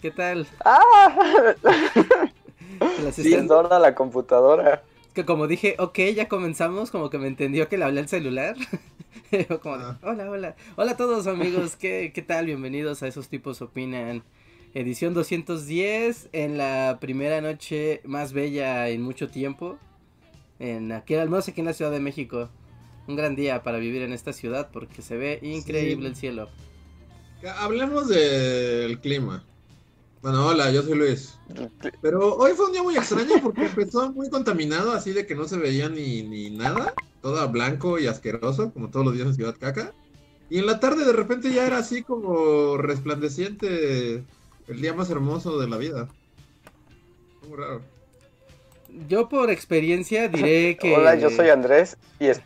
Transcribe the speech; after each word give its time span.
¿qué 0.00 0.10
tal? 0.10 0.46
¡Ah! 0.64 1.54
Están- 3.16 3.46
Dora 3.48 3.78
la 3.78 3.94
computadora. 3.94 4.82
Que 5.14 5.24
como 5.24 5.46
dije, 5.46 5.74
ok, 5.78 5.98
ya 6.14 6.28
comenzamos, 6.28 6.90
como 6.90 7.10
que 7.10 7.18
me 7.18 7.26
entendió 7.26 7.68
que 7.68 7.76
le 7.78 7.84
hablé 7.84 8.00
al 8.00 8.08
celular. 8.08 8.56
Como 9.62 9.74
Ah. 9.76 9.98
hola, 10.02 10.28
hola. 10.30 10.56
Hola 10.76 10.92
a 10.92 10.96
todos 10.96 11.26
amigos, 11.28 11.76
¿qué, 11.76 12.10
¿qué 12.12 12.22
tal? 12.22 12.46
Bienvenidos 12.46 13.02
a 13.02 13.06
Esos 13.08 13.28
Tipos 13.28 13.62
Opinan. 13.62 14.24
Edición 14.74 15.14
210, 15.14 16.28
en 16.32 16.58
la 16.58 16.98
primera 17.00 17.40
noche 17.40 18.00
más 18.04 18.32
bella 18.32 18.88
en 18.88 19.02
mucho 19.02 19.28
tiempo. 19.28 19.78
En 20.58 20.90
aquí, 20.92 21.14
al 21.14 21.28
menos 21.28 21.48
aquí 21.48 21.60
en 21.60 21.66
la 21.66 21.72
Ciudad 21.74 21.90
de 21.92 22.00
México. 22.00 22.48
Un 23.06 23.14
gran 23.16 23.34
día 23.36 23.62
para 23.62 23.78
vivir 23.78 24.02
en 24.02 24.12
esta 24.12 24.32
ciudad 24.32 24.70
porque 24.72 25.00
se 25.02 25.16
ve 25.16 25.38
increíble 25.42 26.06
Sí. 26.06 26.10
el 26.10 26.16
cielo. 26.16 26.48
Hablemos 27.58 28.08
del 28.08 29.00
clima. 29.00 29.44
Bueno, 30.22 30.46
hola, 30.46 30.70
yo 30.70 30.82
soy 30.82 30.94
Luis. 30.94 31.38
Pero 32.02 32.36
hoy 32.36 32.52
fue 32.52 32.66
un 32.66 32.72
día 32.72 32.82
muy 32.82 32.96
extraño 32.96 33.36
porque 33.42 33.66
empezó 33.66 34.12
muy 34.12 34.28
contaminado, 34.28 34.92
así 34.92 35.12
de 35.12 35.26
que 35.26 35.34
no 35.34 35.48
se 35.48 35.56
veía 35.56 35.88
ni, 35.88 36.22
ni 36.22 36.50
nada. 36.50 36.92
Todo 37.22 37.48
blanco 37.48 37.98
y 37.98 38.06
asqueroso, 38.06 38.72
como 38.72 38.90
todos 38.90 39.06
los 39.06 39.14
días 39.14 39.28
en 39.28 39.34
Ciudad 39.34 39.56
Caca. 39.58 39.94
Y 40.50 40.58
en 40.58 40.66
la 40.66 40.78
tarde 40.78 41.06
de 41.06 41.12
repente 41.12 41.52
ya 41.52 41.66
era 41.66 41.78
así 41.78 42.02
como 42.02 42.76
resplandeciente 42.76 44.24
el 44.68 44.80
día 44.80 44.92
más 44.92 45.08
hermoso 45.08 45.58
de 45.58 45.68
la 45.68 45.78
vida. 45.78 46.08
Muy 47.48 47.56
raro. 47.56 47.80
Yo 49.08 49.28
por 49.28 49.50
experiencia 49.50 50.28
diré 50.28 50.76
que... 50.76 50.96
Hola, 50.96 51.14
yo 51.14 51.30
soy 51.30 51.48
Andrés 51.48 51.96
y 52.18 52.26
es... 52.26 52.42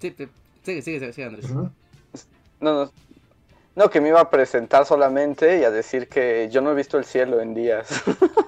Sí, 0.00 0.14
sí, 0.16 0.28
sigue, 0.64 0.82
sigue, 0.82 0.98
sigue, 0.98 1.12
sigue, 1.12 1.26
Andrés. 1.26 1.50
No, 1.50 1.72
no, 2.60 2.92
no, 3.76 3.90
que 3.90 4.00
me 4.00 4.08
iba 4.08 4.20
a 4.20 4.30
presentar 4.30 4.86
solamente 4.86 5.58
y 5.60 5.64
a 5.64 5.70
decir 5.70 6.08
que 6.08 6.48
yo 6.50 6.60
no 6.60 6.70
he 6.72 6.74
visto 6.74 6.96
el 6.98 7.04
cielo 7.04 7.40
en 7.40 7.54
días. 7.54 8.02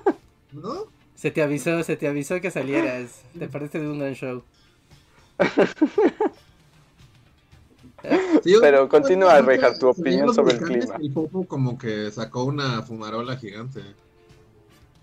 ¿No? 0.52 0.84
Se 1.14 1.30
te 1.30 1.42
avisó, 1.42 1.82
se 1.82 1.96
te 1.96 2.08
avisó 2.08 2.40
que 2.40 2.50
salieras. 2.50 3.22
Te 3.38 3.48
perdiste 3.48 3.80
de 3.80 3.88
un 3.88 3.98
gran 3.98 4.14
show. 4.14 4.42
Sí, 8.42 8.52
yo- 8.52 8.60
Pero 8.60 8.88
continúa, 8.88 9.40
yo- 9.40 9.46
Reija, 9.46 9.76
tu 9.78 9.88
opinión 9.88 10.32
sobre 10.34 10.54
el 10.54 10.60
clima. 10.62 10.96
El 11.00 11.10
Popo 11.12 11.44
como 11.46 11.76
que 11.78 12.10
sacó 12.12 12.44
una 12.44 12.82
fumarola 12.82 13.36
gigante. 13.36 13.80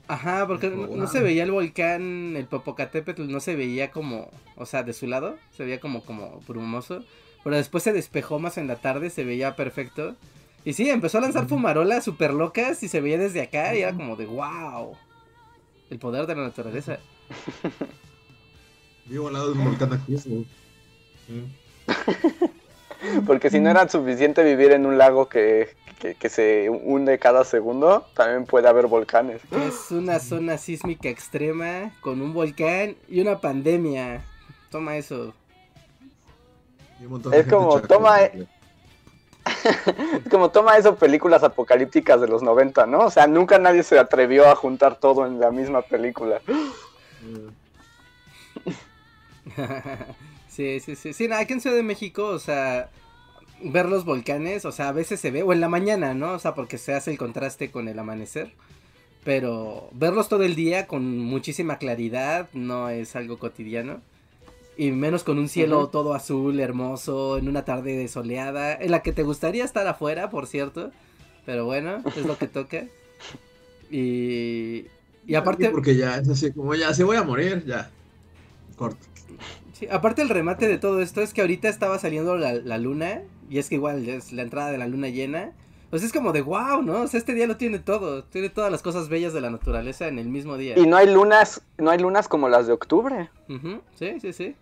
Ajá, 0.07 0.45
porque 0.47 0.69
no, 0.69 0.87
no 0.87 1.07
se 1.07 1.21
veía 1.21 1.43
el 1.43 1.51
volcán, 1.51 2.35
el 2.35 2.45
Popocatépetl, 2.45 3.25
no 3.29 3.39
se 3.39 3.55
veía 3.55 3.89
como, 3.91 4.29
o 4.57 4.65
sea, 4.65 4.83
de 4.83 4.93
su 4.93 5.07
lado, 5.07 5.37
se 5.55 5.63
veía 5.63 5.79
como, 5.79 6.03
como 6.03 6.39
brumoso. 6.47 7.03
Pero 7.43 7.55
después 7.57 7.83
se 7.83 7.93
despejó 7.93 8.39
más 8.39 8.57
en 8.57 8.67
la 8.67 8.77
tarde, 8.77 9.09
se 9.09 9.23
veía 9.23 9.55
perfecto. 9.55 10.15
Y 10.65 10.73
sí, 10.73 10.89
empezó 10.89 11.17
a 11.17 11.21
lanzar 11.21 11.47
fumarolas 11.47 12.05
súper 12.05 12.33
locas 12.33 12.81
y 12.83 12.87
se 12.87 13.01
veía 13.01 13.17
desde 13.17 13.41
acá 13.41 13.75
y 13.75 13.81
era 13.81 13.93
como 13.93 14.15
de 14.15 14.25
wow. 14.25 14.95
El 15.89 15.99
poder 15.99 16.25
de 16.25 16.35
la 16.35 16.43
naturaleza. 16.43 16.99
Vivo 19.05 19.27
al 19.27 19.33
lado 19.33 19.53
de 19.53 19.59
un 19.59 19.65
volcán 19.65 19.91
activo. 19.91 20.45
Porque 23.25 23.49
si 23.49 23.59
no 23.59 23.69
era 23.69 23.89
suficiente 23.89 24.43
vivir 24.43 24.71
en 24.71 24.85
un 24.85 24.97
lago 24.97 25.27
que, 25.27 25.75
que, 25.99 26.15
que 26.15 26.29
se 26.29 26.69
hunde 26.69 27.19
cada 27.19 27.43
segundo, 27.43 28.07
también 28.13 28.45
puede 28.45 28.69
haber 28.69 28.87
volcanes. 28.87 29.41
Es 29.51 29.91
una 29.91 30.19
zona 30.19 30.57
sísmica 30.57 31.09
extrema 31.09 31.91
con 31.99 32.21
un 32.21 32.33
volcán 32.33 32.95
y 33.09 33.19
una 33.19 33.41
pandemia. 33.41 34.23
Toma 34.69 34.95
eso. 34.95 35.33
Es 37.31 37.45
gente 37.45 37.55
como, 37.55 37.81
toma, 37.81 38.17
porque- 38.17 38.47
Es 40.25 40.29
como 40.31 40.51
toma 40.51 40.77
eso 40.77 40.95
películas 40.95 41.43
apocalípticas 41.43 42.21
de 42.21 42.27
los 42.27 42.43
90, 42.43 42.85
¿no? 42.85 42.99
O 42.99 43.11
sea, 43.11 43.27
nunca 43.27 43.59
nadie 43.59 43.83
se 43.83 43.99
atrevió 43.99 44.49
a 44.49 44.55
juntar 44.55 44.95
todo 44.97 45.25
en 45.25 45.39
la 45.39 45.51
misma 45.51 45.81
película. 45.81 46.41
sí, 50.49 50.79
sí, 50.79 50.95
sí. 50.95 51.13
Sí, 51.13 51.27
no, 51.27 51.35
aquí 51.35 51.53
en 51.53 51.61
Ciudad 51.61 51.75
de 51.75 51.83
México, 51.83 52.25
o 52.27 52.39
sea, 52.39 52.89
ver 53.61 53.87
los 53.87 54.05
volcanes, 54.05 54.65
o 54.65 54.71
sea, 54.71 54.89
a 54.89 54.93
veces 54.93 55.19
se 55.19 55.31
ve, 55.31 55.43
o 55.43 55.53
en 55.53 55.61
la 55.61 55.69
mañana, 55.69 56.13
¿no? 56.13 56.33
O 56.33 56.39
sea, 56.39 56.55
porque 56.55 56.77
se 56.77 56.93
hace 56.93 57.11
el 57.11 57.17
contraste 57.17 57.71
con 57.71 57.87
el 57.87 57.99
amanecer. 57.99 58.51
Pero 59.23 59.87
verlos 59.93 60.27
todo 60.27 60.43
el 60.43 60.55
día 60.55 60.85
con 60.85 61.17
muchísima 61.17 61.77
claridad 61.77 62.49
no 62.53 62.89
es 62.89 63.15
algo 63.15 63.39
cotidiano. 63.39 64.01
Y 64.75 64.91
menos 64.91 65.23
con 65.23 65.37
un 65.37 65.49
cielo 65.49 65.87
todo 65.89 66.13
azul, 66.13 66.59
hermoso, 66.59 67.37
en 67.37 67.47
una 67.47 67.63
tarde 67.63 68.07
soleada, 68.07 68.73
en 68.73 68.91
la 68.91 69.01
que 69.03 69.13
te 69.13 69.23
gustaría 69.23 69.63
estar 69.63 69.85
afuera, 69.87 70.29
por 70.29 70.47
cierto. 70.47 70.91
Pero 71.45 71.65
bueno, 71.65 72.01
es 72.15 72.25
lo 72.25 72.37
que 72.37 72.47
toca. 72.47 72.85
Y, 73.91 74.85
y 75.27 75.35
aparte... 75.35 75.69
Porque 75.69 75.95
ya 75.95 76.17
es 76.17 76.29
así 76.29 76.51
como 76.51 76.73
ya, 76.73 76.93
si 76.93 77.03
voy 77.03 77.17
a 77.17 77.23
morir, 77.23 77.63
ya. 77.65 77.91
Corto. 78.75 79.05
Sí, 79.73 79.87
aparte 79.91 80.21
el 80.21 80.29
remate 80.29 80.67
de 80.67 80.77
todo 80.77 81.01
esto 81.01 81.21
es 81.21 81.33
que 81.33 81.41
ahorita 81.41 81.69
estaba 81.69 81.99
saliendo 81.99 82.37
la, 82.37 82.53
la 82.53 82.77
luna 82.77 83.21
y 83.49 83.59
es 83.59 83.69
que 83.69 83.75
igual 83.75 84.07
es 84.07 84.31
la 84.31 84.41
entrada 84.41 84.71
de 84.71 84.77
la 84.77 84.87
luna 84.87 85.09
llena. 85.09 85.51
Pues 85.89 86.01
es 86.01 86.11
como 86.11 86.31
de 86.31 86.41
wow, 86.41 86.81
¿no? 86.81 87.01
O 87.01 87.07
sea, 87.07 87.19
este 87.19 87.35
día 87.35 87.45
lo 87.45 87.57
tiene 87.57 87.77
todo, 87.77 88.23
tiene 88.23 88.49
todas 88.49 88.71
las 88.71 88.81
cosas 88.81 89.09
bellas 89.09 89.31
de 89.31 89.41
la 89.41 89.51
naturaleza 89.51 90.07
en 90.07 90.17
el 90.17 90.27
mismo 90.27 90.57
día. 90.57 90.75
Y 90.75 90.87
no 90.87 90.97
hay 90.97 91.07
lunas, 91.07 91.61
no 91.77 91.91
hay 91.91 91.99
lunas 91.99 92.27
como 92.27 92.49
las 92.49 92.65
de 92.65 92.73
octubre. 92.73 93.29
Ujú, 93.47 93.79
Sí, 93.93 94.19
sí, 94.19 94.33
sí. 94.33 94.55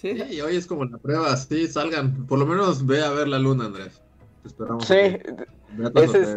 Sí, 0.00 0.16
Sí, 0.16 0.34
y 0.36 0.40
hoy 0.40 0.56
es 0.56 0.66
como 0.66 0.84
la 0.84 0.96
prueba, 0.98 1.36
sí, 1.36 1.66
salgan. 1.66 2.26
Por 2.26 2.38
lo 2.38 2.46
menos 2.46 2.86
ve 2.86 3.02
a 3.02 3.10
ver 3.10 3.28
la 3.28 3.38
luna, 3.38 3.64
Andrés. 3.66 4.00
Te 4.42 4.48
esperamos. 4.48 4.86
Sí, 4.86 4.94
ese 4.94 6.20
es... 6.22 6.36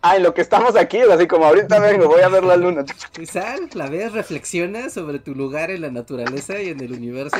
Ah, 0.00 0.16
en 0.16 0.22
lo 0.22 0.32
que 0.34 0.40
estamos 0.40 0.74
aquí 0.74 0.96
es 0.96 1.08
así 1.10 1.26
como 1.26 1.44
ahorita 1.44 1.78
vengo, 1.78 2.08
voy 2.08 2.22
a 2.22 2.28
ver 2.28 2.44
la 2.44 2.56
luna. 2.56 2.84
y 3.20 3.26
sal, 3.26 3.68
la 3.74 3.90
ves, 3.90 4.12
reflexionas 4.12 4.94
sobre 4.94 5.18
tu 5.18 5.34
lugar 5.34 5.70
en 5.70 5.82
la 5.82 5.90
naturaleza 5.90 6.60
y 6.60 6.70
en 6.70 6.80
el 6.80 6.92
universo 6.92 7.36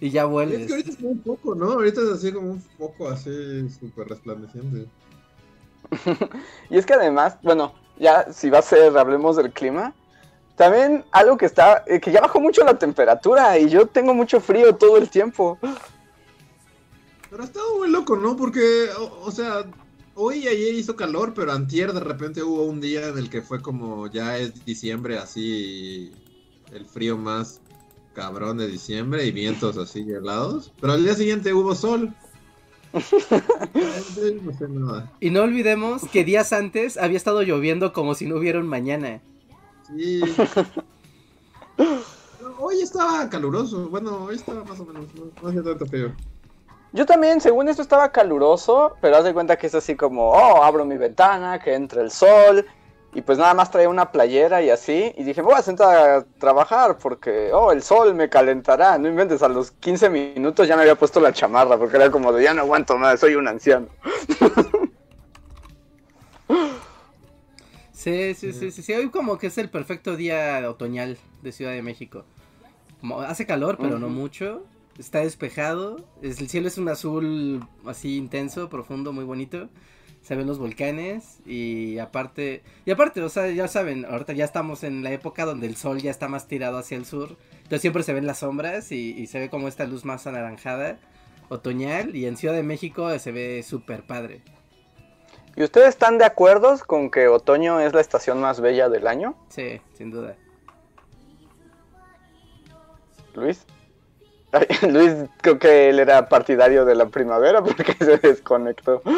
y 0.00 0.10
ya 0.10 0.22
Es 0.22 0.28
vuelves. 0.28 0.66
que 0.66 0.72
ahorita 0.72 0.90
es 0.90 0.96
como 0.96 1.10
un 1.10 1.20
poco, 1.20 1.54
¿no? 1.54 1.72
Ahorita 1.72 2.00
es 2.00 2.08
así 2.08 2.32
como 2.32 2.50
un 2.52 2.60
foco 2.60 3.08
así 3.08 3.68
súper 3.70 4.08
resplandeciente. 4.08 4.88
Y 6.70 6.78
es 6.78 6.86
que 6.86 6.94
además, 6.94 7.36
bueno, 7.42 7.74
ya 7.98 8.32
si 8.32 8.50
va 8.50 8.58
a 8.58 8.62
ser, 8.62 8.96
hablemos 8.96 9.36
del 9.36 9.52
clima. 9.52 9.94
También 10.56 11.04
algo 11.10 11.36
que 11.36 11.46
está, 11.46 11.84
eh, 11.86 12.00
que 12.00 12.12
ya 12.12 12.20
bajó 12.20 12.40
mucho 12.40 12.64
la 12.64 12.78
temperatura 12.78 13.58
y 13.58 13.68
yo 13.68 13.86
tengo 13.86 14.14
mucho 14.14 14.40
frío 14.40 14.74
todo 14.74 14.96
el 14.98 15.08
tiempo. 15.08 15.58
Pero 17.30 17.42
ha 17.42 17.46
estado 17.46 17.78
muy 17.78 17.90
loco, 17.90 18.16
¿no? 18.16 18.36
Porque, 18.36 18.88
o, 18.98 19.26
o 19.26 19.30
sea, 19.30 19.64
hoy 20.14 20.44
y 20.44 20.48
ayer 20.48 20.74
hizo 20.74 20.94
calor, 20.96 21.32
pero 21.34 21.52
antier 21.52 21.92
de 21.92 22.00
repente 22.00 22.42
hubo 22.42 22.64
un 22.64 22.80
día 22.80 23.08
en 23.08 23.18
el 23.18 23.30
que 23.30 23.42
fue 23.42 23.62
como 23.62 24.06
ya 24.08 24.36
es 24.38 24.64
diciembre, 24.64 25.18
así 25.18 26.12
el 26.72 26.86
frío 26.86 27.16
más 27.16 27.60
cabrón 28.14 28.58
de 28.58 28.68
diciembre 28.68 29.24
y 29.24 29.32
vientos 29.32 29.76
así 29.76 30.00
helados. 30.00 30.72
Pero 30.80 30.92
al 30.92 31.04
día 31.04 31.14
siguiente 31.14 31.52
hubo 31.52 31.74
sol. 31.74 32.14
No 34.42 34.52
sé 34.58 34.68
nada. 34.68 35.10
Y 35.18 35.30
no 35.30 35.42
olvidemos 35.42 36.02
que 36.12 36.24
días 36.24 36.52
antes 36.52 36.98
había 36.98 37.16
estado 37.16 37.42
lloviendo 37.42 37.92
como 37.92 38.14
si 38.14 38.26
no 38.26 38.36
hubiera 38.36 38.58
un 38.58 38.66
mañana. 38.66 39.22
Sí. 39.86 40.22
Hoy 42.58 42.80
estaba 42.80 43.28
caluroso. 43.28 43.88
Bueno, 43.88 44.24
hoy 44.24 44.36
estaba 44.36 44.64
más 44.64 44.78
o 44.80 44.84
menos. 44.84 45.06
No, 45.14 45.24
no 45.42 45.48
hacía 45.48 45.62
tanto 45.62 45.86
frío. 45.86 46.12
Yo 46.92 47.06
también, 47.06 47.40
según 47.40 47.68
esto 47.68 47.82
estaba 47.82 48.12
caluroso, 48.12 48.96
pero 49.00 49.16
haz 49.16 49.24
de 49.24 49.32
cuenta 49.32 49.56
que 49.56 49.66
es 49.66 49.74
así 49.74 49.96
como, 49.96 50.30
oh, 50.30 50.62
abro 50.62 50.84
mi 50.84 50.98
ventana, 50.98 51.58
que 51.58 51.74
entre 51.74 52.02
el 52.02 52.10
sol, 52.10 52.66
y 53.14 53.22
pues 53.22 53.38
nada 53.38 53.54
más 53.54 53.70
traía 53.70 53.88
una 53.88 54.12
playera 54.12 54.60
y 54.62 54.68
así, 54.68 55.12
y 55.16 55.24
dije, 55.24 55.40
me 55.40 55.48
voy 55.48 55.56
a 55.56 55.62
sentar 55.62 56.10
a 56.10 56.24
trabajar 56.38 56.98
porque, 56.98 57.50
oh, 57.52 57.72
el 57.72 57.82
sol 57.82 58.14
me 58.14 58.28
calentará, 58.28 58.98
no 58.98 59.08
inventes, 59.08 59.42
a 59.42 59.48
los 59.48 59.70
15 59.70 60.10
minutos 60.10 60.68
ya 60.68 60.76
me 60.76 60.82
había 60.82 60.96
puesto 60.96 61.18
la 61.18 61.32
chamarra, 61.32 61.78
porque 61.78 61.96
era 61.96 62.10
como 62.10 62.30
de, 62.32 62.44
ya 62.44 62.52
no 62.52 62.60
aguanto 62.60 62.98
más, 62.98 63.20
soy 63.20 63.36
un 63.36 63.48
anciano. 63.48 63.86
Sí, 68.02 68.34
sí, 68.34 68.52
sí, 68.52 68.72
sí, 68.72 68.82
sí, 68.82 68.92
hoy 68.94 69.10
como 69.10 69.38
que 69.38 69.46
es 69.46 69.58
el 69.58 69.70
perfecto 69.70 70.16
día 70.16 70.68
otoñal 70.68 71.18
de 71.42 71.52
Ciudad 71.52 71.70
de 71.70 71.82
México. 71.82 72.24
Como 73.00 73.20
hace 73.20 73.46
calor, 73.46 73.78
pero 73.80 74.00
no 74.00 74.08
mucho. 74.08 74.64
Está 74.98 75.20
despejado. 75.20 76.04
es- 76.20 76.40
el 76.40 76.48
cielo 76.48 76.66
es 76.66 76.78
un 76.78 76.88
azul 76.88 77.64
así 77.86 78.16
intenso, 78.16 78.68
profundo, 78.68 79.12
muy 79.12 79.24
bonito. 79.24 79.68
se 80.22 80.36
ven 80.36 80.46
los 80.46 80.58
volcanes 80.58 81.40
y 81.46 81.98
aparte, 81.98 82.62
y 82.86 82.92
aparte, 82.92 83.20
o 83.22 83.28
sea, 83.28 83.50
ya 83.50 83.66
saben, 83.66 84.04
ahorita 84.04 84.32
ya 84.34 84.44
estamos 84.44 84.84
en 84.84 85.02
la 85.02 85.10
época 85.12 85.44
donde 85.44 85.66
el 85.66 85.74
sol 85.76 86.00
ya 86.00 86.12
está 86.12 86.28
más 86.28 86.46
tirado 86.46 86.78
hacia 86.78 86.96
el 86.96 87.06
sur, 87.06 87.36
entonces 87.56 87.80
siempre 87.80 88.04
se 88.04 88.12
ven 88.12 88.24
las 88.26 88.38
sombras 88.38 88.92
y, 88.92 89.26
se 89.26 89.40
ve 89.40 89.50
como 89.50 89.66
esta 89.66 89.84
luz 89.84 90.04
más 90.04 90.28
anaranjada, 90.28 91.00
otoñal, 91.48 92.14
y 92.14 92.26
en 92.26 92.36
Ciudad 92.36 92.54
de 92.54 92.62
México 92.62 93.18
se 93.18 93.32
ve 93.32 93.64
súper 93.64 94.04
padre. 94.04 94.42
¿Y 95.54 95.62
ustedes 95.62 95.88
están 95.88 96.18
de 96.18 96.24
acuerdo 96.24 96.76
con 96.86 97.10
que 97.10 97.28
otoño 97.28 97.80
es 97.80 97.92
la 97.92 98.00
estación 98.00 98.40
más 98.40 98.60
bella 98.60 98.88
del 98.88 99.06
año? 99.06 99.34
Sí, 99.48 99.80
sin 99.94 100.10
duda. 100.10 100.36
Luis. 103.34 103.66
Luis, 104.88 105.14
creo 105.40 105.58
que 105.58 105.88
él 105.88 105.98
era 105.98 106.28
partidario 106.28 106.84
de 106.84 106.94
la 106.94 107.06
primavera 107.06 107.62
porque 107.62 107.94
se 107.98 108.18
desconectó. 108.18 109.02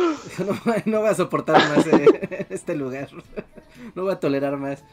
No, 0.87 1.01
voy 1.01 1.09
a 1.09 1.15
soportar 1.15 1.57
más 1.57 1.87
eh, 1.87 2.47
este 2.51 2.75
lugar. 2.75 3.09
No 3.95 4.03
voy 4.03 4.13
a 4.13 4.21
tolerar 4.21 4.57
más. 4.57 4.85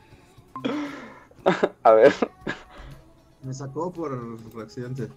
A 1.84 1.92
ver. 1.94 2.14
Me 3.44 3.54
sacó 3.54 3.92
por 3.92 4.38
accidente. 4.62 5.10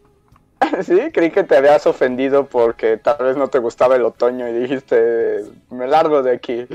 Sí, 0.84 0.98
creí 1.12 1.30
que 1.30 1.44
te 1.44 1.56
habías 1.56 1.86
ofendido 1.86 2.46
porque 2.46 2.96
tal 2.96 3.18
vez 3.20 3.36
no 3.36 3.48
te 3.48 3.58
gustaba 3.58 3.96
el 3.96 4.04
otoño 4.04 4.48
y 4.48 4.52
dijiste, 4.52 5.44
me 5.70 5.86
largo 5.86 6.22
de 6.22 6.32
aquí. 6.32 6.66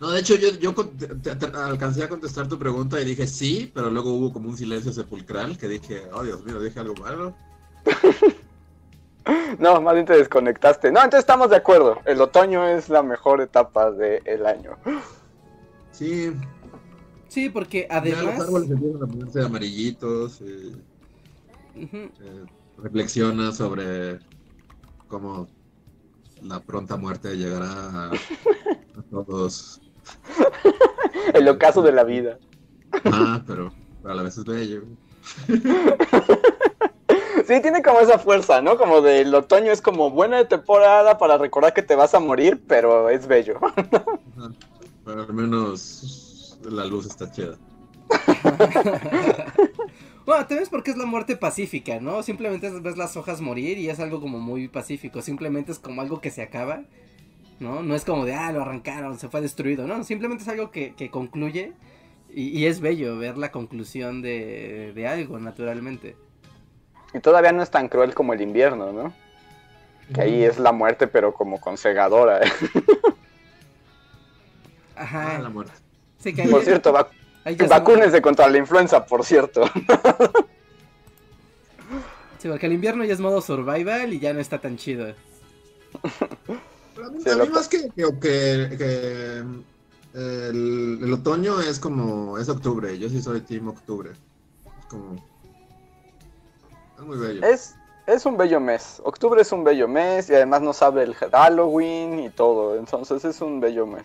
No, 0.00 0.10
de 0.10 0.20
hecho 0.20 0.34
yo, 0.36 0.48
yo 0.58 0.74
alcancé 1.54 2.04
a 2.04 2.08
contestar 2.08 2.48
tu 2.48 2.58
pregunta 2.58 3.00
y 3.00 3.04
dije 3.04 3.26
sí, 3.26 3.70
pero 3.74 3.90
luego 3.90 4.14
hubo 4.14 4.32
como 4.32 4.48
un 4.48 4.56
silencio 4.56 4.92
sepulcral 4.92 5.58
que 5.58 5.68
dije, 5.68 6.04
oh 6.12 6.22
Dios 6.22 6.44
mío, 6.44 6.60
dije 6.60 6.80
algo 6.80 6.94
malo. 6.94 7.34
no, 9.58 9.80
más 9.82 9.94
bien 9.94 10.06
te 10.06 10.16
desconectaste. 10.16 10.90
No, 10.90 11.00
entonces 11.00 11.20
estamos 11.20 11.50
de 11.50 11.56
acuerdo. 11.56 11.98
El 12.06 12.20
otoño 12.20 12.66
es 12.66 12.88
la 12.88 13.02
mejor 13.02 13.42
etapa 13.42 13.90
del 13.90 14.46
año. 14.46 14.76
Sí. 15.92 16.32
Sí, 17.28 17.50
porque 17.50 17.86
además... 17.90 18.24
Ya 18.24 18.32
los 18.32 18.40
árboles 18.40 18.70
empiezan 18.70 19.02
a 19.02 19.06
ponerse 19.06 19.42
amarillitos. 19.42 20.42
Eh, 21.80 22.10
eh, 22.20 22.44
reflexiona 22.78 23.52
sobre 23.52 24.18
cómo 25.08 25.48
la 26.42 26.60
pronta 26.60 26.96
muerte 26.96 27.36
llegará 27.36 28.10
a 28.10 29.02
todos 29.10 29.80
El 31.34 31.48
ocaso 31.48 31.82
de 31.82 31.92
la 31.92 32.04
vida. 32.04 32.38
Ah, 33.04 33.42
pero, 33.46 33.72
a 34.04 34.14
la 34.14 34.22
vez 34.22 34.36
es 34.38 34.44
bello. 34.44 34.82
Sí, 37.46 37.60
tiene 37.60 37.82
como 37.82 37.98
esa 37.98 38.16
fuerza, 38.16 38.62
¿no? 38.62 38.76
Como 38.76 39.00
del 39.00 39.34
otoño 39.34 39.72
es 39.72 39.82
como 39.82 40.10
buena 40.12 40.44
temporada 40.46 41.18
para 41.18 41.36
recordar 41.36 41.74
que 41.74 41.82
te 41.82 41.96
vas 41.96 42.14
a 42.14 42.20
morir, 42.20 42.62
pero 42.68 43.08
es 43.08 43.26
bello. 43.26 43.58
Pero 45.04 45.22
al 45.22 45.34
menos 45.34 46.56
la 46.62 46.84
luz 46.84 47.06
está 47.06 47.28
chida. 47.32 47.56
Bueno, 50.30 50.46
te 50.46 50.54
ves 50.54 50.68
porque 50.68 50.92
es 50.92 50.96
la 50.96 51.06
muerte 51.06 51.34
pacífica, 51.34 51.98
¿no? 51.98 52.22
Simplemente 52.22 52.70
ves 52.70 52.96
las 52.96 53.16
hojas 53.16 53.40
morir 53.40 53.78
y 53.78 53.90
es 53.90 53.98
algo 53.98 54.20
como 54.20 54.38
muy 54.38 54.68
pacífico. 54.68 55.22
Simplemente 55.22 55.72
es 55.72 55.80
como 55.80 56.02
algo 56.02 56.20
que 56.20 56.30
se 56.30 56.40
acaba 56.40 56.84
¿no? 57.58 57.82
No 57.82 57.96
es 57.96 58.04
como 58.04 58.24
de, 58.24 58.34
ah, 58.34 58.52
lo 58.52 58.62
arrancaron, 58.62 59.18
se 59.18 59.28
fue 59.28 59.40
destruido, 59.40 59.88
no, 59.88 60.04
simplemente 60.04 60.44
es 60.44 60.48
algo 60.48 60.70
que, 60.70 61.10
concluye 61.10 61.72
y, 62.32 62.64
es 62.66 62.80
bello 62.80 63.18
ver 63.18 63.38
la 63.38 63.50
conclusión 63.50 64.22
de, 64.22 65.04
algo, 65.08 65.40
naturalmente. 65.40 66.14
Y 67.12 67.18
todavía 67.18 67.50
no 67.50 67.60
es 67.60 67.72
tan 67.72 67.88
cruel 67.88 68.14
como 68.14 68.32
el 68.32 68.40
invierno, 68.40 68.92
¿no? 68.92 69.12
Que 70.14 70.20
ahí 70.20 70.44
es 70.44 70.60
la 70.60 70.70
muerte, 70.70 71.08
pero 71.08 71.34
como 71.34 71.60
con 71.60 71.76
cegadora. 71.76 72.38
¿eh? 72.38 72.52
Ajá. 74.94 75.34
Ah, 75.34 75.38
la 75.40 75.48
muerte. 75.48 75.72
por 76.48 76.62
cierto, 76.62 76.92
vacúnense 77.68 78.20
contra 78.20 78.48
la 78.48 78.58
influenza, 78.58 79.04
por 79.04 79.24
cierto. 79.24 79.64
sí, 82.38 82.48
porque 82.48 82.66
el 82.66 82.72
invierno 82.72 83.04
ya 83.04 83.14
es 83.14 83.20
modo 83.20 83.40
survival 83.40 84.12
y 84.12 84.20
ya 84.20 84.32
no 84.32 84.40
está 84.40 84.58
tan 84.58 84.76
chido. 84.76 85.06
a 85.06 85.14
mí, 87.10 87.48
más 87.52 87.68
que, 87.68 87.88
que, 88.20 89.44
el, 90.14 91.12
otoño 91.12 91.60
es 91.60 91.78
como, 91.78 92.38
es 92.38 92.48
octubre, 92.48 92.98
yo 92.98 93.08
sí 93.08 93.22
soy 93.22 93.40
team 93.40 93.68
octubre. 93.68 94.10
Es 94.10 94.86
como, 94.86 95.24
es 96.98 97.04
muy 97.04 97.18
bello. 97.18 97.46
Es, 97.46 97.74
es 98.06 98.26
un 98.26 98.36
bello 98.36 98.60
mes, 98.60 99.00
octubre 99.04 99.40
es 99.40 99.52
un 99.52 99.64
bello 99.64 99.88
mes 99.88 100.28
y 100.28 100.34
además 100.34 100.62
no 100.62 100.72
sabe 100.72 101.04
el 101.04 101.14
Halloween 101.14 102.20
y 102.20 102.30
todo, 102.30 102.76
entonces 102.76 103.24
es 103.24 103.40
un 103.40 103.60
bello 103.60 103.86
mes. 103.86 104.04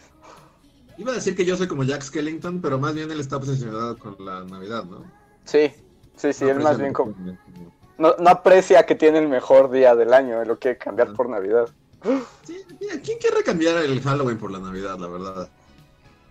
Iba 0.97 1.12
a 1.12 1.15
decir 1.15 1.36
que 1.36 1.45
yo 1.45 1.57
soy 1.57 1.68
como 1.68 1.83
Jack 1.83 2.01
Skellington, 2.01 2.62
pero 2.62 2.80
más 2.80 2.94
bien 2.94 3.12
él 3.12 3.19
está 3.19 3.38
obsesionado 3.38 3.97
con 3.97 4.15
la 4.19 4.44
Navidad, 4.44 4.86
¿no? 4.86 5.03
Sí, 5.44 5.71
sí, 6.15 6.33
sí, 6.33 6.45
él 6.45 6.59
más 6.59 6.77
bien 6.77 6.94
como... 6.94 7.13
No, 7.97 8.15
no, 8.19 8.30
aprecia 8.30 8.86
que 8.86 8.95
tiene 8.95 9.19
el 9.19 9.27
mejor 9.27 9.71
día 9.71 9.95
del 9.95 10.13
año, 10.13 10.44
lo 10.44 10.59
quiere 10.59 10.77
cambiar 10.77 11.13
por 11.13 11.30
Navidad. 11.30 11.69
Sí, 12.44 12.62
¿quién 13.03 13.18
quiere 13.19 13.44
cambiar 13.44 13.77
el 13.77 14.01
Halloween 14.01 14.38
por 14.38 14.51
la 14.51 14.59
Navidad, 14.59 14.97
la 15.00 15.07
verdad? 15.07 15.50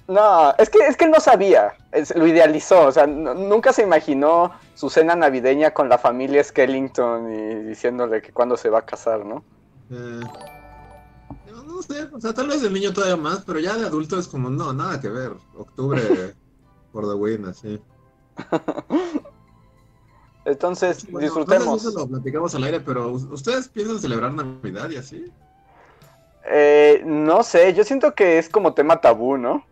No, 0.07 0.55
es 0.59 0.69
que, 0.69 0.79
es 0.81 0.97
que 0.97 1.07
él 1.07 1.11
no 1.11 1.21
sabía, 1.21 1.75
lo 2.15 2.27
idealizó, 2.27 2.87
o 2.87 2.93
sea, 2.93 3.07
nunca 3.07 3.73
se 3.73 3.83
imaginó 3.83 4.53
su 4.75 4.91
cena 4.91 5.17
navideña 5.17 5.73
con 5.73 5.89
la 5.89 5.97
familia 5.97 6.45
Skellington 6.45 7.33
y 7.33 7.55
diciéndole 7.65 8.21
que 8.21 8.31
cuándo 8.31 8.59
se 8.59 8.69
va 8.69 8.81
a 8.81 8.85
casar, 8.85 9.25
¿no? 9.25 9.43
Eh, 9.91 10.21
no, 11.65 11.83
sé, 11.83 12.09
o 12.13 12.21
sea, 12.21 12.33
tal 12.33 12.49
vez 12.49 12.63
el 12.63 12.73
niño 12.73 12.93
todavía 12.93 13.17
más, 13.17 13.45
pero 13.45 13.59
ya 13.59 13.77
de 13.77 13.87
adulto 13.87 14.19
es 14.19 14.29
como, 14.29 14.51
no, 14.51 14.73
nada 14.73 15.01
que 15.01 15.09
ver, 15.09 15.33
octubre 15.57 16.01
por 16.93 17.09
the 17.09 17.15
win, 17.15 17.47
así. 17.47 17.81
Entonces, 20.45 21.07
disfrutemos. 21.19 21.85
No 21.85 21.91
lo 22.01 22.07
platicamos 22.07 22.55
al 22.55 22.65
aire, 22.65 22.81
pero 22.81 23.11
¿ustedes 23.13 23.69
piensan 23.69 23.99
celebrar 23.99 24.33
Navidad 24.33 24.91
y 24.91 24.97
así? 24.97 25.25
Eh, 26.47 27.03
no 27.07 27.43
sé, 27.43 27.73
yo 27.73 27.85
siento 27.85 28.15
que 28.15 28.39
es 28.39 28.49
como 28.51 28.75
tema 28.75 29.01
tabú, 29.01 29.39
¿no? 29.39 29.65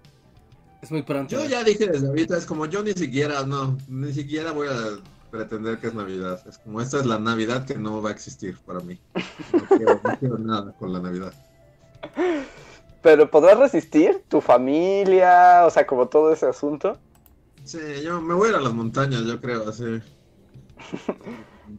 Es 0.81 0.91
muy 0.91 1.03
pronto. 1.03 1.31
Yo 1.31 1.45
ya 1.45 1.63
dije 1.63 1.87
desde 1.87 2.09
ahorita, 2.09 2.37
es 2.39 2.47
como 2.47 2.67
yo 2.67 2.83
ni 2.83 2.93
siquiera, 2.93 3.45
no, 3.45 3.77
ni 3.89 4.13
siquiera 4.13 4.53
voy 4.53 4.69
a 4.69 4.99
pretender 5.31 5.79
que 5.79 5.89
es 5.89 5.95
Navidad. 5.95 6.41
Es 6.49 6.59
como 6.59 6.81
esta 6.81 6.99
es 6.99 7.07
la 7.07 7.19
Navidad 7.19 7.67
que 7.67 7.75
no 7.75 8.03
va 8.03 8.11
a 8.11 8.13
existir 8.13 8.57
para 8.67 8.81
mí. 8.81 8.99
No 9.53 10.19
quiero, 10.19 10.39
nada 10.39 10.73
con 10.79 10.93
la 10.93 11.01
Navidad. 11.01 11.33
Pero 13.03 13.31
¿podrás 13.31 13.59
resistir 13.59 14.23
tu 14.29 14.41
familia? 14.41 15.65
O 15.67 15.71
sea, 15.71 15.87
como 15.87 16.07
todo 16.07 16.33
ese 16.33 16.47
asunto. 16.47 16.99
Sí, 17.65 17.79
yo 18.03 18.21
me 18.21 18.35
voy 18.35 18.49
a 18.49 18.51
ir 18.51 18.57
a 18.57 18.61
las 18.61 18.73
montañas, 18.73 19.23
yo 19.23 19.41
creo, 19.41 19.69
así. 19.69 20.01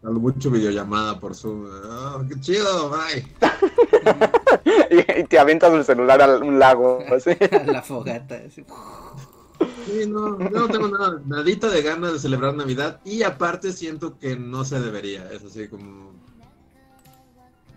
mucho 0.01 0.51
videollamada 0.51 1.19
por 1.19 1.35
Zoom. 1.35 1.65
Oh, 1.65 2.23
¡Qué 2.27 2.39
chido! 2.41 2.89
¡Bye! 2.89 3.27
y, 5.19 5.23
te 5.23 5.39
avientas 5.39 5.73
el 5.73 5.85
celular 5.85 6.21
a 6.21 6.37
un 6.37 6.59
lago. 6.59 6.99
Así. 7.09 7.31
la 7.65 7.81
fogata. 7.81 8.41
Sí, 8.49 10.07
no, 10.07 10.39
yo 10.39 10.49
no 10.49 10.67
tengo 10.67 10.87
nada, 10.87 11.21
nadita 11.25 11.69
de 11.69 11.81
ganas 11.81 12.13
de 12.13 12.19
celebrar 12.19 12.53
Navidad. 12.53 12.99
Y 13.05 13.23
aparte 13.23 13.71
siento 13.71 14.17
que 14.17 14.35
no 14.35 14.65
se 14.65 14.79
debería. 14.79 15.29
Es 15.31 15.43
así 15.43 15.67
como. 15.67 16.11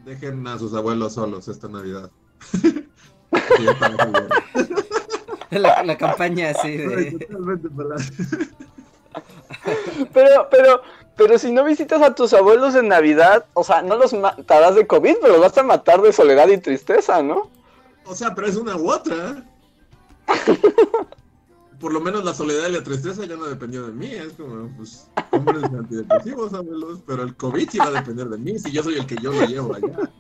Dejen 0.04 0.46
a 0.46 0.58
sus 0.58 0.74
abuelos 0.74 1.14
solos 1.14 1.48
esta 1.48 1.68
Navidad. 1.68 2.10
la, 5.50 5.82
la 5.82 5.98
campaña 5.98 6.50
así 6.50 6.76
de. 6.76 7.26
pero, 10.12 10.48
pero, 10.50 10.82
pero 11.16 11.38
si 11.38 11.52
no 11.52 11.64
visitas 11.64 12.02
a 12.02 12.14
tus 12.14 12.32
abuelos 12.32 12.74
en 12.74 12.88
Navidad, 12.88 13.46
o 13.54 13.64
sea, 13.64 13.82
no 13.82 13.96
los 13.96 14.12
matarás 14.12 14.74
de 14.74 14.86
COVID, 14.86 15.16
pero 15.20 15.34
los 15.34 15.42
vas 15.42 15.58
a 15.58 15.62
matar 15.62 16.02
de 16.02 16.12
soledad 16.12 16.48
y 16.48 16.58
tristeza, 16.58 17.22
¿no? 17.22 17.50
O 18.04 18.14
sea, 18.14 18.34
pero 18.34 18.46
es 18.46 18.56
una 18.56 18.76
u 18.76 18.90
otra. 18.90 19.44
Por 21.80 21.92
lo 21.92 22.00
menos 22.00 22.24
la 22.24 22.32
soledad 22.32 22.68
y 22.68 22.72
la 22.72 22.82
tristeza 22.82 23.26
ya 23.26 23.36
no 23.36 23.44
dependió 23.44 23.86
de 23.86 23.92
mí. 23.92 24.06
Es 24.06 24.32
como, 24.32 24.74
pues, 24.76 25.08
hombres 25.30 25.64
antidepresivos, 25.64 26.54
abuelos, 26.54 27.00
pero 27.06 27.22
el 27.22 27.36
COVID 27.36 27.68
sí 27.68 27.78
va 27.78 27.88
a 27.88 27.90
depender 27.90 28.28
de 28.28 28.38
mí, 28.38 28.58
si 28.58 28.72
yo 28.72 28.82
soy 28.82 28.94
el 28.94 29.06
que 29.06 29.16
yo 29.16 29.32
lo 29.32 29.44
llevo 29.44 29.74
allá. 29.74 30.10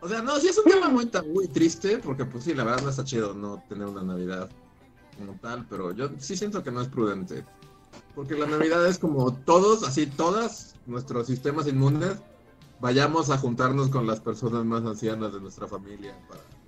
O 0.00 0.08
sea, 0.08 0.22
no, 0.22 0.36
sí 0.38 0.48
es 0.48 0.58
un 0.58 0.64
tema 0.64 0.88
muy, 0.88 1.10
muy 1.32 1.48
triste, 1.48 1.98
porque 1.98 2.24
pues 2.24 2.44
sí, 2.44 2.54
la 2.54 2.64
verdad 2.64 2.82
no 2.82 2.90
está 2.90 3.04
chido 3.04 3.34
no 3.34 3.62
tener 3.68 3.86
una 3.86 4.02
Navidad 4.02 4.48
como 5.18 5.34
tal, 5.40 5.66
pero 5.68 5.92
yo 5.92 6.10
sí 6.18 6.36
siento 6.36 6.62
que 6.62 6.70
no 6.70 6.80
es 6.80 6.88
prudente. 6.88 7.44
Porque 8.14 8.34
la 8.34 8.46
Navidad 8.46 8.86
es 8.86 8.98
como 8.98 9.32
todos, 9.32 9.82
así 9.86 10.06
todas, 10.06 10.74
nuestros 10.86 11.26
sistemas 11.26 11.66
inmunes, 11.66 12.16
vayamos 12.80 13.30
a 13.30 13.38
juntarnos 13.38 13.88
con 13.88 14.06
las 14.06 14.20
personas 14.20 14.64
más 14.64 14.84
ancianas 14.84 15.32
de 15.32 15.40
nuestra 15.40 15.66
familia. 15.66 16.14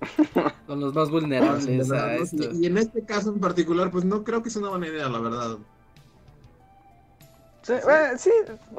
Con 0.67 0.79
los 0.79 0.93
más 0.93 1.09
vulnerables 1.09 1.91
a 1.91 2.15
esto. 2.15 2.51
Y, 2.53 2.65
en 2.65 2.77
este 2.77 3.03
caso 3.03 3.29
en 3.29 3.39
particular, 3.39 3.91
pues 3.91 4.05
no 4.05 4.23
creo 4.23 4.41
que 4.41 4.49
sea 4.49 4.61
una 4.61 4.71
buena 4.71 4.87
idea, 4.87 5.09
la 5.09 5.19
verdad. 5.19 5.57
Sí, 7.61 7.73
eh, 7.73 8.11
sí, 8.17 8.31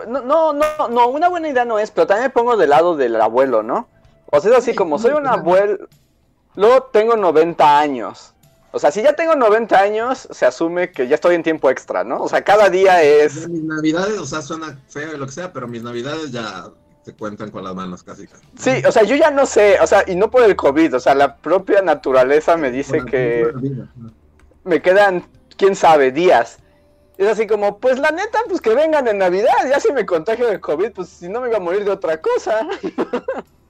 no, 0.08 0.22
no, 0.22 0.52
no, 0.88 1.08
una 1.08 1.28
buena 1.28 1.48
idea 1.48 1.64
no 1.64 1.78
es, 1.78 1.90
pero 1.90 2.06
también 2.06 2.26
me 2.26 2.30
pongo 2.30 2.56
del 2.56 2.70
lado 2.70 2.96
del 2.96 3.20
abuelo, 3.20 3.62
¿no? 3.62 3.88
O 4.26 4.40
sea, 4.40 4.52
es 4.52 4.58
así 4.58 4.74
como 4.74 4.98
soy 4.98 5.12
un 5.12 5.26
abuelo, 5.26 5.86
luego 6.56 6.84
tengo 6.92 7.16
90 7.16 7.78
años. 7.78 8.34
O 8.72 8.80
sea, 8.80 8.90
si 8.90 9.02
ya 9.02 9.12
tengo 9.12 9.36
90 9.36 9.78
años, 9.78 10.26
se 10.32 10.46
asume 10.46 10.90
que 10.90 11.06
ya 11.06 11.14
estoy 11.14 11.36
en 11.36 11.44
tiempo 11.44 11.70
extra, 11.70 12.02
¿no? 12.02 12.22
O 12.22 12.28
sea, 12.28 12.42
cada 12.42 12.68
día 12.70 13.02
es... 13.02 13.48
Mis 13.48 13.62
navidades, 13.62 14.18
o 14.18 14.26
sea, 14.26 14.42
suena 14.42 14.76
feo 14.88 15.14
y 15.14 15.16
lo 15.16 15.26
que 15.26 15.32
sea, 15.32 15.52
pero 15.52 15.68
mis 15.68 15.84
navidades 15.84 16.32
ya 16.32 16.70
se 17.04 17.14
cuentan 17.14 17.52
con 17.52 17.62
las 17.62 17.72
manos 17.74 18.02
casi. 18.02 18.26
casi. 18.26 18.42
Sí, 18.58 18.82
o 18.84 18.90
sea, 18.90 19.04
yo 19.04 19.14
ya 19.14 19.30
no 19.30 19.46
sé, 19.46 19.78
o 19.80 19.86
sea, 19.86 20.02
y 20.08 20.16
no 20.16 20.28
por 20.28 20.42
el 20.42 20.56
COVID, 20.56 20.96
o 20.96 21.00
sea, 21.00 21.14
la 21.14 21.36
propia 21.36 21.82
naturaleza 21.82 22.56
me 22.56 22.72
dice 22.72 23.04
que 23.04 23.52
me 24.64 24.82
quedan, 24.82 25.24
quién 25.56 25.76
sabe, 25.76 26.10
días. 26.10 26.58
Es 27.16 27.28
así 27.28 27.46
como, 27.46 27.78
pues 27.78 28.00
la 28.00 28.10
neta, 28.10 28.40
pues 28.48 28.60
que 28.60 28.74
vengan 28.74 29.06
en 29.06 29.18
Navidad, 29.18 29.52
ya 29.70 29.78
si 29.78 29.92
me 29.92 30.04
contagio 30.04 30.48
de 30.48 30.60
COVID, 30.60 30.90
pues 30.92 31.10
si 31.10 31.28
no 31.28 31.40
me 31.40 31.48
iba 31.48 31.58
a 31.58 31.60
morir 31.60 31.84
de 31.84 31.92
otra 31.92 32.20
cosa. 32.20 32.66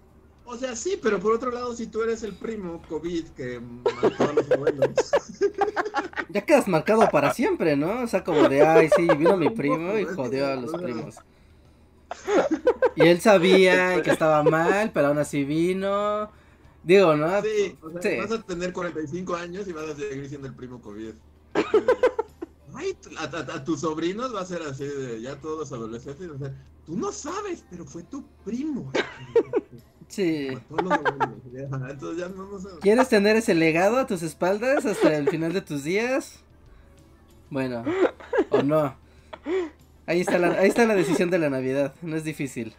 O 0.54 0.56
sea, 0.56 0.76
sí, 0.76 0.96
pero 1.02 1.18
por 1.18 1.32
otro 1.32 1.50
lado, 1.50 1.74
si 1.74 1.88
tú 1.88 2.02
eres 2.02 2.22
el 2.22 2.32
primo 2.32 2.80
COVID 2.88 3.24
que 3.30 3.58
mató 3.58 4.30
a 4.30 4.32
los 4.32 4.50
abuelos. 4.50 4.90
Ya 6.30 6.44
quedas 6.44 6.66
marcado 6.66 7.08
para 7.10 7.32
siempre, 7.32 7.76
¿no? 7.76 8.02
O 8.02 8.06
sea, 8.08 8.24
como 8.24 8.48
de, 8.48 8.66
ay, 8.66 8.88
sí, 8.96 9.06
vino 9.16 9.36
mi 9.36 9.50
primo 9.50 9.96
y 9.96 10.04
jodió 10.04 10.48
a 10.48 10.56
los 10.56 10.72
primos. 10.72 11.16
Y 12.96 13.02
él 13.02 13.20
sabía 13.20 14.02
que 14.02 14.10
estaba 14.10 14.42
mal, 14.42 14.90
pero 14.92 15.08
aún 15.08 15.18
así 15.18 15.44
vino. 15.44 16.28
Digo, 16.82 17.14
¿no? 17.14 17.40
Sí, 17.40 17.78
o 17.80 18.02
sea, 18.02 18.22
vas 18.22 18.32
a 18.32 18.42
tener 18.42 18.72
45 18.72 19.36
años 19.36 19.68
y 19.68 19.72
vas 19.72 19.90
a 19.90 19.94
seguir 19.94 20.28
siendo 20.28 20.48
el 20.48 20.54
primo 20.54 20.80
COVID. 20.80 21.12
Ay, 22.74 22.96
a, 23.18 23.64
tus 23.64 23.82
sobrinos 23.82 24.34
va 24.34 24.40
a 24.40 24.46
ser 24.46 24.62
así 24.62 24.84
de 24.84 25.20
ya 25.20 25.36
todos 25.36 25.70
adolescentes. 25.72 26.28
O 26.30 26.38
sea, 26.38 26.52
tú 26.84 26.96
no 26.96 27.12
sabes, 27.12 27.64
pero 27.70 27.84
fue 27.84 28.02
tu 28.02 28.24
primo. 28.44 28.90
Sí. 30.08 30.48
¿Quieres 32.80 33.08
tener 33.08 33.36
ese 33.36 33.54
legado 33.54 33.98
a 33.98 34.06
tus 34.06 34.22
espaldas 34.22 34.84
hasta 34.84 35.16
el 35.16 35.28
final 35.28 35.52
de 35.52 35.60
tus 35.60 35.84
días? 35.84 36.40
Bueno, 37.50 37.84
o 38.50 38.62
no. 38.62 38.96
Ahí 40.06 40.20
está 40.20 40.38
la, 40.38 40.52
ahí 40.58 40.68
está 40.68 40.84
la 40.86 40.94
decisión 40.94 41.30
de 41.30 41.38
la 41.38 41.50
Navidad, 41.50 41.94
no 42.02 42.16
es 42.16 42.24
difícil. 42.24 42.74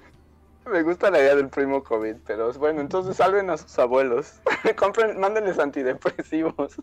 Me 0.72 0.82
gusta 0.82 1.12
la 1.12 1.20
idea 1.20 1.36
del 1.36 1.50
primo 1.50 1.84
COVID, 1.84 2.16
pero 2.26 2.52
bueno, 2.54 2.82
entonces 2.82 3.18
salven 3.18 3.50
a 3.50 3.58
sus 3.58 3.78
abuelos. 3.78 4.34
Compren, 4.78 5.20
mándenles 5.20 5.60
antidepresivos. 5.60 6.76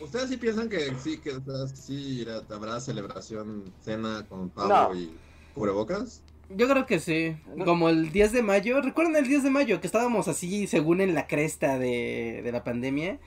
¿Ustedes 0.00 0.28
sí 0.28 0.36
piensan 0.36 0.68
que 0.68 0.94
sí, 0.98 1.18
que 1.18 1.38
sí 1.74 2.26
habrá 2.50 2.80
celebración, 2.80 3.72
cena 3.80 4.26
con 4.28 4.50
pavo 4.50 4.94
y 4.94 5.16
cubrebocas? 5.54 6.22
Yo 6.56 6.68
creo 6.68 6.86
que 6.86 6.98
sí. 6.98 7.36
Como 7.64 7.88
el 7.88 8.12
10 8.12 8.32
de 8.32 8.42
mayo. 8.42 8.80
¿Recuerdan 8.80 9.16
el 9.16 9.28
10 9.28 9.44
de 9.44 9.50
mayo? 9.50 9.80
Que 9.80 9.86
estábamos 9.86 10.28
así, 10.28 10.66
según 10.66 11.00
en 11.00 11.14
la 11.14 11.26
cresta 11.26 11.78
de, 11.78 12.40
de 12.42 12.52
la 12.52 12.64
pandemia. 12.64 13.18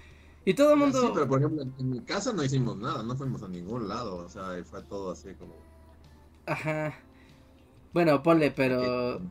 Y 0.46 0.54
todo 0.54 0.74
el 0.74 0.80
mundo. 0.80 1.02
Sí, 1.02 1.08
pero 1.14 1.28
por 1.28 1.40
ejemplo, 1.40 1.64
en 1.80 1.90
mi 1.90 2.02
casa 2.02 2.32
no 2.32 2.44
hicimos 2.44 2.78
nada. 2.78 3.04
No 3.04 3.18
fuimos 3.18 3.42
a 3.44 3.48
ningún 3.48 3.88
lado. 3.88 4.18
O 4.18 4.30
sea, 4.30 4.64
fue 4.64 4.84
todo 4.84 5.12
así 5.12 5.34
como. 5.34 5.56
Ajá. 6.46 6.94
Bueno, 7.94 8.22
ponle, 8.22 8.52
pero. 8.52 9.22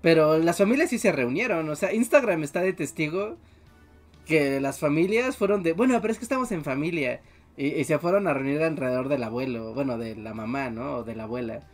Pero 0.00 0.38
las 0.38 0.58
familias 0.58 0.90
sí 0.90 0.98
se 0.98 1.12
reunieron. 1.12 1.68
O 1.68 1.76
sea, 1.76 1.92
Instagram 1.92 2.42
está 2.42 2.60
de 2.60 2.72
testigo 2.72 3.36
que 4.24 4.60
las 4.60 4.78
familias 4.78 5.36
fueron 5.36 5.62
de. 5.62 5.74
Bueno, 5.74 6.00
pero 6.00 6.12
es 6.12 6.18
que 6.18 6.24
estamos 6.24 6.50
en 6.52 6.64
familia. 6.64 7.20
Y, 7.58 7.66
y 7.66 7.84
se 7.84 7.98
fueron 7.98 8.28
a 8.28 8.34
reunir 8.34 8.62
alrededor 8.62 9.08
del 9.08 9.24
abuelo. 9.24 9.74
Bueno, 9.74 9.98
de 9.98 10.16
la 10.16 10.32
mamá, 10.32 10.70
¿no? 10.70 10.96
O 10.96 11.04
de 11.04 11.16
la 11.16 11.24
abuela. 11.24 11.66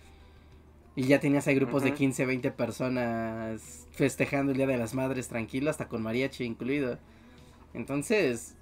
Y 0.95 1.05
ya 1.05 1.21
tenías 1.21 1.47
ahí 1.47 1.55
grupos 1.55 1.83
de 1.83 1.95
15, 1.95 2.27
20 2.27 2.51
personas 2.51 3.87
festejando 3.93 4.53
el 4.53 4.59
Día 4.59 4.67
de 4.67 4.77
las 4.77 4.95
Madres 4.95 5.29
tranquilo, 5.29 5.71
hasta 5.71 5.89
con 5.89 6.03
mariachi 6.03 6.45
incluido. 6.45 6.99
Entonces... 7.75 8.57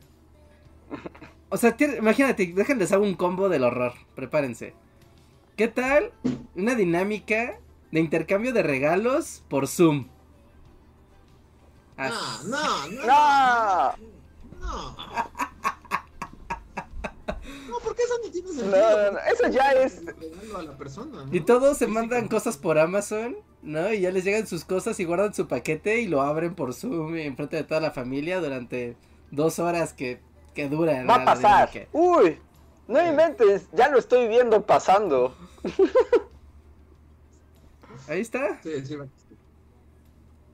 O 1.49 1.57
sea, 1.57 1.77
imagínate, 1.99 2.53
déjenles 2.55 2.93
hago 2.93 3.05
un 3.05 3.15
combo 3.15 3.49
del 3.49 3.65
horror, 3.65 3.95
prepárense. 4.15 4.75
¿Qué 5.57 5.67
tal 5.67 6.13
una 6.55 6.77
dinámica 6.77 7.59
de 7.91 8.01
intercambio 8.01 8.53
de 8.53 8.63
regalos 8.63 9.45
por 9.49 9.67
Zoom? 9.67 10.07
no, 11.99 12.09
no, 12.47 12.89
no. 13.07 13.97
no. 14.61 14.97
Porque 17.83 18.03
eso 18.03 18.15
no 18.25 18.31
tiene 18.31 18.49
sentido. 18.49 18.71
No, 18.71 19.13
no, 19.13 19.19
eso 19.19 19.49
ya 19.49 19.73
es. 19.73 20.03
Y 21.33 21.41
todos 21.41 21.79
se 21.79 21.87
mandan 21.87 22.29
cosas 22.29 22.57
por 22.57 22.79
Amazon, 22.79 23.37
¿no? 23.63 23.93
Y 23.93 24.01
ya 24.01 24.11
les 24.11 24.25
llegan 24.25 24.47
sus 24.47 24.65
cosas 24.65 24.99
y 25.01 25.05
guardan 25.05 25.35
su 25.35 25.47
paquete 25.47 26.01
y 26.01 26.07
lo 26.07 26.23
abren 26.23 26.55
por 26.55 26.75
Zoom 26.75 27.17
en 27.17 27.37
frente 27.37 27.57
de 27.57 27.65
toda 27.65 27.81
la 27.81 27.91
familia 27.91 28.41
durante 28.41 28.97
dos 29.31 29.59
horas 29.59 29.93
que, 29.93 30.21
que 30.55 30.69
duran. 30.69 31.09
Va 31.09 31.17
a 31.17 31.25
pasar. 31.25 31.89
Uy, 31.93 32.39
no 32.89 33.07
inventes, 33.07 33.69
ya 33.73 33.89
lo 33.89 33.99
estoy 33.99 34.29
viendo 34.29 34.67
pasando. 34.67 35.35
Ahí 38.09 38.21
está. 38.21 38.61
Sí, 38.63 38.85
sí, 38.85 38.97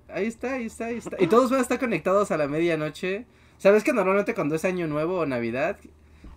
Ahí 0.08 0.26
está, 0.26 0.52
ahí 0.52 0.66
está, 0.66 0.86
ahí 0.86 0.98
está. 0.98 1.16
Y 1.18 1.26
todos 1.26 1.50
van 1.50 1.60
a 1.60 1.62
estar 1.62 1.78
conectados 1.78 2.30
a 2.30 2.36
la 2.36 2.46
medianoche. 2.46 3.26
¿Sabes 3.58 3.82
que 3.82 3.92
normalmente 3.92 4.34
cuando 4.34 4.54
es 4.54 4.64
año 4.64 4.86
nuevo 4.86 5.20
o 5.20 5.26
navidad, 5.26 5.78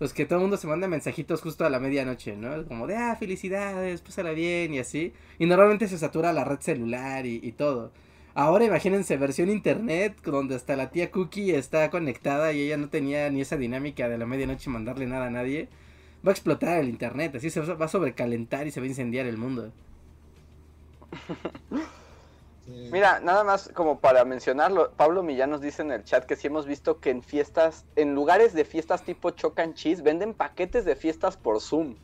pues 0.00 0.14
que 0.14 0.24
todo 0.24 0.38
el 0.38 0.44
mundo 0.44 0.56
se 0.56 0.66
manda 0.66 0.88
mensajitos 0.88 1.42
justo 1.42 1.66
a 1.66 1.68
la 1.68 1.78
medianoche, 1.78 2.34
¿no? 2.34 2.64
Como 2.64 2.86
de, 2.86 2.96
ah, 2.96 3.16
felicidades, 3.16 4.00
pásala 4.00 4.30
bien 4.30 4.72
y 4.72 4.78
así. 4.78 5.12
Y 5.38 5.44
normalmente 5.44 5.88
se 5.88 5.98
satura 5.98 6.32
la 6.32 6.42
red 6.42 6.60
celular 6.60 7.26
y, 7.26 7.52
todo. 7.52 7.92
Ahora 8.32 8.64
imagínense 8.64 9.18
versión 9.18 9.50
internet 9.50 10.16
donde 10.24 10.54
hasta 10.54 10.74
la 10.74 10.90
tía 10.90 11.10
Cookie 11.10 11.50
está 11.50 11.90
conectada 11.90 12.50
y 12.54 12.62
ella 12.62 12.78
no 12.78 12.88
tenía 12.88 13.28
ni 13.28 13.42
esa 13.42 13.58
dinámica 13.58 14.08
de 14.08 14.16
la 14.16 14.24
medianoche 14.24 14.70
mandarle 14.70 15.06
nada 15.06 15.26
a 15.26 15.30
nadie. 15.30 15.68
Va 16.26 16.30
a 16.30 16.32
explotar 16.32 16.78
el 16.78 16.88
internet, 16.88 17.34
así 17.34 17.50
se 17.50 17.60
va 17.60 17.84
a 17.84 17.88
sobrecalentar 17.88 18.66
y 18.66 18.70
se 18.70 18.80
va 18.80 18.86
a 18.86 18.88
incendiar 18.88 19.26
el 19.26 19.36
mundo. 19.36 19.70
Mira, 22.90 23.20
nada 23.20 23.44
más 23.44 23.70
como 23.74 24.00
para 24.00 24.24
mencionarlo, 24.24 24.92
Pablo 24.92 25.22
Millán 25.22 25.50
nos 25.50 25.60
dice 25.60 25.82
en 25.82 25.92
el 25.92 26.04
chat 26.04 26.24
que 26.24 26.36
sí 26.36 26.46
hemos 26.46 26.66
visto 26.66 26.98
que 27.00 27.10
en 27.10 27.22
fiestas, 27.22 27.84
en 27.96 28.14
lugares 28.14 28.52
de 28.52 28.64
fiestas 28.64 29.04
tipo 29.04 29.30
Chocan 29.30 29.74
Cheese, 29.74 30.02
venden 30.02 30.34
paquetes 30.34 30.84
de 30.84 30.96
fiestas 30.96 31.36
por 31.36 31.60
Zoom. 31.60 31.96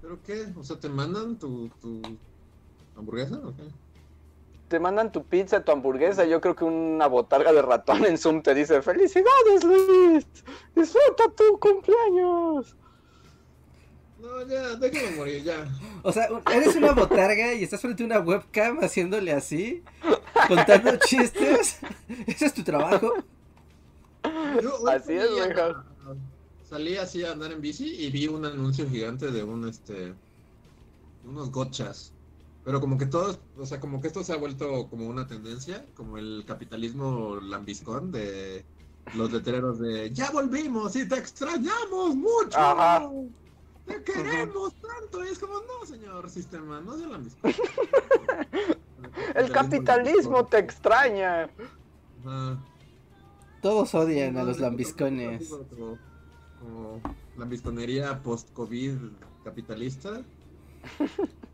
¿Pero 0.00 0.18
qué? 0.22 0.46
O 0.56 0.62
sea, 0.62 0.78
¿te 0.78 0.88
mandan 0.88 1.38
tu, 1.38 1.70
hamburguesa 2.96 3.36
o 3.44 3.54
qué? 3.54 3.64
Te 4.68 4.78
mandan 4.78 5.12
tu 5.12 5.24
pizza, 5.24 5.64
tu 5.64 5.72
hamburguesa. 5.72 6.24
Yo 6.26 6.40
creo 6.40 6.54
que 6.54 6.64
una 6.64 7.06
botarga 7.06 7.52
de 7.52 7.62
ratón 7.62 8.04
en 8.04 8.18
Zoom 8.18 8.42
te 8.42 8.54
dice: 8.54 8.82
¡Felicidades, 8.82 9.64
Luis! 9.64 10.26
¡Disfruta 10.74 11.24
tu 11.34 11.58
cumpleaños! 11.58 12.76
No, 14.20 14.46
ya, 14.46 14.74
déjame 14.74 15.16
morir, 15.16 15.44
ya. 15.44 15.68
O 16.02 16.12
sea, 16.12 16.28
eres 16.52 16.74
una 16.74 16.92
botarga 16.92 17.54
y 17.54 17.62
estás 17.62 17.80
frente 17.80 18.02
a 18.02 18.06
una 18.06 18.20
webcam 18.20 18.78
haciéndole 18.80 19.32
así, 19.32 19.82
contando 20.48 20.96
chistes. 21.06 21.78
¿Ese 22.26 22.46
es 22.46 22.54
tu 22.54 22.64
trabajo? 22.64 23.14
así 24.90 25.12
es, 25.12 25.30
mejor. 25.30 25.84
Salí 26.68 26.96
así 26.96 27.24
a 27.24 27.32
andar 27.32 27.52
en 27.52 27.60
bici 27.60 27.86
y 27.86 28.10
vi 28.10 28.26
un 28.26 28.44
anuncio 28.44 28.88
gigante 28.90 29.30
de 29.30 29.42
un, 29.42 29.68
este, 29.68 30.14
unos 31.24 31.50
gochas. 31.50 32.12
Pero 32.64 32.80
como 32.80 32.98
que 32.98 33.06
todos, 33.06 33.38
o 33.56 33.64
sea, 33.64 33.80
como 33.80 34.00
que 34.00 34.08
esto 34.08 34.22
se 34.24 34.32
ha 34.32 34.36
vuelto 34.36 34.88
como 34.90 35.06
una 35.06 35.26
tendencia, 35.26 35.86
como 35.94 36.18
el 36.18 36.44
capitalismo 36.46 37.38
lambiscón 37.40 38.10
de 38.12 38.64
los 39.14 39.32
letreros 39.32 39.78
de 39.78 40.12
ya 40.12 40.30
volvimos 40.30 40.94
y 40.96 41.08
te 41.08 41.16
extrañamos 41.16 42.16
mucho. 42.16 42.58
Ajá. 42.58 43.08
Te 43.88 44.02
queremos 44.02 44.74
tanto. 44.74 45.24
Y 45.24 45.28
es 45.28 45.38
como, 45.38 45.54
no, 45.54 45.86
señor 45.86 46.30
sistema, 46.30 46.80
no 46.80 46.96
se 46.98 47.06
la 47.06 47.18
misma. 47.18 47.50
El 49.34 49.50
capitalismo 49.50 50.46
te 50.46 50.58
extraña. 50.58 51.48
Todos 53.62 53.94
odian 53.94 54.36
a 54.36 54.44
los 54.44 54.60
lambiscones. 54.60 55.48
Como, 56.60 57.00
lambisconería 57.36 58.22
post-COVID 58.22 58.96
capitalista. 59.44 60.22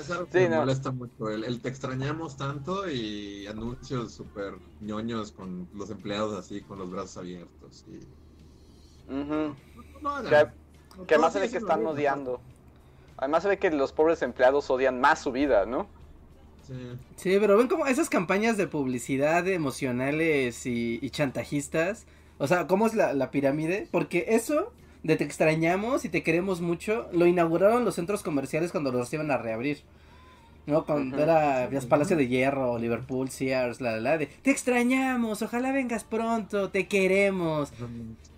Es 0.00 0.10
algo 0.10 0.26
que 0.26 0.48
me 0.48 0.56
molesta 0.56 0.90
mucho. 0.90 1.30
El, 1.30 1.60
te 1.60 1.68
extrañamos 1.68 2.36
tanto 2.36 2.90
y 2.90 3.46
anuncios 3.46 4.12
súper 4.12 4.54
ñoños 4.80 5.30
con 5.30 5.68
los 5.72 5.90
empleados 5.90 6.36
así, 6.36 6.62
con 6.62 6.80
los 6.80 6.90
brazos 6.90 7.18
abiertos. 7.18 7.84
Y... 7.86 8.00
Que 11.06 11.14
además 11.14 11.32
se 11.32 11.40
ve 11.40 11.50
que 11.50 11.58
están 11.58 11.86
odiando. 11.86 12.40
Además 13.16 13.42
se 13.42 13.48
ve 13.48 13.58
que 13.58 13.70
los 13.70 13.92
pobres 13.92 14.22
empleados 14.22 14.68
odian 14.70 15.00
más 15.00 15.20
su 15.20 15.32
vida, 15.32 15.66
¿no? 15.66 15.86
Sí. 17.16 17.36
pero 17.40 17.56
ven 17.56 17.68
como 17.68 17.86
esas 17.86 18.08
campañas 18.08 18.56
de 18.56 18.66
publicidad 18.66 19.46
emocionales 19.48 20.64
y, 20.66 21.10
chantajistas. 21.10 22.06
O 22.38 22.46
sea, 22.46 22.66
¿cómo 22.66 22.86
es 22.86 22.94
la, 22.94 23.30
pirámide? 23.30 23.88
Porque 23.90 24.26
eso 24.28 24.72
de 25.02 25.16
te 25.16 25.24
extrañamos 25.24 26.04
y 26.04 26.08
te 26.08 26.22
queremos 26.22 26.60
mucho, 26.60 27.08
lo 27.12 27.26
inauguraron 27.26 27.84
los 27.84 27.96
centros 27.96 28.22
comerciales 28.22 28.70
cuando 28.70 28.92
los 28.92 29.12
iban 29.12 29.30
a 29.30 29.38
reabrir. 29.38 29.82
¿no? 30.66 30.84
Cuando 30.84 31.18
era 31.18 31.68
Palacio 31.88 32.16
de 32.16 32.28
Hierro, 32.28 32.78
Liverpool, 32.78 33.30
Sears, 33.30 33.80
la, 33.80 33.96
la, 33.98 34.16
de, 34.16 34.26
te 34.26 34.52
extrañamos, 34.52 35.42
ojalá 35.42 35.72
vengas 35.72 36.04
pronto, 36.04 36.70
te 36.70 36.86
queremos. 36.86 37.72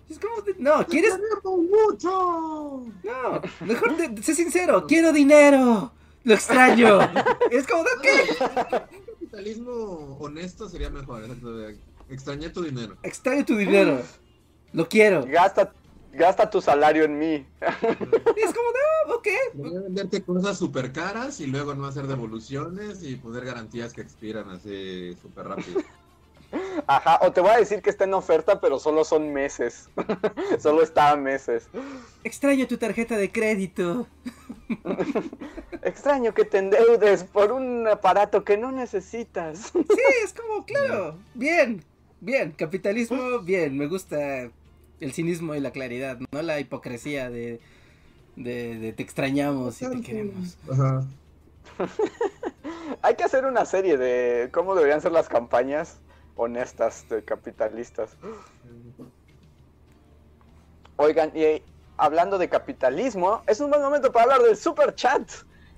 Es 0.09 0.19
como, 0.19 0.35
no, 0.59 0.85
¿quieres? 0.87 1.17
mucho! 1.43 2.85
No, 3.03 3.41
mejor 3.61 3.95
sé 4.21 4.35
sincero, 4.35 4.85
quiero 4.87 5.11
dinero, 5.11 5.91
lo 6.23 6.33
extraño. 6.33 6.99
es 7.51 7.65
como, 7.65 7.83
¿qué? 8.01 8.35
Un 8.39 9.13
capitalismo 9.13 10.17
honesto 10.19 10.69
sería 10.69 10.89
mejor, 10.89 11.23
extrañé 12.09 12.49
tu 12.49 12.61
dinero. 12.61 12.97
Extraño 13.01 13.45
tu 13.45 13.55
dinero, 13.55 14.01
lo 14.73 14.87
quiero. 14.87 15.25
Gasta 15.25 15.73
gasta 16.15 16.49
tu 16.49 16.61
salario 16.61 17.03
en 17.03 17.19
mí. 17.19 17.45
es 17.61 18.53
como, 18.53 18.69
no, 19.07 19.15
ok. 19.15 19.27
Voy 19.53 19.75
a 19.75 19.81
venderte 19.81 20.23
cosas 20.23 20.57
súper 20.57 20.91
caras 20.91 21.39
y 21.39 21.47
luego 21.47 21.75
no 21.75 21.85
hacer 21.85 22.07
devoluciones 22.07 23.03
y 23.03 23.15
poner 23.15 23.45
garantías 23.45 23.93
que 23.93 24.01
expiran 24.01 24.49
así 24.49 25.15
súper 25.21 25.47
rápido. 25.47 25.81
Ajá, 26.87 27.19
o 27.21 27.31
te 27.31 27.41
voy 27.41 27.51
a 27.51 27.57
decir 27.57 27.81
que 27.81 27.89
está 27.89 28.03
en 28.03 28.13
oferta, 28.13 28.59
pero 28.59 28.79
solo 28.79 29.03
son 29.03 29.33
meses. 29.33 29.89
solo 30.59 30.83
está 30.83 31.11
a 31.11 31.15
meses. 31.15 31.67
Extraño 32.23 32.67
tu 32.67 32.77
tarjeta 32.77 33.17
de 33.17 33.31
crédito. 33.31 34.07
Extraño 35.81 36.33
que 36.33 36.45
te 36.45 36.59
endeudes 36.59 37.23
por 37.23 37.51
un 37.51 37.87
aparato 37.87 38.43
que 38.43 38.57
no 38.57 38.71
necesitas. 38.71 39.59
sí, 39.73 40.01
es 40.23 40.33
como, 40.33 40.65
claro, 40.65 41.17
bien, 41.33 41.83
bien, 42.21 42.51
capitalismo, 42.51 43.39
bien, 43.39 43.77
me 43.77 43.87
gusta 43.87 44.49
el 44.99 45.13
cinismo 45.13 45.55
y 45.55 45.59
la 45.59 45.71
claridad, 45.71 46.17
no 46.31 46.41
la 46.41 46.59
hipocresía 46.59 47.29
de, 47.29 47.59
de, 48.35 48.93
te 48.95 49.03
extrañamos 49.03 49.81
y 49.81 49.89
te 49.89 50.01
queremos. 50.01 50.57
Hay 53.01 53.15
que 53.15 53.23
hacer 53.23 53.45
una 53.45 53.65
serie 53.65 53.97
de 53.97 54.49
cómo 54.51 54.75
deberían 54.75 55.01
ser 55.01 55.11
las 55.11 55.27
campañas 55.27 55.97
honestas 56.35 57.07
de 57.09 57.23
capitalistas. 57.23 58.15
Oigan, 60.97 61.31
y 61.35 61.61
hablando 61.97 62.37
de 62.37 62.49
capitalismo, 62.49 63.41
es 63.47 63.59
un 63.59 63.69
buen 63.69 63.81
momento 63.81 64.11
para 64.11 64.23
hablar 64.23 64.41
del 64.41 64.57
Super 64.57 64.95
Chat. 64.95 65.29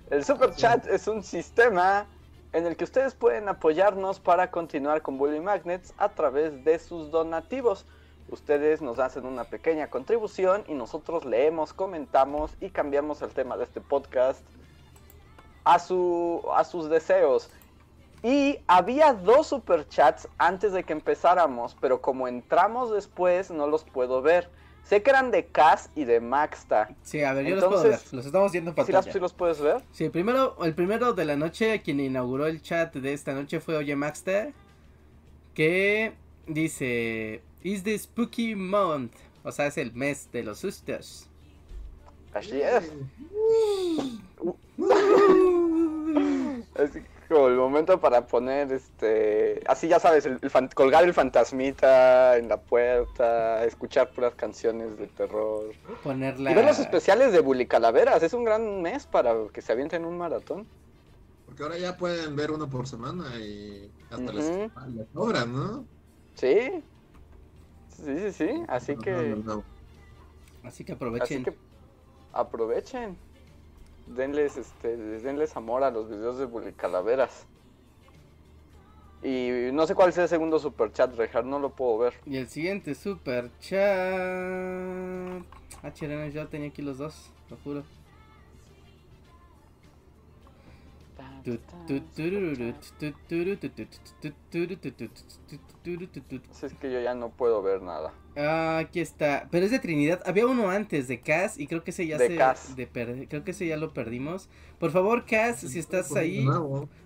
El 0.09 0.23
Super 0.23 0.53
Chat 0.55 0.87
es 0.87 1.07
un 1.07 1.23
sistema 1.23 2.07
en 2.53 2.65
el 2.65 2.77
que 2.77 2.83
ustedes 2.83 3.13
pueden 3.13 3.49
apoyarnos 3.49 4.19
para 4.19 4.51
continuar 4.51 5.01
con 5.01 5.17
Bully 5.17 5.39
Magnets 5.39 5.93
a 5.97 6.09
través 6.09 6.63
de 6.63 6.79
sus 6.79 7.11
donativos. 7.11 7.85
Ustedes 8.29 8.81
nos 8.81 8.99
hacen 8.99 9.25
una 9.25 9.45
pequeña 9.45 9.89
contribución 9.89 10.63
y 10.67 10.73
nosotros 10.73 11.25
leemos, 11.25 11.73
comentamos 11.73 12.51
y 12.59 12.69
cambiamos 12.69 13.21
el 13.21 13.29
tema 13.29 13.57
de 13.57 13.63
este 13.63 13.79
podcast 13.79 14.41
a, 15.63 15.79
su, 15.79 16.43
a 16.53 16.63
sus 16.63 16.89
deseos. 16.89 17.49
Y 18.23 18.59
había 18.67 19.13
dos 19.13 19.47
superchats 19.47 20.27
antes 20.37 20.73
de 20.73 20.83
que 20.83 20.93
empezáramos, 20.93 21.77
pero 21.79 22.01
como 22.01 22.27
entramos 22.27 22.91
después 22.91 23.51
no 23.51 23.67
los 23.67 23.83
puedo 23.83 24.21
ver. 24.21 24.49
Sé 24.83 25.03
que 25.03 25.09
eran 25.09 25.31
de 25.31 25.45
Cas 25.45 25.89
y 25.95 26.05
de 26.05 26.21
Maxta. 26.21 26.95
Sí, 27.03 27.21
a 27.21 27.33
ver, 27.33 27.45
yo 27.45 27.55
los 27.55 27.65
puedo 27.65 27.83
ver. 27.83 27.99
Los 28.11 28.25
estamos 28.25 28.51
viendo 28.53 28.71
en 28.71 28.75
pantalla. 28.75 29.11
¿Sí, 29.11 29.19
los 29.19 29.33
puedes 29.33 29.59
ver? 29.59 29.83
Sí, 29.91 30.09
primero, 30.09 30.55
el 30.63 30.73
primero 30.73 31.13
de 31.13 31.25
la 31.25 31.35
noche, 31.35 31.81
quien 31.81 31.99
inauguró 31.99 32.47
el 32.47 32.61
chat 32.61 32.95
de 32.95 33.11
esta 33.11 33.33
noche 33.33 33.59
fue 33.59 33.75
Oye 33.75 33.95
Maxta. 33.97 34.47
Que 35.53 36.13
dice: 36.47 37.41
Is 37.63 37.83
the 37.83 37.99
spooky 37.99 38.55
month. 38.55 39.13
O 39.43 39.51
sea, 39.51 39.67
es 39.67 39.77
el 39.77 39.93
mes 39.93 40.29
de 40.31 40.43
los 40.43 40.59
sustos. 40.59 41.29
Así 42.33 42.61
es. 42.61 42.91
es 46.75 46.91
como 47.27 47.47
el 47.47 47.55
momento 47.55 47.99
para 47.99 48.25
poner 48.27 48.71
este. 48.71 49.61
Así 49.67 49.87
ya 49.87 49.99
sabes, 49.99 50.25
el, 50.25 50.39
colgar 50.73 51.03
el 51.03 51.13
fantasmita 51.13 52.37
en 52.37 52.49
la 52.49 52.57
puerta, 52.57 53.63
escuchar 53.65 54.11
puras 54.11 54.35
canciones 54.35 54.97
de 54.97 55.07
terror. 55.07 55.71
Ponerla. 56.03 56.51
Y 56.51 56.55
ver 56.55 56.65
los 56.65 56.79
especiales 56.79 57.31
de 57.31 57.39
Bully 57.39 57.67
Calaveras. 57.67 58.23
Es 58.23 58.33
un 58.33 58.43
gran 58.43 58.81
mes 58.81 59.05
para 59.05 59.33
que 59.53 59.61
se 59.61 59.71
avienten 59.71 60.05
un 60.05 60.17
maratón. 60.17 60.67
Porque 61.45 61.63
ahora 61.63 61.77
ya 61.77 61.97
pueden 61.97 62.35
ver 62.35 62.51
uno 62.51 62.69
por 62.69 62.87
semana 62.87 63.35
y 63.37 63.91
hasta 64.09 64.31
les, 64.33 64.45
les 64.45 65.07
sobran, 65.13 65.53
¿no? 65.53 65.85
Sí. 66.35 66.83
Sí, 67.89 68.19
sí, 68.19 68.31
sí. 68.31 68.63
Así 68.67 68.95
que. 68.97 69.35
Así 70.63 70.83
que 70.83 70.91
aprovechen. 70.93 71.41
Así 71.41 71.43
que 71.43 71.57
aprovechen. 72.33 73.26
Denles, 74.07 74.57
este, 74.57 74.97
denles 74.97 75.55
amor 75.55 75.83
a 75.83 75.91
los 75.91 76.09
videos 76.09 76.37
de 76.37 76.45
Bully 76.45 76.73
Calaveras. 76.73 77.45
Y 79.23 79.71
no 79.73 79.87
sé 79.87 79.95
cuál 79.95 80.09
es 80.09 80.17
el 80.17 80.27
segundo 80.27 80.59
super 80.59 80.91
chat, 80.93 81.15
Rejar, 81.15 81.43
no 81.43 81.59
lo 81.59 81.71
puedo 81.71 81.97
ver. 81.97 82.13
Y 82.25 82.37
el 82.37 82.47
siguiente 82.47 82.93
super 82.95 83.51
chat. 83.59 83.79
Ah, 85.83 85.93
chirena, 85.93 86.27
yo 86.27 86.47
tenía 86.47 86.69
aquí 86.69 86.81
los 86.81 86.97
dos, 86.97 87.31
lo 87.49 87.57
juro. 87.57 87.83
Es 96.61 96.73
que 96.73 96.91
yo 96.91 96.99
ya 96.99 97.15
no 97.15 97.29
puedo 97.29 97.61
ver 97.61 97.81
nada. 97.81 98.13
Ah, 98.35 98.79
aquí 98.79 98.99
está. 98.99 99.47
Pero 99.49 99.65
es 99.65 99.71
de 99.71 99.79
Trinidad. 99.79 100.21
Había 100.25 100.45
uno 100.45 100.69
antes 100.69 101.07
de 101.07 101.21
Cass 101.21 101.57
y 101.57 101.67
creo 101.67 101.83
que 101.83 101.91
ese 101.91 102.05
ya 102.05 102.17
se 102.17 102.29
de 102.29 103.27
creo 103.27 103.43
que 103.43 103.51
ese 103.51 103.67
ya 103.67 103.77
lo 103.77 103.93
perdimos. 103.93 104.49
Por 104.79 104.91
favor, 104.91 105.25
Cass, 105.25 105.59
si 105.61 105.79
estás 105.79 106.15
ahí. 106.15 106.45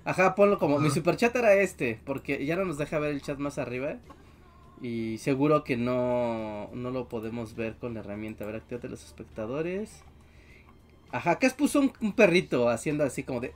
Ajá, 0.04 0.36
ponlo 0.36 0.60
como 0.60 0.80
mi 0.80 0.90
super 0.90 1.16
chat 1.16 1.36
era 1.36 1.54
este, 1.54 2.00
porque 2.06 2.46
ya 2.46 2.56
no 2.56 2.66
nos 2.66 2.78
deja 2.78 3.00
ver 3.00 3.12
el 3.12 3.22
chat 3.22 3.38
más 3.38 3.58
arriba. 3.58 3.98
Y 4.82 5.20
seguro 5.20 5.64
que 5.64 5.78
no 5.78 6.70
no 6.74 6.90
lo 6.90 7.08
podemos 7.08 7.56
ver 7.56 7.76
con 7.76 7.94
la 7.94 8.00
herramienta. 8.00 8.44
A 8.44 8.48
ver, 8.48 8.56
activate 8.58 8.90
los 8.90 9.06
espectadores. 9.06 10.04
Ajá, 11.12 11.40
Cass 11.40 11.54
puso 11.54 11.82
un, 11.82 12.14
perrito 12.14 12.70
haciendo 12.70 13.04
así 13.04 13.24
como 13.24 13.42
de. 13.42 13.52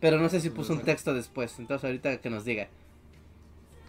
Pero 0.00 0.18
no 0.18 0.28
sé 0.28 0.40
si 0.40 0.50
puso 0.50 0.72
un 0.72 0.82
texto 0.82 1.14
después. 1.14 1.58
Entonces 1.58 1.84
ahorita 1.84 2.18
que 2.18 2.30
nos 2.30 2.44
diga. 2.44 2.68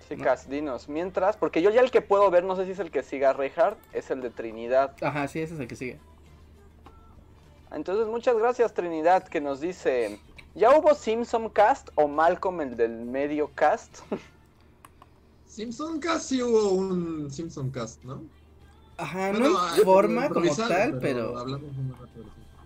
Sí, 0.08 0.18
Cass, 0.18 0.48
dinos. 0.50 0.88
Mientras, 0.88 1.36
porque 1.36 1.62
yo 1.62 1.72
ya 1.72 1.82
el 1.82 1.92
que 1.92 2.02
puedo 2.02 2.30
ver, 2.30 2.44
no 2.44 2.56
sé 2.56 2.66
si 2.66 2.72
es 2.72 2.80
el 2.80 2.92
que 2.92 3.02
siga 3.02 3.34
Reinhardt, 3.34 3.78
es 3.94 4.12
el 4.12 4.22
de 4.22 4.30
Trinidad. 4.30 4.96
Ajá, 5.02 5.28
sí, 5.28 5.40
ese 5.40 5.56
es 5.56 5.60
el 5.60 5.68
que 5.68 5.76
sigue. 5.76 6.00
Entonces, 7.72 8.08
muchas 8.08 8.38
gracias, 8.38 8.74
Trinidad, 8.74 9.28
que 9.28 9.42
nos 9.42 9.60
dice. 9.60 10.20
¿Ya 10.54 10.78
hubo 10.78 10.94
Simpson 10.94 11.50
Cast 11.50 11.90
o 11.96 12.08
Malcolm 12.08 12.62
el 12.62 12.78
del 12.78 12.92
medio 12.92 13.52
cast? 13.56 14.00
Simpson 15.48 16.00
Cast 16.00 16.30
sí 16.30 16.42
hubo 16.42 16.70
un 16.70 17.32
Simpson 17.32 17.72
Cast, 17.72 18.04
¿no? 18.04 18.24
Ajá, 18.98 19.34
no 19.34 19.60
hay 19.60 19.82
forma 19.82 20.30
como 20.30 20.56
tal, 20.56 21.00
pero... 21.00 21.46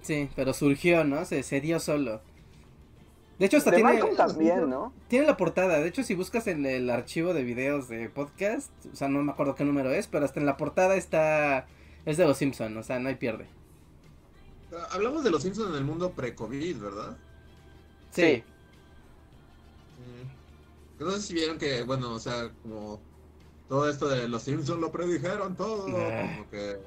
Sí, 0.02 0.30
pero 0.36 0.54
surgió, 0.54 1.04
¿no? 1.04 1.26
Se, 1.26 1.44
se 1.44 1.62
dio 1.62 1.80
solo. 1.80 2.22
De 3.40 3.46
hecho, 3.46 3.58
hasta 3.58 3.72
tiene. 3.72 4.04
también, 4.18 4.70
¿no? 4.70 4.94
Tiene 5.08 5.26
la 5.26 5.38
portada. 5.38 5.80
De 5.80 5.88
hecho, 5.88 6.04
si 6.04 6.14
buscas 6.14 6.48
en 6.48 6.66
el 6.66 6.90
archivo 6.90 7.34
de 7.34 7.44
videos 7.44 7.88
de 7.88 8.10
podcast, 8.10 8.70
o 8.92 8.96
sea, 8.96 9.08
no 9.08 9.24
me 9.24 9.32
acuerdo 9.32 9.56
qué 9.56 9.64
número 9.64 9.92
es, 9.92 10.08
pero 10.08 10.26
hasta 10.26 10.42
en 10.42 10.46
la 10.46 10.58
portada 10.58 10.96
está. 10.96 11.66
Es 12.06 12.18
de 12.18 12.26
los 12.26 12.38
Simpsons, 12.38 12.76
o 12.76 12.84
sea, 12.84 13.00
no 13.00 13.08
hay 13.08 13.16
pierde. 13.16 13.48
Hablamos 14.92 15.24
de 15.24 15.32
los 15.32 15.42
Simpsons 15.42 15.70
en 15.70 15.76
el 15.76 15.86
mundo 15.86 16.12
pre-COVID, 16.12 16.78
¿verdad? 16.78 17.18
Sí. 18.12 18.44
No 21.00 21.12
sé 21.12 21.22
si 21.22 21.34
vieron 21.34 21.58
que, 21.58 21.84
bueno, 21.84 22.14
o 22.14 22.20
sea, 22.20 22.52
como 22.62 23.00
todo 23.70 23.90
esto 23.90 24.10
de 24.10 24.28
los 24.28 24.44
Simpsons 24.44 24.82
lo 24.82 24.92
predijeron 24.92 25.56
todo, 25.56 25.88
ah. 25.88 26.30
como 26.36 26.50
que... 26.50 26.78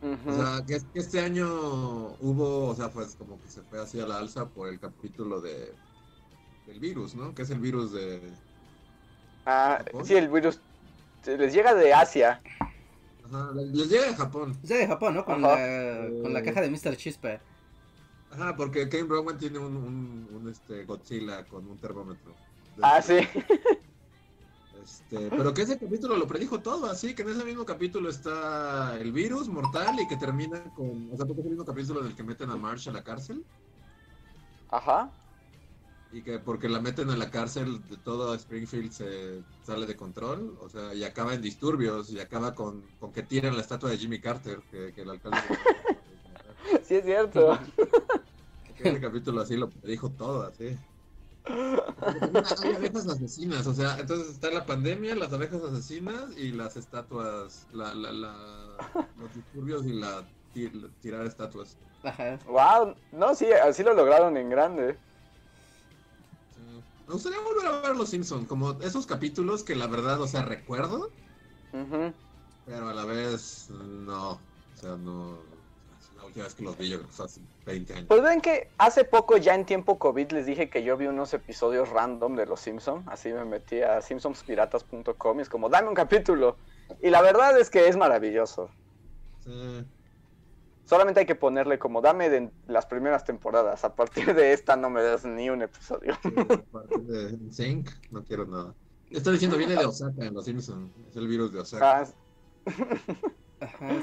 O 0.00 0.32
sea, 0.32 0.64
que, 0.66 0.80
este 0.94 1.20
año 1.20 1.46
hubo, 2.20 2.68
o 2.68 2.74
sea, 2.74 2.90
pues 2.90 3.16
como 3.16 3.40
que 3.40 3.48
se 3.48 3.62
fue 3.62 3.80
hacia 3.80 4.06
la 4.06 4.18
alza 4.18 4.48
por 4.48 4.68
el 4.68 4.78
capítulo 4.78 5.40
de 5.40 5.74
del 6.68 6.80
virus, 6.80 7.14
¿no? 7.14 7.34
Que 7.34 7.42
es 7.42 7.50
el 7.50 7.60
virus 7.60 7.92
de... 7.92 8.20
Ah, 9.46 9.82
sí, 10.04 10.14
el 10.14 10.28
virus 10.28 10.60
les 11.26 11.52
llega 11.52 11.74
de 11.74 11.92
Asia. 11.92 12.40
Ajá, 13.24 13.50
les 13.54 13.88
llega 13.88 14.06
de 14.06 14.14
Japón. 14.14 14.56
Les 14.60 14.70
llega 14.70 14.80
de 14.82 14.86
Japón, 14.86 15.14
¿no? 15.14 15.24
Con, 15.24 15.42
la, 15.42 16.08
con 16.22 16.32
la 16.32 16.42
caja 16.42 16.60
de 16.60 16.70
Mr. 16.70 16.96
Chispa. 16.96 17.40
Ajá, 18.30 18.54
porque 18.56 18.88
Kane 18.88 19.04
Brown 19.04 19.38
tiene 19.38 19.58
un, 19.58 19.76
un, 19.76 20.28
un, 20.34 20.48
este 20.50 20.84
Godzilla 20.84 21.44
con 21.44 21.66
un 21.66 21.78
termómetro. 21.78 22.34
Ah, 22.82 23.00
sí. 23.00 23.18
Este, 24.88 25.28
pero 25.28 25.52
que 25.52 25.62
ese 25.62 25.78
capítulo 25.78 26.16
lo 26.16 26.26
predijo 26.26 26.60
todo, 26.60 26.86
así 26.86 27.14
que 27.14 27.22
en 27.22 27.28
ese 27.28 27.44
mismo 27.44 27.66
capítulo 27.66 28.08
está 28.08 28.96
el 28.98 29.12
virus 29.12 29.48
mortal 29.48 30.00
y 30.00 30.08
que 30.08 30.16
termina 30.16 30.62
con. 30.74 31.10
O 31.12 31.16
sea, 31.16 31.26
es 31.26 31.38
el 31.38 31.44
mismo 31.44 31.64
capítulo 31.64 32.00
en 32.00 32.06
el 32.06 32.16
que 32.16 32.22
meten 32.22 32.50
a 32.50 32.56
Marsh 32.56 32.88
a 32.88 32.92
la 32.92 33.04
cárcel. 33.04 33.44
Ajá. 34.70 35.10
Y 36.10 36.22
que 36.22 36.38
porque 36.38 36.70
la 36.70 36.80
meten 36.80 37.10
a 37.10 37.16
la 37.16 37.30
cárcel, 37.30 37.86
de 37.86 37.98
todo 37.98 38.34
Springfield 38.34 38.90
se 38.90 39.42
sale 39.62 39.84
de 39.84 39.94
control, 39.94 40.56
o 40.62 40.70
sea, 40.70 40.94
y 40.94 41.04
acaba 41.04 41.34
en 41.34 41.42
disturbios, 41.42 42.10
y 42.10 42.18
acaba 42.18 42.54
con, 42.54 42.82
con 42.98 43.12
que 43.12 43.22
tiran 43.22 43.56
la 43.56 43.60
estatua 43.60 43.90
de 43.90 43.98
Jimmy 43.98 44.20
Carter, 44.20 44.60
que, 44.70 44.94
el 44.96 45.10
alcalde. 45.10 45.38
sí, 46.82 46.94
es 46.94 47.04
cierto. 47.04 47.58
Ese 48.78 49.00
capítulo 49.00 49.42
así 49.42 49.56
lo 49.56 49.68
dijo 49.82 50.08
todo, 50.10 50.46
así. 50.46 50.78
Hay 52.62 52.74
abejas 52.74 53.08
asesinas, 53.08 53.66
o 53.66 53.74
sea, 53.74 53.98
entonces 53.98 54.28
está 54.30 54.50
la 54.50 54.66
pandemia, 54.66 55.14
las 55.14 55.32
abejas 55.32 55.62
asesinas 55.62 56.36
y 56.36 56.52
las 56.52 56.76
estatuas, 56.76 57.66
la, 57.72 57.94
la, 57.94 58.12
la, 58.12 58.78
los 59.18 59.34
disturbios 59.34 59.86
y 59.86 59.94
la, 59.94 60.24
tirar 61.00 61.26
estatuas. 61.26 61.76
Ajá. 62.02 62.38
Wow, 62.46 62.94
no, 63.12 63.34
sí, 63.34 63.46
así 63.52 63.82
lo 63.82 63.94
lograron 63.94 64.36
en 64.36 64.50
grande. 64.50 64.96
Me 67.06 67.14
gustaría 67.14 67.40
volver 67.40 67.66
a 67.66 67.80
ver 67.80 67.96
Los 67.96 68.10
Simpsons, 68.10 68.46
como 68.46 68.72
esos 68.82 69.06
capítulos 69.06 69.64
que 69.64 69.74
la 69.74 69.86
verdad, 69.86 70.20
o 70.20 70.28
sea, 70.28 70.42
recuerdo, 70.42 71.10
pero 72.66 72.88
a 72.88 72.92
la 72.92 73.04
vez 73.06 73.70
no, 73.70 74.32
o 74.32 74.40
sea, 74.74 74.96
no, 74.96 75.38
la 76.18 76.24
última 76.24 76.44
vez 76.44 76.54
que 76.54 76.62
los 76.62 76.76
vi 76.76 76.88
yo 76.88 76.98
creo 76.98 77.10
que 77.10 77.22
hace 77.22 77.40
20 77.64 77.92
años. 77.94 78.04
Pues 78.08 78.22
ven 78.22 78.40
que 78.40 78.70
hace 78.76 79.04
poco, 79.04 79.36
ya 79.36 79.54
en 79.54 79.64
tiempo 79.64 79.98
COVID, 79.98 80.32
les 80.32 80.46
dije 80.46 80.68
que 80.68 80.82
yo 80.82 80.96
vi 80.96 81.06
unos 81.06 81.32
episodios 81.32 81.88
random 81.88 82.36
de 82.36 82.46
Los 82.46 82.60
Simpsons, 82.60 83.06
así 83.08 83.32
me 83.32 83.44
metí 83.44 83.80
a 83.80 84.02
simpsonspiratas.com 84.02 85.38
y 85.38 85.42
es 85.42 85.48
como, 85.48 85.68
dame 85.68 85.88
un 85.88 85.94
capítulo, 85.94 86.56
y 87.00 87.10
la 87.10 87.22
verdad 87.22 87.58
es 87.58 87.70
que 87.70 87.88
es 87.88 87.96
maravilloso. 87.96 88.68
Sí. 89.44 89.84
Solamente 90.84 91.20
hay 91.20 91.26
que 91.26 91.34
ponerle 91.34 91.78
como, 91.78 92.00
dame 92.00 92.30
de 92.30 92.50
las 92.66 92.86
primeras 92.86 93.22
temporadas. 93.22 93.84
A 93.84 93.94
partir 93.94 94.34
de 94.34 94.54
esta 94.54 94.74
no 94.74 94.88
me 94.88 95.02
das 95.02 95.22
ni 95.24 95.50
un 95.50 95.60
episodio. 95.60 96.14
a 96.14 96.62
partir 96.72 97.00
de 97.00 97.52
Zinc 97.52 97.90
no 98.10 98.24
quiero 98.24 98.46
nada. 98.46 98.74
Estoy 99.10 99.34
diciendo, 99.34 99.58
viene 99.58 99.76
de 99.76 99.84
Osaka 99.84 100.24
en 100.24 100.32
Los 100.32 100.46
Simpsons. 100.46 100.90
Es 101.10 101.16
el 101.16 101.28
virus 101.28 101.52
de 101.52 101.60
Osaka. 101.60 102.00
Ah. 102.00 102.06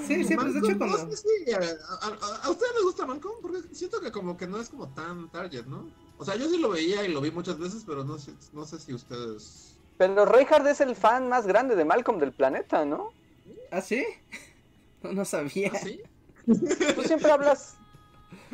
Sí, 0.05 0.23
sí, 0.23 0.35
pues 0.35 0.53
de 0.53 0.59
hecho 0.59 0.77
como... 0.77 0.95
a, 0.95 2.49
ustedes 2.49 2.73
les 2.73 2.83
gusta 2.83 3.05
Malcolm? 3.05 3.35
Porque 3.41 3.59
siento 3.71 4.01
que 4.01 4.11
como 4.11 4.35
que 4.35 4.47
no 4.47 4.59
es 4.59 4.69
como 4.69 4.89
tan 4.89 5.29
target, 5.31 5.65
¿no? 5.65 5.87
O 6.17 6.25
sea, 6.25 6.35
yo 6.35 6.49
sí 6.49 6.57
lo 6.57 6.69
veía 6.69 7.05
y 7.05 7.11
lo 7.11 7.21
vi 7.21 7.31
muchas 7.31 7.57
veces, 7.57 7.83
pero 7.85 8.03
no 8.03 8.17
sé, 8.17 8.33
no 8.53 8.65
sé 8.65 8.79
si 8.79 8.93
ustedes... 8.93 9.77
Pero 9.97 10.25
Reinhardt 10.25 10.67
es 10.67 10.81
el 10.81 10.95
fan 10.95 11.29
más 11.29 11.47
grande 11.47 11.75
de 11.75 11.85
Malcolm 11.85 12.19
del 12.19 12.33
planeta, 12.33 12.83
¿no? 12.85 13.11
¿Ah, 13.71 13.81
sí? 13.81 14.05
No, 15.03 15.23
sabía. 15.23 15.69
¿Ah, 15.71 15.77
sí? 15.77 16.01
Tú 16.95 17.03
siempre 17.03 17.29
hablas. 17.29 17.75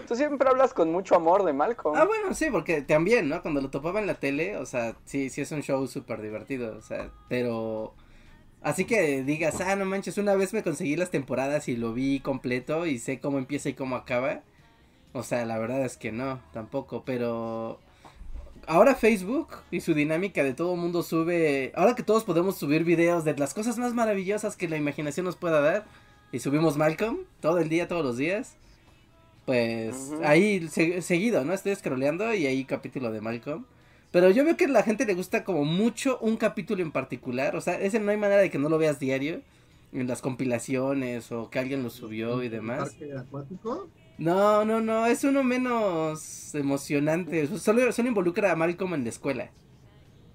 Tú 0.06 0.16
siempre 0.18 0.50
hablas 0.50 0.74
con 0.74 0.92
mucho 0.92 1.16
amor 1.16 1.46
de 1.46 1.54
Malcolm. 1.54 1.96
Ah, 1.98 2.04
bueno, 2.04 2.34
sí, 2.34 2.50
porque 2.52 2.82
también, 2.82 3.30
¿no? 3.30 3.42
Cuando 3.42 3.62
lo 3.62 3.70
topaba 3.70 4.02
en 4.02 4.08
la 4.08 4.20
tele, 4.20 4.58
o 4.58 4.66
sea, 4.66 4.98
sí, 5.06 5.30
sí 5.30 5.40
es 5.40 5.52
un 5.54 5.62
show 5.62 5.88
súper 5.88 6.22
divertido, 6.22 6.76
o 6.78 6.82
sea, 6.82 7.10
pero... 7.30 7.94
Así 8.62 8.86
que 8.86 9.24
digas, 9.24 9.60
ah, 9.62 9.76
no 9.76 9.86
manches, 9.86 10.18
una 10.18 10.36
vez 10.36 10.54
me 10.54 10.62
conseguí 10.64 10.96
las 10.96 11.10
temporadas 11.10 11.68
y 11.68 11.76
lo 11.76 11.94
vi 11.94 12.20
completo 12.20 12.86
y 12.86 13.00
sé 13.00 13.20
cómo 13.20 13.40
empieza 13.40 13.70
y 13.70 13.74
cómo 13.74 13.96
acaba. 13.96 14.44
O 15.14 15.24
sea, 15.24 15.46
la 15.46 15.58
verdad 15.58 15.84
es 15.84 15.98
que 15.98 16.12
no, 16.12 16.42
tampoco, 16.54 17.04
pero... 17.04 17.80
Ahora 18.68 18.94
Facebook 18.94 19.48
y 19.72 19.82
su 19.82 19.96
dinámica 19.96 20.44
de 20.44 20.54
todo 20.54 20.76
el 20.76 20.80
mundo 20.80 21.02
sube... 21.02 21.72
Ahora 21.76 21.96
que 21.96 22.04
todos 22.04 22.24
podemos 22.24 22.56
subir 22.58 22.84
videos 22.84 23.26
de 23.26 23.36
las 23.36 23.56
cosas 23.56 23.80
más 23.80 23.94
maravillosas 23.96 24.56
que 24.56 24.70
la 24.70 24.78
imaginación 24.78 25.26
nos 25.26 25.36
pueda 25.36 25.60
dar 25.60 25.86
y 26.32 26.40
subimos 26.40 26.78
Malcolm 26.78 27.20
todo 27.40 27.58
el 27.58 27.68
día, 27.68 27.88
todos 27.88 28.06
los 28.06 28.18
días. 28.18 28.56
Pues 29.46 30.12
ahí 30.24 30.68
seguido, 30.70 31.44
¿no? 31.44 31.54
Estoy 31.54 31.76
scrolleando 31.76 32.32
y 32.34 32.46
ahí 32.46 32.64
capítulo 32.64 33.12
de 33.12 33.22
Malcolm. 33.22 33.66
Pero 34.12 34.30
yo 34.30 34.44
veo 34.44 34.58
que 34.58 34.66
a 34.66 34.70
la 34.70 34.84
gente 34.84 35.06
le 35.06 35.14
gusta 35.14 35.44
como 35.44 35.64
mucho 35.64 36.20
un 36.20 36.38
capítulo 36.38 36.82
en 36.82 36.92
particular. 36.92 37.56
O 37.56 37.62
sea, 37.62 37.80
ese 37.80 38.00
no 38.00 38.12
hay 38.12 38.18
manera 38.18 38.42
de 38.42 38.50
que 38.50 38.60
no 38.60 38.70
lo 38.70 38.78
veas 38.78 39.00
diario. 39.00 39.42
En 39.94 40.08
las 40.08 40.22
compilaciones 40.22 41.34
o 41.34 41.50
que 41.50 41.60
alguien 41.60 41.84
lo 41.84 41.90
subió 41.90 42.44
y 42.44 42.50
demás. 42.50 42.92
¿Parque 42.92 43.14
acuático? 43.18 43.90
No, 44.18 44.64
no, 44.64 44.80
no. 44.80 45.06
Es 45.06 45.24
uno 45.26 45.44
menos 45.44 46.56
emocionante. 46.56 47.48
Solo, 47.58 47.92
solo 47.92 48.08
involucra 48.08 48.52
a 48.52 48.56
Malcolm 48.56 48.94
en 48.94 49.04
la 49.04 49.10
escuela. 49.10 49.52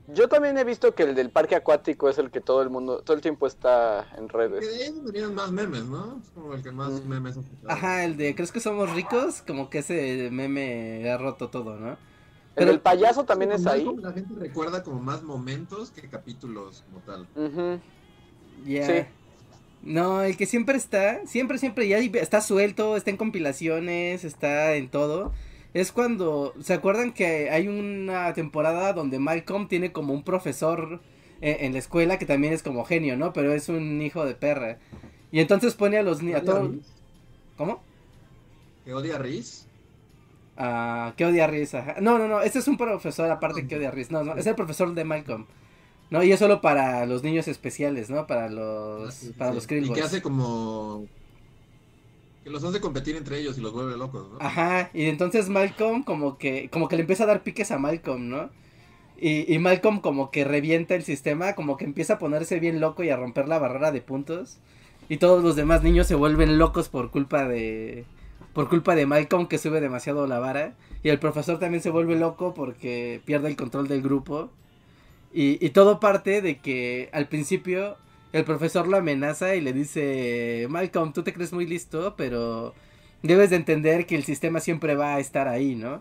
Yo 0.08 0.28
también 0.28 0.56
he 0.56 0.64
visto 0.64 0.94
que 0.94 1.02
el 1.02 1.14
del 1.14 1.30
parque 1.30 1.56
acuático 1.56 2.08
es 2.08 2.18
el 2.18 2.30
que 2.30 2.40
todo 2.40 2.62
el 2.62 2.70
mundo, 2.70 3.02
todo 3.02 3.16
el 3.16 3.22
tiempo 3.22 3.46
está 3.46 4.06
en 4.16 4.28
redes. 4.28 4.64
de 4.64 4.84
ahí 4.84 4.94
tenían 5.04 5.34
más 5.34 5.50
memes, 5.50 5.84
¿no? 5.84 6.20
Es 6.22 6.30
como 6.30 6.54
el 6.54 6.62
que 6.62 6.70
más 6.70 6.92
mm. 6.92 7.08
memes 7.08 7.38
Ajá, 7.66 8.04
el 8.04 8.16
de 8.16 8.34
¿crees 8.34 8.52
que 8.52 8.60
somos 8.60 8.92
ricos? 8.94 9.42
Como 9.42 9.68
que 9.68 9.78
ese 9.78 10.28
meme 10.30 11.10
ha 11.10 11.18
roto 11.18 11.48
todo, 11.48 11.76
¿no? 11.76 11.96
Pero 12.56 12.72
el 12.72 12.80
payaso 12.80 13.24
también 13.24 13.52
es 13.52 13.66
ahí. 13.66 13.86
La 14.00 14.12
gente 14.12 14.34
recuerda 14.36 14.82
como 14.82 15.00
más 15.00 15.22
momentos 15.22 15.90
que 15.90 16.08
capítulos 16.08 16.82
como 16.88 17.00
tal. 17.04 17.28
Ya. 18.66 18.86
Sí. 18.86 19.08
No, 19.82 20.22
el 20.22 20.36
que 20.36 20.46
siempre 20.46 20.76
está, 20.76 21.24
siempre, 21.26 21.58
siempre 21.58 21.86
ya 21.86 21.98
está 21.98 22.40
suelto, 22.40 22.96
está 22.96 23.10
en 23.10 23.16
compilaciones, 23.16 24.24
está 24.24 24.74
en 24.74 24.88
todo 24.88 25.32
es 25.80 25.92
cuando, 25.92 26.54
¿se 26.62 26.72
acuerdan 26.72 27.12
que 27.12 27.50
hay 27.50 27.68
una 27.68 28.32
temporada 28.32 28.94
donde 28.94 29.18
Malcolm 29.18 29.68
tiene 29.68 29.92
como 29.92 30.14
un 30.14 30.22
profesor 30.22 31.02
eh, 31.42 31.58
en, 31.60 31.74
la 31.74 31.78
escuela 31.78 32.18
que 32.18 32.24
también 32.24 32.54
es 32.54 32.62
como 32.62 32.86
genio, 32.86 33.18
¿no? 33.18 33.34
Pero 33.34 33.52
es 33.52 33.68
un 33.68 34.00
hijo 34.00 34.24
de 34.24 34.34
perra. 34.34 34.78
Y 35.30 35.40
entonces 35.40 35.74
pone 35.74 35.98
a 35.98 36.02
los 36.02 36.22
niños, 36.22 36.44
¿Cómo? 37.58 37.82
¿Que 38.86 38.94
odia 38.94 39.16
a 39.16 39.18
Riz? 39.18 39.65
Ah, 40.56 41.12
que 41.16 41.24
odia 41.24 41.46
Riz, 41.46 41.72
No, 42.00 42.18
no, 42.18 42.28
no, 42.28 42.40
este 42.40 42.58
es 42.60 42.68
un 42.68 42.76
profesor 42.76 43.30
aparte 43.30 43.66
que 43.66 43.76
odia 43.76 43.90
Riz. 43.90 44.10
No, 44.10 44.24
no, 44.24 44.36
es 44.36 44.46
el 44.46 44.54
profesor 44.54 44.94
de 44.94 45.04
Malcolm. 45.04 45.46
No, 46.10 46.22
y 46.22 46.32
es 46.32 46.38
solo 46.38 46.60
para 46.60 47.04
los 47.06 47.22
niños 47.22 47.48
especiales, 47.48 48.10
¿no? 48.10 48.26
Para 48.26 48.48
los, 48.48 49.24
ah, 49.24 49.32
para 49.38 49.52
los 49.52 49.70
Y 49.70 49.92
que 49.92 50.02
hace 50.02 50.22
como 50.22 51.06
que 52.44 52.50
los 52.50 52.62
hace 52.62 52.80
competir 52.80 53.16
entre 53.16 53.40
ellos 53.40 53.58
y 53.58 53.60
los 53.60 53.72
vuelve 53.72 53.96
locos, 53.96 54.28
¿no? 54.30 54.38
Ajá, 54.40 54.88
y 54.94 55.06
entonces 55.06 55.48
Malcolm 55.48 56.04
como 56.04 56.38
que, 56.38 56.70
como 56.70 56.86
que 56.86 56.94
le 56.94 57.00
empieza 57.00 57.24
a 57.24 57.26
dar 57.26 57.42
piques 57.42 57.72
a 57.72 57.78
Malcolm, 57.78 58.28
¿no? 58.28 58.50
Y, 59.18 59.52
y 59.52 59.58
Malcolm 59.58 60.00
como 60.00 60.30
que 60.30 60.44
revienta 60.44 60.94
el 60.94 61.02
sistema, 61.02 61.54
como 61.56 61.76
que 61.76 61.84
empieza 61.84 62.14
a 62.14 62.18
ponerse 62.20 62.60
bien 62.60 62.78
loco 62.80 63.02
y 63.02 63.10
a 63.10 63.16
romper 63.16 63.48
la 63.48 63.58
barrera 63.58 63.90
de 63.90 64.00
puntos. 64.00 64.58
Y 65.08 65.16
todos 65.16 65.42
los 65.42 65.56
demás 65.56 65.82
niños 65.82 66.06
se 66.06 66.14
vuelven 66.14 66.56
locos 66.56 66.88
por 66.88 67.10
culpa 67.10 67.48
de... 67.48 68.04
Por 68.56 68.70
culpa 68.70 68.94
de 68.94 69.04
Malcolm 69.04 69.48
que 69.48 69.58
sube 69.58 69.82
demasiado 69.82 70.26
la 70.26 70.38
vara. 70.38 70.72
Y 71.02 71.10
el 71.10 71.18
profesor 71.18 71.58
también 71.58 71.82
se 71.82 71.90
vuelve 71.90 72.16
loco 72.16 72.54
porque 72.54 73.20
pierde 73.26 73.48
el 73.48 73.56
control 73.56 73.86
del 73.86 74.00
grupo. 74.00 74.48
Y, 75.30 75.68
todo 75.70 76.00
parte 76.00 76.40
de 76.40 76.56
que 76.56 77.10
al 77.12 77.28
principio 77.28 77.98
el 78.32 78.44
profesor 78.44 78.88
lo 78.88 78.96
amenaza 78.96 79.56
y 79.56 79.60
le 79.60 79.74
dice, 79.74 80.68
Malcolm, 80.70 81.12
tú 81.12 81.22
te 81.22 81.34
crees 81.34 81.52
muy 81.52 81.66
listo, 81.66 82.14
pero 82.16 82.72
debes 83.22 83.50
de 83.50 83.56
entender 83.56 84.06
que 84.06 84.16
el 84.16 84.24
sistema 84.24 84.60
siempre 84.60 84.94
va 84.94 85.16
a 85.16 85.20
estar 85.20 85.48
ahí, 85.48 85.74
¿no? 85.74 86.00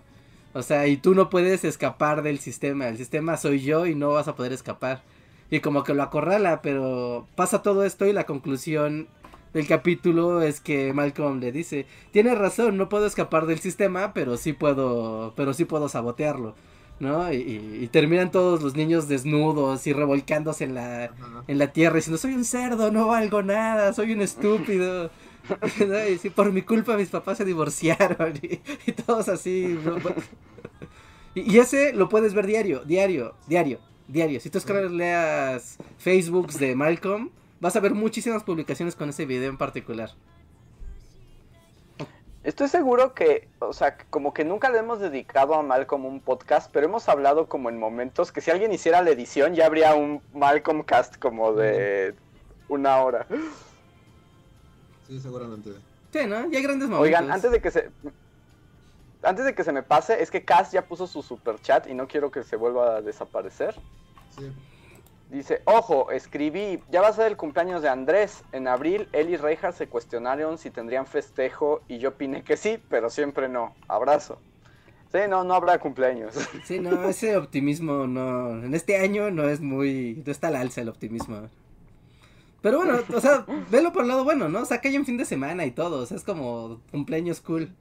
O 0.54 0.62
sea, 0.62 0.88
y 0.88 0.96
tú 0.96 1.13
no 1.13 1.30
puedes 1.30 1.65
escapar 1.65 2.22
del 2.22 2.39
sistema, 2.39 2.88
el 2.88 2.96
sistema 2.96 3.36
soy 3.36 3.60
yo 3.60 3.86
y 3.86 3.96
no 3.96 4.12
vas 4.12 4.30
a 4.30 4.36
poder 4.36 4.54
escapar. 4.54 5.04
Y 5.52 5.60
como 5.60 5.84
que 5.84 5.94
lo 5.94 6.04
acorrala, 6.04 6.62
pero 6.62 7.28
pasa 7.36 7.62
todo 7.62 7.84
esto 7.84 8.06
y 8.06 8.13
la 8.13 8.26
conclusión 8.26 9.10
del 9.56 9.68
capítulo 9.68 10.41
es 10.41 10.60
que 10.60 10.91
Malcolm 10.91 11.39
le 11.39 11.54
dice, 11.54 11.86
tienes 12.12 12.38
razón, 12.38 12.76
no 12.76 12.89
puedo 12.89 13.06
escapar 13.06 13.46
del 13.46 13.60
sistema, 13.60 14.13
pero 14.13 14.36
sí 14.36 14.52
puedo, 14.52 15.34
pero 15.38 15.54
sí 15.54 15.63
puedo 15.63 15.88
sabotearlo. 15.88 16.56
¿no? 17.00 17.32
Y, 17.32 17.88
terminan 17.89 18.32
todos 18.32 18.62
los 18.62 18.76
niños 18.76 19.08
desnudos 19.08 19.88
y 19.88 19.94
revolcándose 19.94 20.65
en 20.65 20.76
la, 20.76 21.10
en 21.48 21.58
la 21.58 21.72
tierra 21.72 21.96
diciendo, 21.96 22.18
soy 22.18 22.34
un 22.34 22.44
cerdo, 22.44 22.91
no 22.91 23.08
valgo 23.08 23.44
nada, 23.44 23.94
soy 23.94 24.12
un 24.12 24.22
estúpido. 24.22 25.10
Y 26.24 26.30
por 26.32 26.52
mi 26.52 26.63
culpa 26.63 26.98
mis 26.98 27.10
papás 27.10 27.38
se 27.38 27.46
divorciaron 27.46 28.34
y, 28.41 28.91
todos 28.94 29.30
así. 29.30 29.78
Y, 31.34 31.60
ese 31.60 31.94
lo 31.94 32.10
puedes 32.10 32.34
ver 32.34 32.48
diario, 32.48 32.84
diario, 32.84 33.36
diario, 33.48 33.80
diario. 34.08 34.39
Si 34.39 34.50
tú 34.50 34.60
leas 34.91 35.78
Facebooks 36.00 36.60
de 36.60 36.76
Malcolm, 36.76 37.30
vas 37.60 37.76
a 37.76 37.80
ver 37.80 37.94
muchísimas 37.94 38.44
publicaciones 38.44 38.96
con 38.96 39.10
ese 39.10 39.26
video 39.26 39.50
en 39.50 39.58
particular. 39.58 40.12
Estoy 42.44 42.68
seguro 42.68 43.15
que, 43.15 43.48
o 43.58 43.74
sea, 43.74 43.98
como 44.12 44.32
que 44.32 44.46
nunca 44.46 44.70
le 44.70 44.78
hemos 44.78 45.00
dedicado 45.00 45.56
a 45.56 45.63
Malcolm 45.63 46.06
un 46.06 46.20
podcast, 46.20 46.70
pero 46.72 46.86
hemos 46.86 47.10
hablado 47.10 47.48
como 47.48 47.70
en 47.70 47.80
momentos 47.80 48.32
que 48.32 48.39
si 48.39 48.52
alguien 48.52 48.72
hiciera 48.72 49.02
la 49.02 49.10
edición 49.10 49.56
ya 49.56 49.65
habría 49.65 49.96
un 49.96 50.22
Malcolm 50.32 50.84
cast 50.84 51.18
como 51.18 51.54
de 51.54 52.13
una 52.70 52.98
hora. 52.98 53.26
Sí, 55.08 55.20
seguramente. 55.20 55.72
Sí, 56.13 56.28
¿no? 56.28 56.50
Ya 56.52 56.58
hay 56.60 56.63
grandes 56.63 56.88
momentos. 56.88 57.02
Oigan, 57.02 57.32
antes 57.32 57.52
de 57.52 57.62
que 57.62 57.72
se... 57.72 57.89
Antes 59.24 59.44
de 59.46 59.56
que 59.56 59.63
se 59.63 59.72
me 59.72 59.82
pase, 59.82 60.22
es 60.22 60.30
que 60.30 60.46
Cast 60.46 60.72
ya 60.72 60.86
puso 60.86 61.08
su 61.08 61.24
super 61.24 61.60
chat 61.60 61.88
y 61.88 61.96
no 61.96 62.08
quiero 62.08 62.30
que 62.30 62.44
se 62.44 62.58
vuelva 62.58 62.98
a 62.98 63.02
desaparecer. 63.02 63.74
Sí. 64.38 64.52
Dice, 65.36 65.62
ojo, 65.65 66.12
escribí, 66.12 66.82
ya 66.89 67.02
va 67.02 67.10
a 67.10 67.13
ser 67.13 67.28
el 67.28 67.36
cumpleaños 67.36 67.82
de 67.82 67.89
Andrés. 67.89 68.45
En 68.54 68.69
abril, 68.69 69.10
él 69.12 69.30
y 69.30 69.36
Reinhardt 69.36 69.76
se 69.76 69.88
cuestionaron 69.88 70.58
si 70.58 70.71
tendrían 70.71 71.06
festejo 71.06 71.82
y 71.89 71.98
yo 71.98 72.10
opiné 72.10 72.41
que 72.43 72.56
sí, 72.56 72.80
pero 72.89 73.10
siempre 73.10 73.50
no. 73.50 73.76
Abrazo. 73.89 74.39
Sí, 75.12 75.19
no, 75.28 75.43
no 75.43 75.54
habrá 75.54 75.78
cumpleaños. 75.78 76.36
Sí, 76.63 76.80
no, 76.80 77.04
ese 77.10 77.36
optimismo 77.36 78.08
no, 78.08 78.63
en 78.63 78.74
este 78.74 78.95
año 78.95 79.30
no 79.30 79.50
es 79.50 79.60
muy, 79.60 80.24
no 80.26 80.32
está 80.32 80.48
al 80.48 80.56
alza 80.56 80.80
el 80.80 80.89
optimismo. 80.89 81.50
Pero 82.62 82.78
bueno, 82.78 83.00
o 83.13 83.19
sea, 83.19 83.45
velo 83.69 83.91
por 83.91 84.04
el 84.04 84.08
lado 84.08 84.24
bueno, 84.24 84.48
¿no? 84.48 84.62
O 84.62 84.65
sea, 84.65 84.80
que 84.80 84.88
hay 84.88 84.98
un 84.98 85.06
fin 85.06 85.17
de 85.17 85.26
semana 85.26 85.65
y 85.65 85.71
todo, 85.71 86.04
o 86.04 86.06
sea, 86.06 86.15
es 86.15 86.24
como 86.24 86.80
cumpleaños 86.91 87.41
cool. 87.41 87.76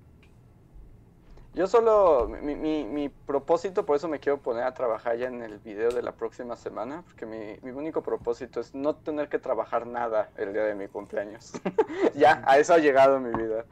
Yo 1.54 1.68
solo, 1.68 2.28
mi, 2.42 2.56
mi, 2.56 2.84
mi, 2.84 3.08
propósito, 3.08 3.86
por 3.86 3.94
eso 3.94 4.08
me 4.08 4.18
quiero 4.18 4.42
poner 4.42 4.64
a 4.64 4.74
trabajar 4.74 5.16
ya 5.16 5.28
en 5.28 5.40
el 5.40 5.60
video 5.60 5.90
de 5.90 6.02
la 6.02 6.10
próxima 6.10 6.56
semana, 6.56 7.02
porque 7.04 7.26
mi, 7.26 7.56
mi 7.62 7.70
único 7.70 8.02
propósito 8.02 8.58
es 8.58 8.74
no 8.74 8.96
tener 8.96 9.28
que 9.28 9.38
trabajar 9.38 9.86
nada 9.86 10.32
el 10.36 10.52
día 10.52 10.64
de 10.64 10.74
mi 10.74 10.88
cumpleaños. 10.88 11.52
ya, 12.16 12.42
a 12.44 12.58
eso 12.58 12.74
ha 12.74 12.78
llegado 12.78 13.20
mi 13.20 13.30
vida. 13.30 13.66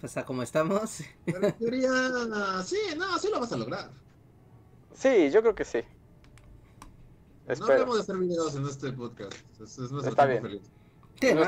pues 0.00 0.14
a 0.18 0.26
como 0.26 0.42
estamos. 0.42 1.00
Pero 1.24 1.46
en 1.46 1.52
teoría, 1.54 1.90
sí, 2.64 2.76
no, 2.98 3.18
sí 3.18 3.30
lo 3.32 3.40
vas 3.40 3.52
a 3.52 3.56
lograr. 3.56 3.90
Sí, 4.92 5.30
yo 5.30 5.40
creo 5.40 5.54
que 5.54 5.64
sí. 5.64 5.80
No 7.58 7.64
hablemos 7.64 7.94
de 7.94 8.02
hacer 8.02 8.16
videos 8.18 8.54
en 8.56 8.66
este 8.66 8.92
podcast. 8.92 9.32
Es, 9.58 9.78
es 9.78 9.90
nuestro 9.90 10.10
Está 10.10 10.26
bien. 10.26 10.42
feliz. 10.42 10.62
Sí, 11.18 11.32
¿no? 11.32 11.42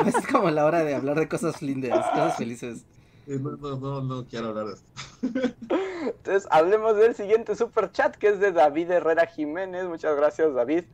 es, 0.00 0.16
es 0.16 0.26
como 0.26 0.50
la 0.50 0.64
hora 0.64 0.82
de 0.82 0.96
hablar 0.96 1.16
de 1.16 1.28
cosas 1.28 1.62
lindas, 1.62 2.04
cosas 2.10 2.36
felices. 2.36 2.84
No, 3.26 3.56
no, 3.56 3.76
no, 3.76 4.00
no 4.02 4.26
quiero 4.26 4.48
hablar 4.48 4.66
de 4.66 4.74
esto. 4.74 4.90
Entonces, 6.02 6.46
hablemos 6.50 6.96
del 6.96 7.14
siguiente 7.14 7.56
super 7.56 7.90
chat 7.90 8.14
que 8.16 8.28
es 8.28 8.38
de 8.38 8.52
David 8.52 8.90
Herrera 8.90 9.26
Jiménez. 9.26 9.86
Muchas 9.86 10.16
gracias, 10.16 10.54
David. 10.54 10.84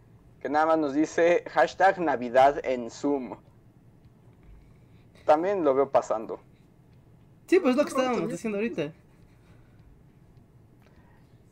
Que 0.40 0.48
nada 0.48 0.66
más 0.66 0.78
nos 0.78 0.94
dice 0.94 1.44
hashtag 1.50 2.00
Navidad 2.00 2.64
en 2.64 2.90
Zoom. 2.90 3.36
También 5.26 5.62
lo 5.62 5.74
veo 5.74 5.90
pasando. 5.90 6.40
Sí, 7.46 7.60
pues 7.60 7.76
lo 7.76 7.84
que 7.84 7.90
estábamos 7.90 8.28
diciendo 8.28 8.58
ahorita. 8.58 8.92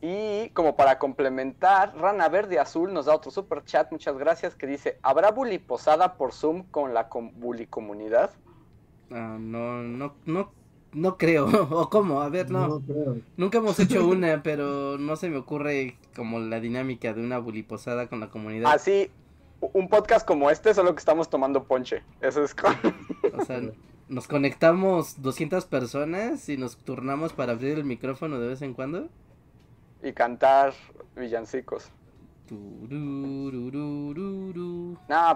Y 0.01 0.49
como 0.49 0.75
para 0.75 0.97
complementar, 0.97 1.95
Rana 1.95 2.27
Verde 2.27 2.57
Azul 2.57 2.91
nos 2.91 3.05
da 3.05 3.15
otro 3.15 3.29
super 3.29 3.63
chat, 3.63 3.91
muchas 3.91 4.17
gracias, 4.17 4.55
que 4.55 4.65
dice, 4.65 4.97
¿habrá 5.03 5.29
bully 5.29 5.59
posada 5.59 6.15
por 6.15 6.33
Zoom 6.33 6.63
con 6.63 6.95
la 6.95 7.07
com 7.07 7.31
bully 7.39 7.67
comunidad? 7.67 8.31
Ah, 9.11 9.37
no, 9.39 9.83
no, 9.83 10.15
no, 10.25 10.51
no 10.93 11.17
creo. 11.17 11.45
¿O 11.71 11.89
cómo? 11.89 12.21
A 12.21 12.29
ver, 12.29 12.49
no. 12.49 12.67
No 12.67 12.81
creo. 12.81 13.17
Nunca 13.37 13.57
hemos 13.59 13.79
hecho 13.79 14.07
una, 14.07 14.43
pero 14.43 14.97
no 14.97 15.15
se 15.15 15.29
me 15.29 15.37
ocurre 15.37 15.97
como 16.15 16.39
la 16.39 16.59
dinámica 16.59 17.13
de 17.13 17.23
una 17.23 17.39
bully 17.39 17.63
posada 17.63 18.07
con 18.07 18.19
la 18.19 18.29
comunidad. 18.29 18.71
Así, 18.71 19.09
un 19.59 19.89
podcast 19.89 20.27
como 20.27 20.49
este, 20.49 20.73
solo 20.73 20.93
que 20.93 20.99
estamos 20.99 21.29
tomando 21.29 21.63
ponche. 21.63 22.03
Eso 22.21 22.43
es 22.43 22.55
con... 22.55 22.73
O 23.37 23.45
sea, 23.45 23.61
nos 24.09 24.27
conectamos 24.27 25.21
200 25.21 25.65
personas 25.65 26.49
y 26.49 26.57
nos 26.57 26.77
turnamos 26.77 27.33
para 27.33 27.53
abrir 27.53 27.77
el 27.77 27.85
micrófono 27.85 28.39
de 28.39 28.49
vez 28.49 28.61
en 28.61 28.73
cuando. 28.73 29.07
y 30.03 30.11
cantar 30.13 30.73
villancicos. 31.15 31.89
No, 32.49 32.87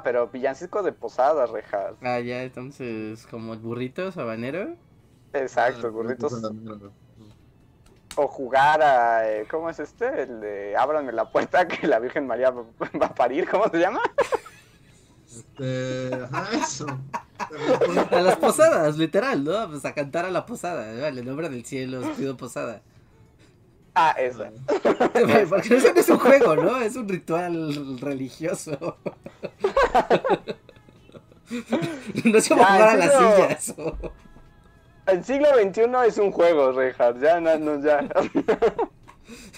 pero 0.04 0.28
villancicos 0.28 0.84
de 0.84 0.91
posada, 0.91 1.46
rejas. 1.46 1.94
Ah, 2.02 2.20
ya, 2.20 2.44
entonces, 2.44 3.26
como 3.28 3.56
burritos, 3.56 4.18
habanero. 4.18 4.76
Exacto, 5.36 5.88
Ah, 5.88 6.50
no. 6.54 6.93
O 8.17 8.28
jugar 8.28 8.82
a. 8.82 9.30
eh, 9.30 9.48
¿Cómo 9.50 9.69
es 9.69 9.80
este? 9.80 10.24
El 10.24 10.39
de 10.39 10.76
ábranme 10.78 11.12
la 11.12 11.30
puerta 11.32 11.67
que 11.67 11.86
la 11.88 12.00
Virgen 12.00 12.26
María 12.28 12.52
va 12.52 13.08
a 13.08 13.13
parir. 13.13 13.48
¿Cómo 13.50 13.67
se 13.69 13.78
llama? 13.80 14.02
Este, 15.28 16.12
ajá, 16.32 16.48
eso. 16.56 16.86
A 18.12 18.21
las 18.21 18.38
posadas, 18.38 18.98
literal, 18.98 19.43
¿no? 19.43 19.69
Pues 19.69 19.84
a 19.84 19.93
cantar 19.93 20.26
a 20.26 20.32
la 20.32 20.45
posada. 20.45 20.86
Vale, 21.02 21.19
en 21.19 21.26
nombre 21.28 21.50
del 21.50 21.65
cielo, 21.65 22.00
os 22.00 22.15
pido 22.17 22.38
posada. 22.38 22.82
Ah, 23.95 24.12
esa. 24.17 24.52
Porque 25.50 25.76
eso 25.76 25.93
no 25.93 26.00
es 26.00 26.10
un 26.10 26.19
juego, 26.19 26.56
¿no? 26.56 26.78
Es 26.82 26.95
un 26.95 27.08
ritual 27.10 28.00
religioso. 28.00 28.98
No 32.24 32.38
es 32.39 32.50
como 32.50 32.62
Ya, 32.62 32.67
jugar 32.67 32.89
a 32.89 32.95
las 32.95 33.13
sillas. 33.13 33.76
El 35.08 35.24
siglo 35.24 35.48
XXI 35.50 35.82
es 36.08 36.18
un 36.18 36.32
juego, 36.32 36.72
Rejas. 36.72 37.15
Ya, 37.20 37.39
no, 37.39 37.58
no, 37.58 37.82
ya. 37.84 38.02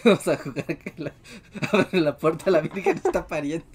Vamos 0.06 0.28
a 0.28 0.38
jugar 0.38 0.66
que 0.66 0.94
la, 0.98 1.12
abre 1.72 2.00
la 2.00 2.18
puerta, 2.18 2.50
la 2.52 2.62
Virgen 2.62 2.98
está 3.04 3.26
pariendo. 3.28 3.66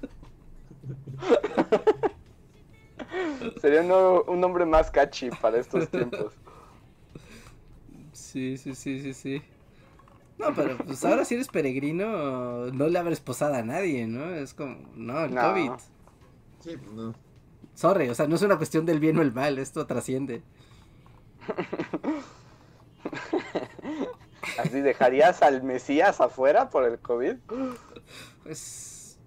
Sería 3.61 3.83
uno- 3.83 4.23
un 4.27 4.41
nombre 4.41 4.65
más 4.65 4.91
catchy 4.91 5.31
para 5.31 5.59
estos 5.59 5.89
tiempos. 5.89 6.33
Sí, 8.13 8.57
sí, 8.57 8.75
sí, 8.75 9.01
sí, 9.01 9.13
sí. 9.15 9.43
No, 10.39 10.55
pero 10.55 10.79
pues 10.79 11.05
ahora 11.05 11.25
si 11.25 11.35
eres 11.35 11.49
peregrino, 11.49 12.67
no 12.73 12.89
le 12.89 12.99
abres 12.99 13.21
posada 13.21 13.59
a 13.59 13.63
nadie, 13.63 14.07
¿no? 14.07 14.33
Es 14.35 14.55
como, 14.55 14.77
no, 14.95 15.25
el 15.25 15.35
No. 15.35 15.41
COVID. 15.43 15.71
Sí, 16.61 16.77
pues 16.77 16.93
no. 16.93 17.15
Sorry, 17.75 18.09
o 18.09 18.15
sea, 18.15 18.27
no 18.27 18.37
es 18.37 18.43
una 18.43 18.57
cuestión 18.57 18.87
del 18.87 19.01
bien 19.01 19.19
o 19.19 19.23
el 19.23 19.33
mal, 19.33 19.59
esto 19.59 19.87
trasciende. 19.87 20.43
Así, 24.59 24.81
¿dejarías 24.81 25.43
al 25.43 25.63
Mesías 25.63 26.21
afuera 26.21 26.71
por 26.71 26.85
el 26.85 26.99
COVID? 26.99 27.37
Pues. 28.43 29.19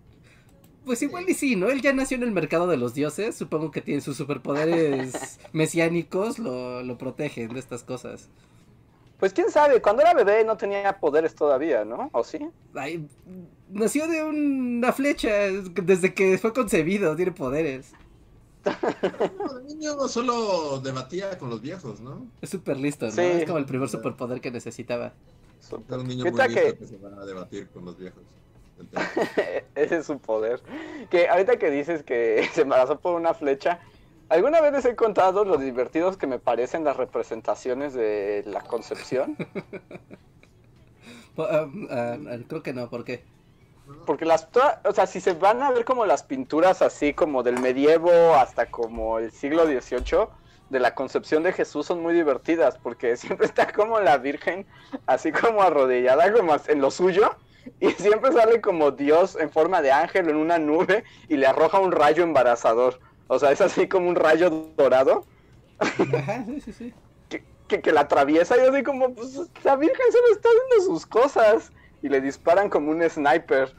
Pues 0.86 1.02
igual 1.02 1.28
y 1.28 1.34
sí, 1.34 1.56
¿no? 1.56 1.70
Él 1.70 1.82
ya 1.82 1.94
nació 1.94 2.18
en 2.18 2.24
el 2.24 2.32
mercado 2.32 2.68
de 2.68 2.78
los 2.78 2.94
dioses. 2.94 3.36
Supongo 3.36 3.72
que 3.72 3.82
tiene 3.82 4.02
sus 4.02 4.18
superpoderes 4.18 5.40
mesiánicos, 5.54 6.38
lo, 6.38 6.84
lo 6.84 6.98
protegen 6.98 7.54
de 7.54 7.60
estas 7.60 7.84
cosas. 7.84 8.30
Pues 9.18 9.34
quién 9.34 9.50
sabe, 9.50 9.82
cuando 9.82 10.02
era 10.02 10.14
bebé 10.14 10.44
no 10.44 10.58
tenía 10.58 11.00
poderes 11.00 11.34
todavía, 11.36 11.86
¿no? 11.86 12.10
¿O 12.12 12.24
sí? 12.24 12.50
Ay, 12.74 13.08
nació 13.70 14.08
de 14.08 14.24
una 14.24 14.92
flecha 14.92 15.30
desde 15.84 16.14
que 16.14 16.38
fue 16.38 16.54
concebido, 16.54 17.16
tiene 17.16 17.32
poderes. 17.32 17.94
No, 18.66 19.54
de 19.54 19.64
niño 19.66 20.08
solo 20.08 20.80
debatía 20.80 21.38
con 21.38 21.50
los 21.50 21.62
viejos, 21.62 22.00
¿no? 22.00 22.28
Es 22.42 22.50
súper 22.50 22.78
listo, 22.78 23.06
¿no? 23.06 23.12
Sí. 23.12 23.22
Es 23.22 23.46
como 23.46 23.58
el 23.58 23.66
primer 23.66 23.90
superpoder 23.90 24.42
que 24.42 24.52
necesitaba. 24.52 25.14
Era 25.88 25.98
un 25.98 26.08
niño 26.08 26.24
¿Qué 26.24 26.32
muy 26.32 26.42
listo 26.48 26.62
que- 26.62 26.78
que... 26.78 26.88
se 26.88 26.98
va 26.98 27.22
a 27.22 27.26
debatir 27.26 27.68
con 27.70 27.86
los 27.86 27.98
viejos. 27.98 28.24
Ese 29.76 29.98
es 29.98 30.06
su 30.06 30.20
poder. 30.20 30.62
Que 31.10 31.30
ahorita 31.30 31.58
que 31.58 31.72
dices 31.72 32.04
que 32.04 32.48
se 32.54 32.62
embarazó 32.62 33.00
por 33.00 33.16
una 33.16 33.34
flecha, 33.34 33.80
¿alguna 34.30 34.62
vez 34.62 34.74
les 34.74 34.86
he 34.86 34.96
contado 34.96 35.46
lo 35.46 35.58
divertidos 35.58 36.18
que 36.18 36.28
me 36.28 36.40
parecen 36.40 36.84
las 36.84 36.98
representaciones 36.98 37.94
de 37.94 38.44
la 38.46 38.62
concepción? 38.62 39.38
Ah, 41.38 41.68
ah, 41.90 42.18
ah, 42.30 42.38
creo 42.48 42.64
que 42.64 42.74
no, 42.74 42.90
¿por 42.90 43.04
qué? 43.04 43.24
Porque 44.06 44.26
las, 44.26 44.48
o 44.84 44.92
sea, 44.94 45.06
si 45.06 45.20
se 45.20 45.34
van 45.34 45.62
a 45.62 45.72
ver 45.72 45.86
como 45.86 46.06
las 46.06 46.24
pinturas 46.24 46.82
así 46.82 47.14
como 47.14 47.44
del 47.44 47.60
medievo 47.60 48.12
hasta 48.36 48.70
como 48.72 49.20
el 49.20 49.32
siglo 49.32 49.66
XVIII, 49.66 50.28
de 50.70 50.80
la 50.80 50.96
concepción 50.96 51.44
de 51.44 51.54
Jesús 51.54 51.86
son 51.86 52.02
muy 52.02 52.14
divertidas, 52.14 52.78
porque 52.78 53.16
siempre 53.18 53.46
está 53.46 53.72
como 53.72 54.00
la 54.00 54.18
Virgen, 54.18 54.66
así 55.06 55.32
como 55.32 55.62
arrodillada, 55.62 56.32
como 56.34 56.56
en 56.68 56.82
lo 56.82 56.92
suyo, 56.92 57.36
y 57.80 57.92
siempre 57.92 58.32
sale 58.32 58.62
como 58.62 58.92
Dios 58.92 59.36
en 59.40 59.50
forma 59.50 59.82
de 59.82 59.92
ángel 59.92 60.30
en 60.30 60.36
una 60.36 60.58
nube 60.58 61.04
y 61.28 61.38
le 61.38 61.48
arroja 61.48 61.80
un 61.80 61.92
rayo 61.92 62.24
embarazador. 62.24 63.00
O 63.28 63.40
sea, 63.40 63.52
es 63.52 63.62
así 63.62 63.88
como 63.88 64.08
un 64.10 64.16
rayo 64.16 64.52
dorado 64.78 65.26
Ajá, 65.80 66.44
sí, 66.46 66.62
sí, 66.62 66.74
sí. 66.74 66.94
que, 67.30 67.44
que, 67.68 67.82
que 67.82 67.92
la 67.92 68.02
atraviesa 68.02 68.58
y 68.58 68.62
así 68.62 68.84
como, 68.84 69.14
pues 69.14 69.36
la 69.64 69.76
Virgen 69.76 70.12
solo 70.12 70.28
está 70.32 70.50
haciendo 70.50 70.86
sus 70.86 71.06
cosas. 71.06 71.72
Y 72.06 72.10
le 72.10 72.22
disparan 72.22 72.70
como 72.70 72.92
un 72.92 73.02
sniper. 73.10 73.74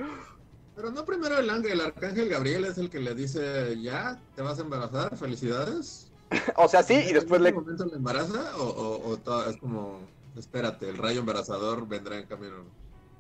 Pero 0.75 0.91
no 0.91 1.05
primero 1.05 1.39
el 1.39 1.49
ángel, 1.49 1.75
el 1.75 1.81
arcángel 1.81 2.29
Gabriel 2.29 2.65
es 2.65 2.77
el 2.77 2.91
que 2.91 2.99
le 2.99 3.15
dice, 3.15 3.81
ya, 3.81 4.21
te 4.35 4.43
vas 4.43 4.59
a 4.59 4.62
embarazar, 4.62 5.17
felicidades. 5.17 6.11
O 6.57 6.67
sea, 6.67 6.83
sí, 6.83 6.95
y 6.95 7.12
después 7.12 7.39
¿En 7.39 7.45
le 7.45 7.49
ese 7.51 7.61
momento 7.61 7.85
le 7.87 7.95
embaraza 7.95 8.57
o, 8.57 8.65
o, 8.65 9.12
o 9.15 9.43
es 9.49 9.57
como, 9.59 10.01
espérate, 10.37 10.89
el 10.89 10.97
rayo 10.99 11.21
embarazador 11.21 11.87
vendrá 11.87 12.19
en 12.19 12.27
camino? 12.27 12.65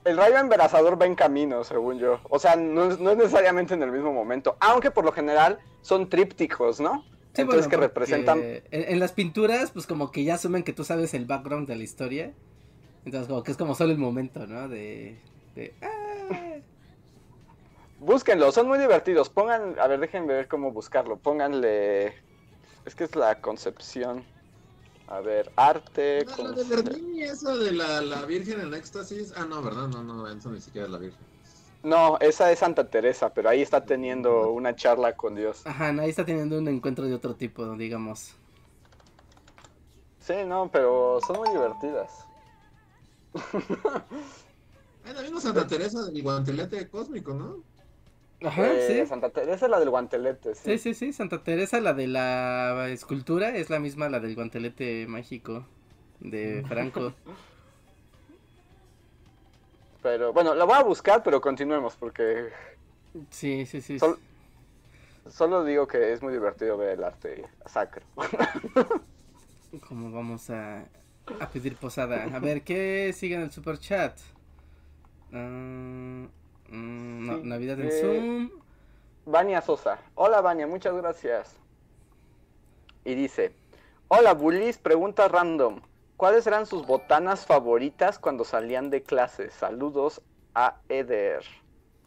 El 0.04 0.16
rayo 0.16 0.38
embarazador 0.38 1.00
va 1.00 1.06
en 1.06 1.14
camino, 1.14 1.62
según 1.62 2.00
yo. 2.00 2.18
O 2.28 2.40
sea, 2.40 2.56
no 2.56 2.90
es, 2.90 2.98
no 2.98 3.12
es 3.12 3.16
necesariamente 3.16 3.74
en 3.74 3.84
el 3.84 3.92
mismo 3.92 4.12
momento. 4.12 4.56
Aunque 4.58 4.90
por 4.90 5.04
lo 5.04 5.12
general 5.12 5.60
son 5.82 6.08
trípticos, 6.08 6.80
¿no? 6.80 7.04
Sí, 7.32 7.42
Entonces 7.42 7.68
bueno, 7.68 7.70
que 7.70 7.76
representan... 7.76 8.40
En, 8.40 8.64
en 8.72 8.98
las 8.98 9.12
pinturas, 9.12 9.70
pues 9.70 9.86
como 9.86 10.10
que 10.10 10.24
ya 10.24 10.34
asumen 10.34 10.64
que 10.64 10.72
tú 10.72 10.82
sabes 10.82 11.14
el 11.14 11.26
background 11.26 11.68
de 11.68 11.76
la 11.76 11.84
historia. 11.84 12.34
Entonces 13.06 13.28
como 13.28 13.42
que 13.42 13.52
es 13.52 13.56
como 13.56 13.74
solo 13.74 13.92
el 13.92 13.98
momento, 13.98 14.46
¿no? 14.46 14.68
De... 14.68 15.18
de 15.54 15.74
ah. 15.80 16.56
Búsquenlo, 18.00 18.52
son 18.52 18.68
muy 18.68 18.78
divertidos. 18.78 19.30
Pongan, 19.30 19.78
a 19.78 19.86
ver, 19.86 20.00
déjenme 20.00 20.34
ver 20.34 20.48
cómo 20.48 20.72
buscarlo. 20.72 21.16
Pónganle... 21.16 22.08
Es 22.84 22.94
que 22.94 23.04
es 23.04 23.16
la 23.16 23.40
concepción. 23.40 24.24
A 25.08 25.20
ver, 25.20 25.50
arte... 25.54 26.26
Ah, 26.28 26.34
la 26.36 26.50
de 26.50 26.62
conce- 26.64 26.68
Bernini, 26.68 27.22
esa 27.22 27.56
de 27.56 27.72
la, 27.72 28.00
la 28.02 28.26
Virgen 28.26 28.60
en 28.60 28.74
éxtasis. 28.74 29.32
Ah, 29.36 29.46
no, 29.48 29.62
¿verdad? 29.62 29.86
No, 29.86 30.02
no, 30.02 30.28
eso 30.28 30.50
ni 30.50 30.60
siquiera 30.60 30.86
es 30.86 30.92
la 30.92 30.98
Virgen. 30.98 31.20
No, 31.84 32.18
esa 32.18 32.50
es 32.50 32.58
Santa 32.58 32.90
Teresa, 32.90 33.32
pero 33.32 33.48
ahí 33.48 33.62
está 33.62 33.84
teniendo 33.84 34.50
una 34.50 34.74
charla 34.74 35.16
con 35.16 35.36
Dios. 35.36 35.64
Ajá, 35.64 35.92
no, 35.92 36.02
ahí 36.02 36.10
está 36.10 36.24
teniendo 36.24 36.58
un 36.58 36.66
encuentro 36.66 37.04
de 37.04 37.14
otro 37.14 37.36
tipo, 37.36 37.64
digamos. 37.76 38.34
Sí, 40.18 40.34
no, 40.44 40.68
pero 40.72 41.20
son 41.24 41.36
muy 41.38 41.50
divertidas. 41.50 42.26
La 45.04 45.22
misma 45.22 45.40
Santa 45.40 45.66
Teresa 45.66 46.02
del 46.04 46.22
guantelete 46.22 46.88
cósmico, 46.88 47.32
¿no? 47.34 47.62
Ajá, 48.46 48.72
Eh, 48.72 49.02
sí. 49.02 49.06
Santa 49.08 49.30
Teresa 49.30 49.64
es 49.66 49.70
la 49.70 49.78
del 49.78 49.90
guantelete, 49.90 50.54
sí. 50.54 50.72
Sí, 50.72 50.78
sí, 50.78 50.94
sí, 50.94 51.12
Santa 51.12 51.42
Teresa, 51.42 51.80
la 51.80 51.94
de 51.94 52.06
la 52.06 52.88
escultura, 52.90 53.56
es 53.56 53.70
la 53.70 53.78
misma 53.78 54.08
la 54.08 54.20
del 54.20 54.34
guantelete 54.34 55.06
mágico. 55.06 55.64
de 56.20 56.64
Franco. 56.68 57.14
Pero 60.02 60.32
bueno, 60.32 60.54
la 60.54 60.64
voy 60.64 60.76
a 60.76 60.82
buscar, 60.82 61.22
pero 61.22 61.40
continuemos 61.40 61.96
porque... 61.96 62.50
Sí, 63.30 63.64
sí, 63.66 63.80
sí. 63.80 63.98
Solo 65.28 65.64
digo 65.64 65.86
que 65.88 66.12
es 66.12 66.22
muy 66.22 66.32
divertido 66.32 66.76
ver 66.76 66.90
el 66.98 67.04
arte 67.04 67.44
sacro. 67.66 68.04
Como 69.88 70.10
vamos 70.12 70.48
a, 70.50 70.84
a 71.40 71.48
pedir 71.48 71.76
posada. 71.76 72.24
A 72.34 72.38
ver, 72.38 72.62
¿qué 72.62 73.12
sigue 73.14 73.34
en 73.34 73.42
el 73.42 73.50
super 73.50 73.78
chat? 73.78 74.18
Uh, 75.32 76.28
Navidad 76.68 77.80
en 77.80 77.88
eh, 77.88 78.00
Zoom. 78.00 78.50
Vania 79.24 79.60
Sosa. 79.60 79.98
Hola 80.14 80.40
Vania, 80.40 80.66
muchas 80.66 80.94
gracias. 80.94 81.56
Y 83.04 83.14
dice, 83.14 83.52
hola 84.08 84.34
Bullies, 84.34 84.78
pregunta 84.78 85.28
random. 85.28 85.80
¿Cuáles 86.16 86.46
eran 86.46 86.66
sus 86.66 86.86
botanas 86.86 87.44
favoritas 87.44 88.18
cuando 88.18 88.44
salían 88.44 88.90
de 88.90 89.02
clase? 89.02 89.50
Saludos 89.50 90.22
a 90.54 90.80
Eder. 90.88 91.44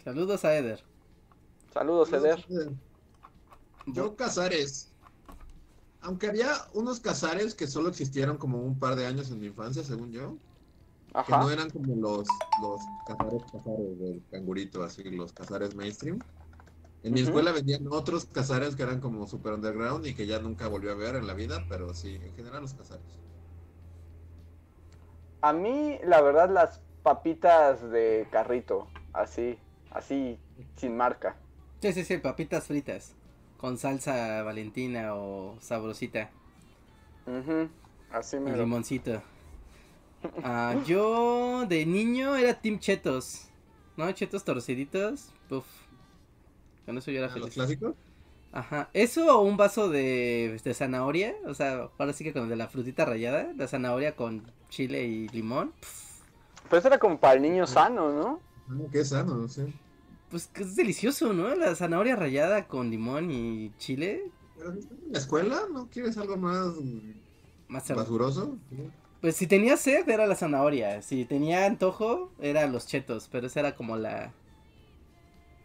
Saludos 0.03 0.43
a 0.45 0.55
Eder. 0.58 0.84
Saludos, 1.73 2.12
Eder. 2.12 2.43
Yo 3.86 4.15
Casares. 4.15 4.88
Aunque 6.01 6.27
había 6.27 6.53
unos 6.73 6.99
Casares 6.99 7.55
que 7.55 7.67
solo 7.67 7.89
existieron 7.89 8.38
como 8.38 8.62
un 8.62 8.79
par 8.79 8.95
de 8.95 9.05
años 9.05 9.29
en 9.31 9.39
mi 9.39 9.47
infancia, 9.47 9.83
según 9.83 10.12
yo. 10.12 10.38
Que 11.25 11.33
no 11.33 11.51
eran 11.51 11.69
como 11.69 11.95
los, 11.95 12.27
los 12.57 12.88
cazares, 13.05 13.43
cazares 13.51 13.99
del 13.99 14.23
cangurito, 14.31 14.83
así 14.83 15.03
los 15.03 15.33
cazares 15.33 15.75
mainstream. 15.75 16.19
En 17.03 17.13
mi 17.13 17.21
escuela 17.21 17.51
vendían 17.51 17.88
otros 17.91 18.25
cazares 18.25 18.75
que 18.75 18.83
eran 18.83 18.99
como 19.01 19.27
super 19.27 19.53
underground 19.53 20.05
y 20.07 20.15
que 20.15 20.27
ya 20.27 20.39
nunca 20.39 20.67
volvió 20.67 20.91
a 20.91 20.95
ver 20.95 21.15
en 21.15 21.27
la 21.27 21.33
vida, 21.33 21.65
pero 21.69 21.93
sí, 21.93 22.15
en 22.15 22.33
general 22.35 22.62
los 22.62 22.73
cazares. 22.73 23.19
A 25.41 25.51
mí, 25.53 25.99
la 26.03 26.21
verdad, 26.21 26.49
las 26.49 26.81
papitas 27.01 27.89
de 27.91 28.27
carrito, 28.31 28.88
así, 29.13 29.59
así, 29.91 30.39
sin 30.75 30.95
marca. 30.97 31.38
Sí, 31.81 31.93
sí, 31.93 32.03
sí, 32.05 32.17
papitas 32.17 32.67
fritas, 32.67 33.18
con 33.59 33.77
salsa 33.77 34.41
valentina 34.43 35.15
o 35.15 35.57
sabrosita. 35.59 36.31
Así 38.11 38.39
me 38.39 38.55
limoncito. 38.55 39.21
Ah, 40.43 40.75
yo 40.85 41.65
de 41.65 41.85
niño 41.85 42.35
era 42.35 42.53
Team 42.53 42.77
Chetos. 42.79 43.47
¿No? 43.95 44.11
Chetos 44.11 44.43
torciditos. 44.43 45.31
Puf. 45.47 45.63
Con 46.85 46.97
eso 46.97 47.09
yo 47.09 47.19
era 47.19 47.29
feliz. 47.29 47.45
¿Los 47.45 47.53
clásicos? 47.53 47.95
Ajá. 48.51 48.89
¿Eso 48.91 49.33
o 49.33 49.41
un 49.43 49.55
vaso 49.55 49.87
de, 49.87 50.59
de, 50.61 50.73
zanahoria? 50.73 51.35
O 51.45 51.53
sea, 51.53 51.87
ahora 51.97 52.11
sí 52.11 52.25
que 52.25 52.33
con 52.33 52.49
de 52.49 52.57
la 52.57 52.67
frutita 52.67 53.05
rallada. 53.05 53.53
La 53.55 53.69
zanahoria 53.69 54.17
con 54.17 54.43
chile 54.67 55.05
y 55.05 55.29
limón. 55.29 55.71
Pero 56.69 56.79
eso 56.79 56.89
era 56.89 56.99
como 56.99 57.17
para 57.17 57.35
el 57.35 57.41
niño 57.41 57.65
sano, 57.65 58.11
¿no? 58.11 58.41
No, 58.67 58.83
ah, 58.83 58.89
qué 58.91 59.05
sano, 59.05 59.47
sí. 59.47 59.73
Pues 60.29 60.47
que 60.47 60.63
es 60.63 60.75
delicioso, 60.75 61.33
¿no? 61.33 61.55
La 61.55 61.75
zanahoria 61.75 62.15
rallada 62.15 62.67
con 62.67 62.91
limón 62.91 63.31
y 63.31 63.73
chile. 63.77 64.31
Pero 64.57 64.71
en 64.71 64.87
la 65.11 65.17
escuela, 65.17 65.61
¿no 65.71 65.89
quieres 65.89 66.17
algo 66.17 66.37
más, 66.37 66.73
más 67.67 67.87
basuroso? 67.89 68.57
Pues 69.21 69.35
si 69.35 69.47
tenía 69.47 69.75
sed 69.75 70.07
era 70.07 70.27
la 70.27 70.35
zanahoria, 70.35 71.01
si 71.01 71.25
tenía 71.25 71.65
antojo 71.65 72.31
era 72.39 72.67
los 72.67 72.85
chetos, 72.87 73.27
pero 73.31 73.47
esa 73.47 73.61
era 73.61 73.75
como 73.75 73.97
la 73.97 74.33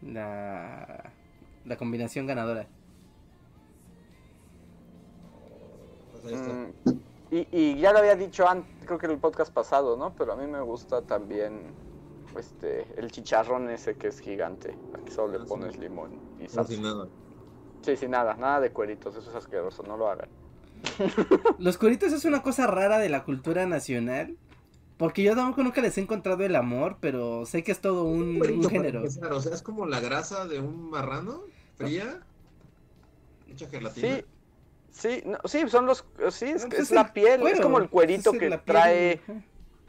la 0.03 1.13
la 1.65 1.77
combinación 1.77 2.27
ganadora. 2.27 2.67
Pues 6.23 6.41
mm, 6.41 6.91
y, 7.31 7.49
y, 7.53 7.79
ya 7.79 7.93
lo 7.93 7.99
había 7.99 8.17
dicho 8.17 8.49
antes, 8.49 8.73
creo 8.87 8.99
que 8.99 9.07
en 9.07 9.13
el 9.13 9.19
podcast 9.19 9.53
pasado, 9.53 9.97
¿no? 9.97 10.15
Pero 10.17 10.33
a 10.33 10.37
mí 10.37 10.47
me 10.47 10.61
gusta 10.61 11.03
también 11.03 11.75
este 12.39 12.87
el 12.97 13.11
chicharrón 13.11 13.71
ese 13.71 13.97
que 13.97 14.09
es 14.09 14.21
gigante, 14.21 14.77
aquí 14.95 15.11
solo 15.13 15.39
le 15.39 15.45
ah, 15.45 15.47
pones 15.49 15.77
limón 15.79 16.19
y 16.41 16.49
salsa. 16.49 16.73
sin 16.73 16.83
nada. 16.83 17.09
Sí, 17.83 17.97
sin 17.97 18.11
nada, 18.11 18.35
nada 18.35 18.61
de 18.61 18.71
cueritos, 18.71 19.15
eso 19.17 19.31
es 19.31 19.37
asqueroso, 19.37 19.83
no 19.83 19.97
lo 19.97 20.09
hagan. 20.09 20.29
Los 21.59 21.79
cueritos 21.79 22.13
es 22.13 22.25
una 22.25 22.43
cosa 22.43 22.67
rara 22.67 22.99
de 22.99 23.09
la 23.09 23.25
cultura 23.25 23.67
nacional. 23.67 24.37
Porque 24.97 25.25
yo 25.25 25.35
tampoco 25.35 25.65
nunca 25.65 25.81
les 25.81 25.99
he 25.99 26.03
encontrado 26.03 26.45
el 26.45 26.55
amor, 26.55 26.99
pero 27.01 27.47
sé 27.47 27.65
que 27.65 27.73
es 27.73 27.81
todo 27.81 28.05
un, 28.05 28.41
género. 28.71 29.03
o 29.03 29.41
sea, 29.41 29.53
es 29.53 29.63
como 29.63 29.87
la 29.87 29.99
grasa 29.99 30.47
de 30.47 30.61
un 30.61 30.89
marrano 30.89 31.43
fría, 31.77 32.21
mucha 33.49 33.69
gelatina. 33.69 34.17
Sí, 34.93 35.23
sí, 35.23 35.25
sí, 35.47 35.69
son 35.69 35.87
los, 35.87 36.05
sí, 36.31 36.47
es, 36.47 36.67
pues 36.67 36.93
la 36.93 37.13
piel, 37.13 37.45
es 37.49 37.61
como 37.61 37.79
el 37.79 37.89
cuerito 37.89 38.33
que 38.33 38.57
trae, 38.65 39.21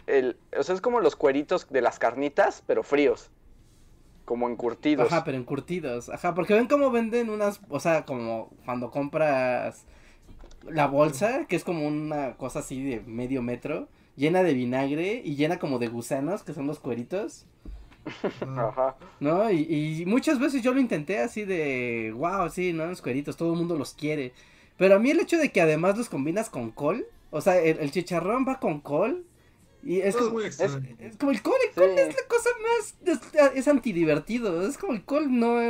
el, 0.07 0.37
o 0.57 0.63
sea, 0.63 0.75
es 0.75 0.81
como 0.81 0.99
los 0.99 1.15
cueritos 1.15 1.67
de 1.69 1.81
las 1.81 1.99
carnitas, 1.99 2.63
pero 2.65 2.83
fríos. 2.83 3.31
Como 4.25 4.49
encurtidos. 4.49 5.11
Ajá, 5.11 5.23
pero 5.23 5.37
encurtidos. 5.37 6.09
Ajá, 6.09 6.33
porque 6.33 6.53
ven 6.53 6.67
cómo 6.67 6.89
venden 6.89 7.29
unas, 7.29 7.61
o 7.69 7.79
sea, 7.79 8.05
como 8.05 8.49
cuando 8.65 8.89
compras 8.89 9.85
la 10.63 10.87
bolsa, 10.87 11.45
que 11.45 11.55
es 11.55 11.63
como 11.63 11.87
una 11.87 12.35
cosa 12.37 12.59
así 12.59 12.83
de 12.83 13.01
medio 13.01 13.41
metro, 13.41 13.87
llena 14.15 14.43
de 14.43 14.53
vinagre 14.53 15.21
y 15.23 15.35
llena 15.35 15.59
como 15.59 15.79
de 15.79 15.87
gusanos, 15.87 16.43
que 16.43 16.53
son 16.53 16.67
los 16.67 16.79
cueritos. 16.79 17.45
Ajá. 18.41 18.95
¿No? 19.19 19.49
Y, 19.51 20.03
muchas 20.05 20.39
veces 20.39 20.61
yo 20.61 20.73
lo 20.73 20.79
intenté 20.79 21.19
así 21.19 21.45
de, 21.45 22.13
wow, 22.15 22.49
sí, 22.49 22.73
¿no? 22.73 22.85
Los 22.85 23.01
cueritos, 23.01 23.37
todo 23.37 23.53
el 23.53 23.59
mundo 23.59 23.77
los 23.77 23.93
quiere. 23.93 24.33
Pero 24.77 24.95
a 24.95 24.99
mí 24.99 25.11
el 25.11 25.19
hecho 25.19 25.37
de 25.37 25.51
que 25.51 25.61
además 25.61 25.97
los 25.97 26.09
combinas 26.09 26.49
con 26.49 26.71
col, 26.71 27.05
o 27.31 27.41
sea, 27.41 27.57
el, 27.59 27.91
chicharrón 27.91 28.45
va 28.47 28.59
con 28.59 28.79
col. 28.79 29.25
Y 29.86 30.02
es, 30.02 30.15
como, 30.15 30.41
es, 30.41 30.58
como 31.19 31.32
el 31.32 31.41
col, 31.43 31.54
el 31.69 31.76
col 31.76 31.89
es 31.91 32.08
la 32.08 32.28
cosa 32.28 32.50
más, 32.63 33.54
es, 33.54 33.67
antidivertido, 33.67 34.67
es 34.67 34.80
como 34.80 34.93
el 34.93 35.06
col 35.06 35.28
no 35.32 35.62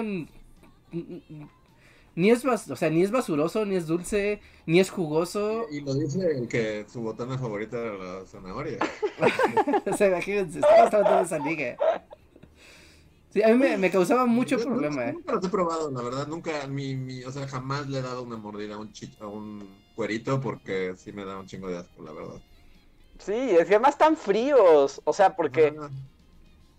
ni 2.15 2.29
es, 2.31 2.45
o 2.45 2.75
sea, 2.75 2.89
ni 2.89 3.03
es 3.03 3.11
basuroso, 3.11 3.65
ni 3.65 3.75
es 3.75 3.87
dulce, 3.87 4.39
ni 4.65 4.79
es 4.79 4.89
jugoso. 4.89 5.67
Y, 5.69 5.81
lo 5.81 5.93
dice 5.93 6.25
el 6.25 6.47
que 6.47 6.85
su 6.87 7.01
botana 7.01 7.37
favorita 7.37 7.77
era 7.77 7.97
la 7.97 8.25
zanahoria. 8.25 8.79
o 9.85 9.97
sea, 9.97 10.07
imagínense, 10.07 10.59
de 10.59 11.21
esa 11.21 11.39
liga. 11.39 11.77
Sí, 13.31 13.43
a 13.43 13.49
mí 13.49 13.55
me, 13.55 13.77
me 13.77 13.91
causaba 13.91 14.25
mucho 14.25 14.57
problema. 14.57 15.09
Eh. 15.09 15.13
Nunca, 15.13 15.33
lo 15.33 15.45
he 15.45 15.49
probado, 15.49 15.91
la 15.91 16.01
verdad, 16.01 16.27
nunca, 16.27 16.67
mi, 16.67 16.95
mi, 16.95 17.21
o 17.25 17.31
sea, 17.31 17.49
jamás 17.49 17.89
le 17.89 17.99
he 17.99 18.01
dado 18.01 18.23
una 18.23 18.37
mordida 18.37 18.75
a 18.75 18.77
un, 18.77 18.93
a 19.19 19.27
un 19.27 19.69
cuerito 19.93 20.39
porque 20.39 20.93
sí 20.95 21.11
me 21.11 21.25
da 21.25 21.37
un 21.37 21.47
chingo 21.47 21.67
de 21.67 21.79
asco, 21.79 22.01
la 22.01 22.13
verdad. 22.13 22.41
Sí, 23.19 23.33
es 23.33 23.65
que 23.67 23.75
además 23.75 23.91
están 23.91 24.17
fríos, 24.17 25.01
o 25.03 25.13
sea, 25.13 25.35
porque... 25.35 25.75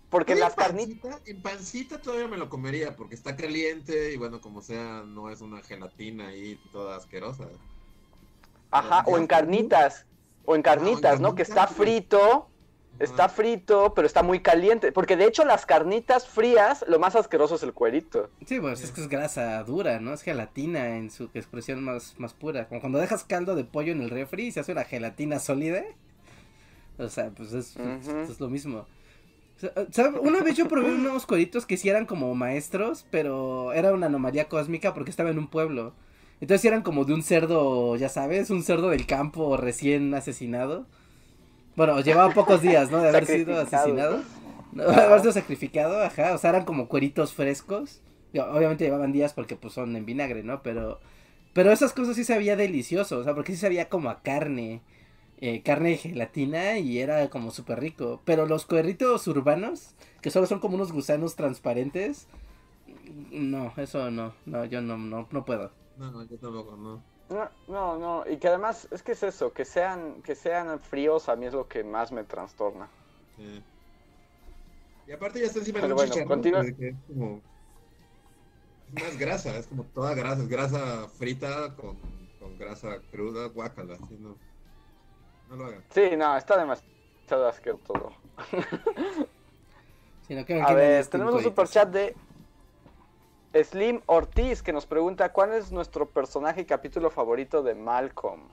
Porque 0.09 0.37
las 0.37 0.55
carnitas. 0.55 1.21
En 1.27 1.43
pancita 1.43 2.01
todavía 2.01 2.29
me 2.29 2.37
lo 2.37 2.49
comería 2.49 2.95
porque 2.95 3.17
está 3.17 3.37
caliente 3.37 4.13
y 4.13 4.17
bueno, 4.17 4.41
como 4.41 4.63
sea, 4.63 5.03
no 5.05 5.31
es 5.31 5.41
una 5.41 5.63
gelatina 5.63 6.29
ahí 6.29 6.61
toda 6.71 6.97
asquerosa. 6.97 7.49
Ajá, 8.71 9.03
o 9.07 9.19
en 9.19 9.27
carnitas. 9.27 10.07
O 10.45 10.55
en 10.55 10.63
carnitas, 10.63 11.21
¿no? 11.21 11.35
Que 11.35 11.43
está 11.43 11.67
frito. 11.67 12.49
Está 12.99 13.29
frito, 13.29 13.93
pero 13.95 14.07
está 14.07 14.23
muy 14.23 14.41
caliente. 14.41 14.91
Porque 14.93 15.17
de 15.17 15.27
hecho, 15.27 15.45
las 15.45 15.67
carnitas 15.67 16.27
frías, 16.27 16.85
lo 16.89 16.99
más 16.99 17.15
asqueroso 17.15 17.57
es 17.57 17.63
el 17.63 17.75
cuerito. 17.75 18.31
Sí, 18.47 18.59
pues 18.61 18.83
es 18.83 18.93
que 18.93 19.03
es 19.03 19.09
grasa 19.09 19.63
dura, 19.65 20.01
¿no? 20.01 20.15
Es 20.15 20.23
gelatina 20.23 20.97
en 20.97 21.11
su 21.11 21.25
expresión 21.35 21.83
más, 21.83 22.15
más 22.19 22.33
pura. 22.33 22.69
Como 22.69 22.81
cuando 22.81 22.99
dejas 22.99 23.25
caldo 23.25 23.55
de 23.55 23.65
pollo 23.65 23.93
en 23.93 24.01
el 24.01 24.09
refri 24.09 24.47
y 24.47 24.53
se 24.53 24.61
hace 24.61 24.73
una 24.73 24.85
gelatina 24.85 25.41
sólida. 25.41 25.83
O 26.99 27.09
sea, 27.09 27.31
pues 27.31 27.53
es, 27.53 27.77
es 27.77 28.41
lo 28.41 28.49
mismo. 28.49 28.87
Una 30.21 30.43
vez 30.43 30.57
yo 30.57 30.69
probé 30.69 30.95
unos 30.95 31.25
cueritos 31.25 31.65
que 31.65 31.77
sí 31.77 31.89
eran 31.89 32.05
como 32.07 32.35
maestros, 32.35 33.07
pero 33.11 33.73
era 33.73 33.93
una 33.93 34.07
anomalía 34.07 34.49
cósmica 34.49 34.93
porque 34.93 35.11
estaba 35.11 35.31
en 35.31 35.39
un 35.39 35.49
pueblo. 35.49 35.95
Entonces 36.41 36.65
eran 36.67 36.83
como 36.83 37.05
de 37.05 37.15
un 37.15 37.23
cerdo, 37.23 37.97
ya 37.97 38.11
sabes, 38.11 38.51
un 38.51 38.63
cerdo 38.63 38.91
del 38.91 39.07
campo 39.07 39.57
recién 39.57 40.13
asesinado. 40.15 40.87
Bueno, 41.77 42.01
llevaba 42.01 42.35
pocos 42.35 42.61
días, 42.61 42.91
¿no? 42.91 43.01
De 43.01 43.09
haber 43.09 43.25
sido 43.27 43.59
asesinado. 43.59 44.23
de 44.73 44.85
haber 44.85 45.21
sido 45.21 45.33
sacrificado, 45.33 46.03
ajá. 46.03 46.35
O 46.35 46.39
sea, 46.39 46.51
eran 46.51 46.65
como 46.65 46.89
cueritos 46.89 47.33
frescos. 47.33 48.03
Obviamente 48.35 48.85
llevaban 48.85 49.13
días 49.13 49.33
porque 49.33 49.57
pues 49.57 49.73
son 49.73 49.97
en 49.97 50.05
vinagre, 50.05 50.43
¿no? 50.43 50.63
Pero, 50.63 51.01
pero 51.55 51.73
esas 51.73 51.95
cosas 51.95 52.17
sí 52.17 52.25
sabía 52.25 52.57
delicioso, 52.57 53.19
o 53.19 53.25
sea, 53.25 53.35
porque 53.35 53.53
sí 53.53 53.59
sabía 53.59 53.89
como 53.89 54.11
a 54.11 54.21
carne. 54.23 54.83
Eh, 55.39 55.63
carne 55.63 55.91
de 55.91 55.97
gelatina 55.99 56.79
y 56.79 56.99
era 56.99 57.29
como 57.29 57.51
súper 57.51 57.81
rico. 57.81 58.23
Pero 58.25 58.47
los 58.47 58.65
cuerritos 58.65 59.27
urbanos, 59.29 59.95
que 60.23 60.31
solo 60.31 60.47
son 60.47 60.61
como 60.61 60.77
unos 60.77 60.93
gusanos 60.93 61.37
transparentes, 61.37 62.27
no, 63.31 63.73
eso 63.77 64.11
no, 64.11 64.35
no, 64.47 64.65
yo 64.65 64.81
no, 64.81 64.97
no, 64.97 65.29
no 65.31 65.45
puedo. 65.45 65.71
No, 65.99 66.11
no, 66.11 66.25
yo 66.25 66.37
tampoco, 66.39 66.77
no. 66.77 67.03
No, 67.69 67.99
no, 67.99 68.25
y 68.31 68.37
que 68.37 68.49
además, 68.49 68.87
es 68.93 69.03
que 69.03 69.13
es 69.13 69.23
eso, 69.25 69.53
que 69.53 69.65
sean, 69.65 70.23
que 70.23 70.37
sean 70.37 70.79
fríos 70.79 71.29
a 71.29 71.35
mí 71.35 71.47
es 71.47 71.53
lo 71.53 71.67
que 71.67 71.83
más 71.83 72.13
me 72.13 72.23
trastorna. 72.23 72.89
Y 75.07 75.13
aparte 75.13 75.41
ya 75.41 75.47
está 75.47 75.59
encima 75.59 75.81
de 75.81 75.87
un 75.87 75.95
bueno, 75.95 76.15
continúa. 76.27 76.63
es 76.63 76.95
como... 77.09 77.41
Es 78.89 79.03
más 79.03 79.19
grasa, 79.19 79.57
es 79.59 79.67
como 79.67 79.83
toda 79.85 80.15
grasa, 80.15 80.43
es 80.43 80.49
grasa 80.49 81.09
frita 81.09 81.75
con, 81.75 81.97
con 82.39 82.57
grasa 82.57 83.01
cruda, 83.11 83.49
guacala, 83.49 83.95
así 83.95 84.17
no. 84.21 84.37
No 85.49 85.57
lo 85.57 85.65
hagan. 85.67 85.85
Sí, 85.91 86.17
no, 86.17 86.37
está 86.37 86.57
demasiado 86.59 87.49
asqueroso 87.49 87.95
que 90.29 90.45
A 90.63 90.73
ver, 90.75 91.07
tenemos 91.07 91.35
un 91.35 91.43
super 91.43 91.69
chat 91.69 91.89
de 91.91 92.17
Slim 93.65 94.03
Ortiz 94.07 94.63
que 94.63 94.73
nos 94.73 94.87
pregunta 94.87 95.33
cuál 95.33 95.53
es 95.55 95.73
nuestro 95.73 96.11
personaje 96.13 96.61
y 96.63 96.65
capítulo 96.67 97.11
favorito 97.11 97.63
de 97.63 97.75
Malcolm. 97.75 98.49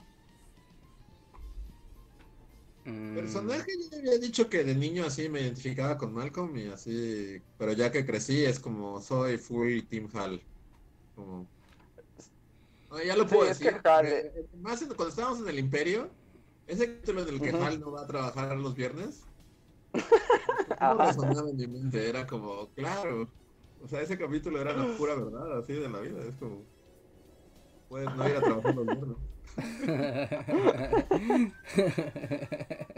Mm, 2.84 3.14
Personaje, 3.14 3.64
yo 3.90 3.98
había 3.98 4.18
dicho 4.18 4.48
que 4.48 4.62
de 4.64 4.74
niño 4.74 5.04
así 5.06 5.28
me 5.28 5.40
identificaba 5.40 5.96
con 5.96 6.12
Malcolm 6.12 6.56
y 6.56 6.66
así, 6.68 7.42
pero 7.56 7.72
ya 7.72 7.90
que 7.90 8.04
crecí 8.04 8.44
es 8.44 8.60
como 8.60 9.00
soy 9.00 9.38
full 9.38 9.86
Team 9.88 10.08
Hal. 10.14 10.46
Como... 11.14 11.50
No, 12.90 13.02
ya 13.02 13.16
lo 13.16 13.26
Sí, 13.28 13.34
puedo 13.36 13.42
es 13.50 13.58
decir. 13.58 13.72
que 13.72 13.88
Hal- 13.88 14.06
eh, 14.06 14.32
eh, 14.36 14.48
Más 14.52 14.82
en- 14.82 14.88
cuando 14.88 15.08
estábamos 15.08 15.40
en 15.40 15.48
el 15.48 15.58
Imperio, 15.58 16.14
ese 16.66 16.94
capítulo 16.94 17.22
en 17.22 17.28
el 17.28 17.40
que. 17.40 17.50
Hal 17.50 17.80
no 17.80 17.92
va 17.92 18.02
a 18.02 18.06
trabajar 18.06 18.56
los 18.56 18.74
viernes. 18.74 19.22
No 20.80 20.98
resonaba 20.98 21.50
en 21.50 21.56
mi 21.56 21.66
mente, 21.66 22.08
era 22.08 22.26
como, 22.26 22.68
claro. 22.74 23.28
O 23.82 23.88
sea, 23.88 24.00
ese 24.00 24.18
capítulo 24.18 24.60
era 24.60 24.74
la 24.74 24.86
pura 24.96 25.14
verdad 25.14 25.58
así 25.58 25.72
de 25.72 25.88
la 25.88 26.00
vida. 26.00 26.22
Es 26.26 26.34
como, 26.36 26.62
puedes 27.88 28.14
no 28.14 28.28
ir 28.28 28.36
a 28.36 28.40
trabajar 28.40 28.74
los 28.74 28.86
viernes. 28.86 29.16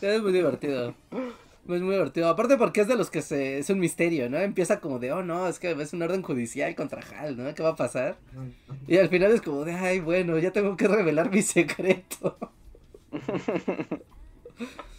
es 0.00 0.22
muy 0.22 0.32
divertido. 0.32 0.94
Es 1.10 1.82
muy 1.82 1.94
divertido. 1.94 2.28
Aparte 2.28 2.56
porque 2.56 2.80
es 2.80 2.88
de 2.88 2.96
los 2.96 3.10
que 3.10 3.22
se... 3.22 3.58
Es 3.58 3.70
un 3.70 3.78
misterio, 3.78 4.30
¿no? 4.30 4.38
Empieza 4.38 4.80
como 4.80 4.98
de, 4.98 5.12
oh 5.12 5.22
no, 5.22 5.46
es 5.46 5.58
que 5.58 5.72
es 5.72 5.92
un 5.92 6.02
orden 6.02 6.22
judicial 6.22 6.74
contra 6.74 7.02
Hal, 7.02 7.36
¿no? 7.36 7.54
¿Qué 7.54 7.62
va 7.62 7.70
a 7.70 7.76
pasar? 7.76 8.18
Y 8.86 8.96
al 8.96 9.08
final 9.08 9.32
es 9.32 9.42
como 9.42 9.64
de, 9.64 9.72
ay, 9.72 10.00
bueno, 10.00 10.38
ya 10.38 10.52
tengo 10.52 10.76
que 10.76 10.88
revelar 10.88 11.30
mi 11.30 11.42
secreto. 11.42 12.36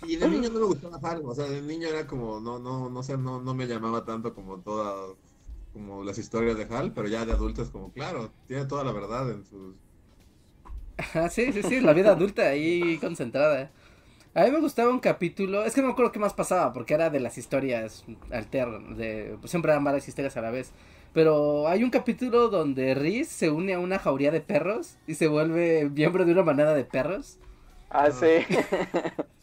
Y 0.08 0.16
de 0.16 0.30
niño 0.30 0.50
no 0.50 0.60
me 0.60 0.66
gustaba 0.68 1.00
Hal, 1.04 1.22
o 1.26 1.36
sea, 1.36 1.46
de 1.46 1.62
niño 1.62 1.88
era 1.88 2.08
como, 2.08 2.40
no, 2.40 2.60
no, 2.60 2.90
no 2.90 3.04
sé, 3.04 3.18
no, 3.18 3.42
no 3.42 3.54
me 3.54 3.68
llamaba 3.68 4.06
tanto 4.06 4.34
como 4.34 4.60
todas, 4.60 5.18
como 5.74 6.04
las 6.04 6.18
historias 6.18 6.58
de 6.58 6.64
Hal, 6.64 6.94
pero 6.94 7.08
ya 7.08 7.26
de 7.26 7.34
adulto 7.34 7.62
es 7.62 7.70
como, 7.70 7.92
claro, 7.92 8.32
tiene 8.48 8.66
toda 8.66 8.84
la 8.84 8.94
verdad 8.94 9.30
en 9.30 9.46
sus... 9.46 9.76
Ajá, 10.98 11.30
sí, 11.30 11.52
sí, 11.52 11.62
sí, 11.64 11.82
la 11.82 11.94
vida 11.94 12.12
adulta 12.12 12.44
ahí 12.44 12.98
concentrada. 13.00 13.72
A 14.34 14.44
mí 14.44 14.52
me 14.52 14.60
gustaba 14.60 14.90
un 14.90 15.00
capítulo, 15.00 15.66
es 15.66 15.74
que 15.74 15.82
no 15.82 15.88
me 15.88 15.94
acuerdo 15.94 16.12
qué 16.12 16.20
más 16.20 16.34
pasaba, 16.34 16.72
porque 16.72 16.94
era 16.94 17.10
de 17.10 17.20
las 17.20 17.38
historias 17.38 18.06
alternas, 18.32 18.98
de, 18.98 19.38
siempre 19.46 19.72
eran 19.72 19.84
varias 19.84 20.08
historias 20.08 20.38
a 20.38 20.42
la 20.42 20.52
vez. 20.52 20.72
Pero 21.14 21.68
hay 21.68 21.84
un 21.84 21.90
capítulo 21.90 22.50
donde 22.50 22.94
Riz 22.94 23.28
se 23.30 23.50
une 23.50 23.74
a 23.74 23.80
una 23.80 23.98
jauría 23.98 24.32
de 24.32 24.42
perros 24.42 24.98
y 25.08 25.16
se 25.16 25.28
vuelve 25.28 25.90
miembro 25.90 26.26
de 26.26 26.32
una 26.32 26.44
manada 26.44 26.76
de 26.76 26.86
perros. 26.86 27.40
Ah, 27.90 28.12
sí. 28.12 28.46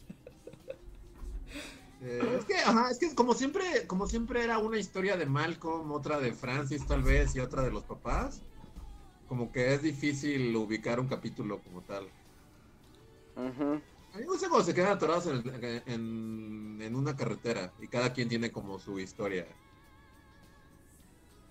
eh, 1.99 2.35
es 2.37 2.45
que, 2.45 2.55
ajá, 2.55 2.91
es 2.91 2.99
que 2.99 3.15
como 3.15 3.33
siempre, 3.33 3.87
como 3.87 4.07
siempre 4.07 4.43
era 4.43 4.59
una 4.59 4.77
historia 4.79 5.17
de 5.17 5.25
Malcolm, 5.25 5.91
otra 5.91 6.19
de 6.19 6.33
Francis 6.33 6.85
tal 6.87 7.03
vez 7.03 7.35
y 7.35 7.39
otra 7.39 7.63
de 7.63 7.71
los 7.71 7.85
papás, 7.85 8.45
como 9.25 9.51
que 9.51 9.73
es 9.75 9.83
difícil 9.83 10.55
ubicar 10.57 10.99
un 10.99 11.07
capítulo 11.09 11.63
como 11.63 11.83
tal. 11.85 12.15
Ujú. 13.35 13.81
A 14.11 14.17
mí 14.17 14.23
me 14.25 14.31
gusta 14.31 14.49
cuando 14.49 14.65
se 14.65 14.73
quedan 14.73 14.91
atorados 14.93 15.27
en, 15.27 15.35
el- 15.63 15.83
en, 15.85 16.81
en 16.81 16.95
una 16.95 17.15
carretera 17.15 17.73
y 17.77 17.87
cada 17.89 18.11
quien 18.13 18.27
tiene 18.29 18.51
como 18.51 18.79
su 18.79 18.99
historia. 18.99 19.57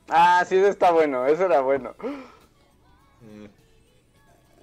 Ah, 0.08 0.44
sí, 0.48 0.56
eso 0.56 0.68
está 0.68 0.92
bueno, 0.92 1.26
eso 1.26 1.44
era 1.46 1.60
bueno. 1.60 1.94
Eh, 3.20 3.50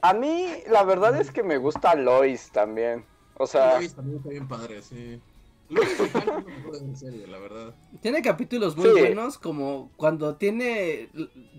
A 0.03 0.13
mí, 0.13 0.47
la 0.69 0.83
verdad 0.83 1.17
es 1.17 1.31
que 1.31 1.43
me 1.43 1.57
gusta 1.57 1.95
Lois 1.95 2.51
también. 2.51 3.05
O 3.35 3.47
sea, 3.47 3.77
Lois 3.77 3.95
también 3.95 4.17
está 4.17 4.29
bien 4.29 4.47
padre, 4.49 4.81
sí. 4.81 5.21
Lois 5.69 5.97
mejor 5.97 6.77
de 6.77 7.27
la 7.27 7.39
verdad. 7.39 7.73
Tiene 8.01 8.21
capítulos 8.21 8.75
muy 8.75 8.91
Sí. 8.91 8.99
buenos, 8.99 9.37
como 9.37 9.89
cuando 9.95 10.35
tiene, 10.35 11.07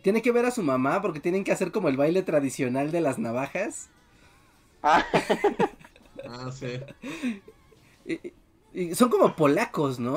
tiene 0.03 0.21
que 0.21 0.31
ver 0.31 0.45
a 0.45 0.51
su 0.51 0.63
mamá 0.63 1.01
porque 1.01 1.21
tienen 1.21 1.43
que 1.43 1.53
hacer 1.53 1.73
como 1.73 1.89
el 1.89 1.97
baile 1.97 2.23
tradicional 2.23 2.93
de 2.93 3.01
las 3.01 3.19
navajas. 3.19 3.89
ah, 4.83 5.03
Ah, 6.29 6.53
sí. 6.53 6.81
Y, 8.07 8.21
y 8.75 8.95
son 8.95 9.09
como 9.09 9.35
polacos, 9.37 9.99
¿no? 10.01 10.15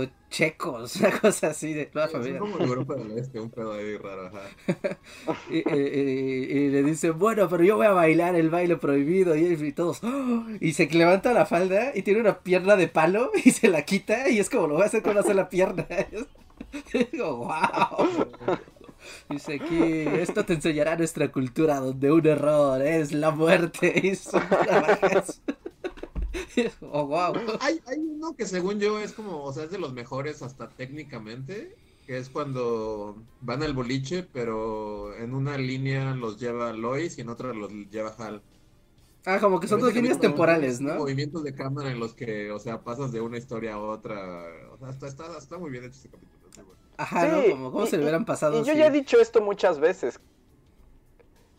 O 0.00 0.06
checos, 0.28 0.96
una 1.00 1.18
cosa 1.20 1.48
así 1.48 1.72
de 1.72 1.86
toda 1.86 2.08
Son 2.08 2.20
familia. 2.20 2.40
como 2.40 2.58
de 2.58 2.64
Europa 2.64 2.94
del 2.96 3.18
Este, 3.18 3.40
un 3.40 3.50
pedo 3.50 3.72
ahí 3.72 3.96
raro, 3.96 4.26
ajá. 4.26 4.40
Y, 5.50 5.58
y- 5.58 5.62
y- 5.74 6.58
y 6.58 6.68
le 6.70 6.82
dice, 6.82 7.10
bueno, 7.10 7.48
pero 7.48 7.64
yo 7.64 7.76
voy 7.76 7.86
a 7.86 7.92
bailar 7.92 8.34
el 8.36 8.50
baile 8.50 8.76
prohibido. 8.76 9.34
Y, 9.36 9.44
y 9.46 9.72
todos, 9.72 10.02
"Oh", 10.04 10.44
y 10.60 10.72
se 10.72 10.86
levanta 10.88 11.32
la 11.32 11.46
falda 11.46 11.92
y 11.94 12.02
tiene 12.02 12.20
una 12.20 12.38
pierna 12.40 12.76
de 12.76 12.88
palo 12.88 13.30
y 13.44 13.50
se 13.50 13.68
la 13.68 13.82
quita. 13.84 14.28
Y 14.28 14.38
es 14.38 14.50
como 14.50 14.66
lo 14.66 14.74
voy 14.74 14.82
a 14.82 14.86
hacer 14.86 15.02
con 15.02 15.12
una 15.12 15.22
sola 15.22 15.48
pierna. 15.48 15.86
Y 16.92 17.04
digo, 17.12 17.36
wow. 17.38 18.28
Dice 19.30 19.54
aquí, 19.54 19.78
esto 20.20 20.44
te 20.44 20.52
enseñará 20.52 20.94
nuestra 20.96 21.32
cultura 21.32 21.80
donde 21.80 22.12
un 22.12 22.26
error 22.26 22.82
es 22.82 23.12
la 23.12 23.30
muerte. 23.30 23.92
Y 24.04 24.14
son 24.14 24.42
wow. 26.80 27.34
Hay, 27.60 27.80
hay 27.86 27.98
uno 27.98 28.34
que 28.36 28.46
según 28.46 28.78
yo 28.80 28.98
es 29.00 29.12
como, 29.12 29.42
o 29.44 29.52
sea, 29.52 29.64
es 29.64 29.70
de 29.70 29.78
los 29.78 29.92
mejores 29.92 30.42
hasta 30.42 30.68
técnicamente, 30.68 31.76
que 32.06 32.18
es 32.18 32.28
cuando 32.30 33.16
van 33.40 33.62
al 33.62 33.72
boliche, 33.74 34.22
pero 34.32 35.14
en 35.16 35.34
una 35.34 35.56
línea 35.58 36.14
los 36.14 36.38
lleva 36.38 36.72
Lois 36.72 37.18
y 37.18 37.22
en 37.22 37.28
otra 37.28 37.52
los 37.52 37.70
lleva 37.90 38.14
Hal. 38.18 38.42
Ah, 39.26 39.38
como 39.38 39.60
que 39.60 39.68
son 39.68 39.80
dos 39.80 39.94
líneas 39.94 40.18
temporales, 40.18 40.80
¿no? 40.80 40.94
Movimientos 40.94 41.44
de 41.44 41.54
cámara 41.54 41.90
en 41.90 42.00
los 42.00 42.14
que, 42.14 42.50
o 42.50 42.58
sea, 42.58 42.82
pasas 42.82 43.12
de 43.12 43.20
una 43.20 43.36
historia 43.36 43.74
a 43.74 43.78
otra. 43.78 44.18
O 44.72 44.78
sea, 44.78 44.90
está, 44.90 45.06
está, 45.08 45.36
está 45.36 45.58
muy 45.58 45.70
bien 45.70 45.84
hecho 45.84 45.98
ese 45.98 46.08
capítulo. 46.08 46.40
bueno. 46.54 46.80
Ajá, 46.96 47.42
Sí, 47.42 47.48
¿no? 47.52 47.70
Como, 47.70 47.84
y- 47.84 47.88
se 47.88 47.96
le 47.98 48.02
hubieran 48.04 48.24
pasado. 48.24 48.60
y 48.62 48.64
yo 48.64 48.72
ya 48.72 48.86
he 48.86 48.90
dicho 48.90 49.20
esto 49.20 49.42
muchas 49.42 49.78
veces. 49.78 50.20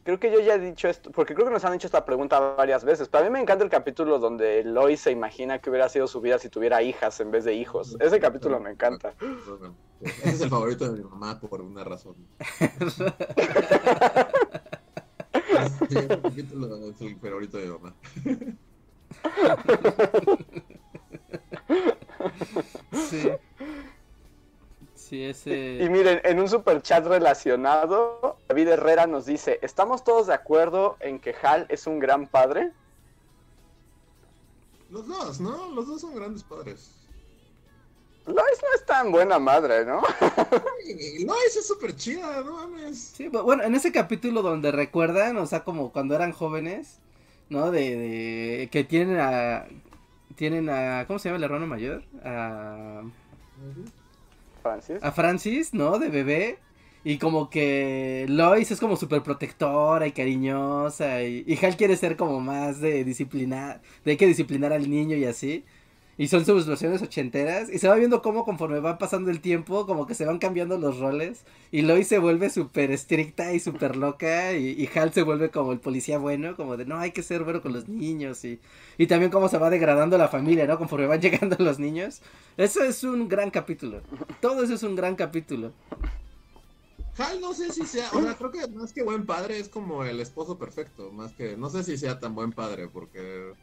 Creo 0.03 0.19
que 0.19 0.31
yo 0.31 0.39
ya 0.39 0.55
he 0.55 0.59
dicho 0.59 0.87
esto, 0.87 1.11
porque 1.11 1.35
creo 1.35 1.45
que 1.45 1.53
nos 1.53 1.63
han 1.63 1.73
hecho 1.75 1.85
esta 1.85 2.03
pregunta 2.05 2.39
varias 2.39 2.83
veces. 2.83 3.07
Pero 3.07 3.23
a 3.23 3.27
mí 3.27 3.33
me 3.33 3.39
encanta 3.39 3.63
el 3.63 3.69
capítulo 3.69 4.17
donde 4.17 4.63
Lois 4.63 4.99
se 4.99 5.11
imagina 5.11 5.59
que 5.59 5.69
hubiera 5.69 5.89
sido 5.89 6.07
su 6.07 6.21
vida 6.21 6.39
si 6.39 6.49
tuviera 6.49 6.81
hijas 6.81 7.19
en 7.19 7.29
vez 7.29 7.45
de 7.45 7.53
hijos. 7.53 7.95
Ese 7.99 8.19
capítulo 8.19 8.59
me 8.59 8.71
encanta. 8.71 9.13
Ese 10.01 10.29
es 10.29 10.41
el 10.41 10.49
favorito 10.49 10.91
de 10.91 11.03
mi 11.03 11.07
mamá 11.07 11.39
por 11.39 11.61
una 11.61 11.83
razón. 11.83 12.15
Sí, 15.89 15.97
ese 15.97 16.07
capítulo 16.07 16.89
es 16.89 17.01
el 17.01 17.19
favorito 17.19 17.57
de 17.57 17.65
mi 17.65 17.71
mamá. 17.71 17.95
Sí. 23.09 23.29
Sí, 25.33 25.77
Y 25.81 25.89
miren, 25.89 26.21
en 26.23 26.39
un 26.39 26.47
super 26.47 26.81
chat 26.81 27.05
relacionado, 27.05 28.37
David 28.47 28.69
Herrera 28.69 29.07
nos 29.07 29.25
dice, 29.25 29.59
¿estamos 29.61 30.03
todos 30.05 30.27
de 30.27 30.33
acuerdo 30.33 30.95
en 31.01 31.19
que 31.19 31.35
Hal 31.43 31.65
es 31.69 31.85
un 31.85 31.99
gran 31.99 32.27
padre? 32.27 32.71
Los 34.89 35.07
dos, 35.07 35.39
¿no? 35.41 35.69
Los 35.71 35.87
dos 35.87 36.01
son 36.01 36.15
grandes 36.15 36.43
padres. 36.43 36.91
Lois 38.25 38.59
no 38.61 38.67
es 38.75 38.85
tan 38.85 39.11
buena 39.11 39.39
madre, 39.39 39.83
¿no? 39.85 40.01
Lois 41.25 41.55
es 41.57 41.67
súper 41.67 41.95
chida, 41.95 42.41
no 42.43 42.53
mames. 42.67 42.99
Sí, 43.15 43.27
bu- 43.29 43.43
bueno, 43.43 43.63
en 43.63 43.75
ese 43.75 43.91
capítulo 43.91 44.41
donde 44.41 44.71
recuerdan, 44.71 45.37
o 45.37 45.45
sea, 45.45 45.63
como 45.63 45.91
cuando 45.91 46.15
eran 46.15 46.31
jóvenes, 46.31 46.99
¿no? 47.49 47.71
De, 47.71 47.97
de 47.97 48.69
que 48.71 48.83
tienen 48.83 49.19
a. 49.19 49.65
Tienen 50.35 50.69
a. 50.69 51.05
¿Cómo 51.07 51.19
se 51.19 51.29
llama 51.29 51.37
el 51.37 51.43
hermano 51.43 51.67
mayor? 51.67 52.03
A. 52.23 53.01
Francis. 54.61 55.03
a 55.03 55.11
Francis, 55.11 55.73
¿no? 55.73 55.99
De 55.99 56.09
bebé. 56.09 56.59
Y 57.03 57.17
como 57.17 57.49
que 57.49 58.25
Lois 58.29 58.69
es 58.69 58.79
como 58.79 58.95
súper 58.95 59.23
protectora 59.23 60.05
y 60.07 60.11
cariñosa. 60.11 61.23
Y, 61.23 61.43
y 61.47 61.65
Hal 61.65 61.75
quiere 61.75 61.97
ser 61.97 62.15
como 62.15 62.39
más 62.39 62.79
de 62.79 63.03
disciplinar. 63.03 63.81
De 64.05 64.11
hay 64.11 64.17
que 64.17 64.27
disciplinar 64.27 64.71
al 64.73 64.89
niño 64.89 65.17
y 65.17 65.25
así. 65.25 65.65
Y 66.17 66.27
son 66.27 66.45
sus 66.45 66.67
versiones 66.67 67.01
ochenteras. 67.01 67.69
Y 67.69 67.79
se 67.79 67.87
va 67.87 67.95
viendo 67.95 68.21
cómo 68.21 68.45
conforme 68.45 68.79
va 68.79 68.97
pasando 68.97 69.31
el 69.31 69.41
tiempo, 69.41 69.85
como 69.85 70.05
que 70.05 70.13
se 70.13 70.25
van 70.25 70.39
cambiando 70.39 70.77
los 70.77 70.99
roles. 70.99 71.43
Y 71.71 71.81
Lois 71.81 72.07
se 72.07 72.19
vuelve 72.19 72.49
súper 72.49 72.91
estricta 72.91 73.53
y 73.53 73.59
súper 73.59 73.95
loca. 73.95 74.53
Y, 74.53 74.69
y 74.71 74.89
Hal 74.97 75.13
se 75.13 75.23
vuelve 75.23 75.49
como 75.49 75.71
el 75.71 75.79
policía 75.79 76.17
bueno, 76.17 76.55
como 76.55 76.77
de 76.77 76.85
no, 76.85 76.97
hay 76.97 77.11
que 77.11 77.23
ser 77.23 77.43
bueno 77.43 77.61
con 77.61 77.73
los 77.73 77.87
niños. 77.87 78.43
Y, 78.45 78.59
y 78.97 79.07
también 79.07 79.31
cómo 79.31 79.49
se 79.49 79.57
va 79.57 79.69
degradando 79.69 80.17
la 80.17 80.27
familia, 80.27 80.67
¿no? 80.67 80.77
Conforme 80.77 81.07
van 81.07 81.21
llegando 81.21 81.55
los 81.59 81.79
niños. 81.79 82.21
Eso 82.57 82.83
es 82.83 83.03
un 83.03 83.27
gran 83.27 83.49
capítulo. 83.49 84.01
Todo 84.41 84.63
eso 84.63 84.73
es 84.73 84.83
un 84.83 84.95
gran 84.95 85.15
capítulo. 85.15 85.71
Hal 87.17 87.41
no 87.41 87.53
sé 87.53 87.71
si 87.71 87.85
sea, 87.85 88.09
o 88.13 88.21
sea, 88.21 88.35
creo 88.35 88.51
que 88.51 88.67
más 88.69 88.93
que 88.93 89.03
buen 89.03 89.25
padre 89.25 89.59
es 89.59 89.67
como 89.69 90.05
el 90.05 90.19
esposo 90.21 90.57
perfecto, 90.57 91.11
más 91.11 91.33
que, 91.33 91.57
no 91.57 91.69
sé 91.69 91.83
si 91.83 91.97
sea 91.97 92.19
tan 92.19 92.33
buen 92.35 92.53
padre, 92.53 92.87
porque 92.87 93.53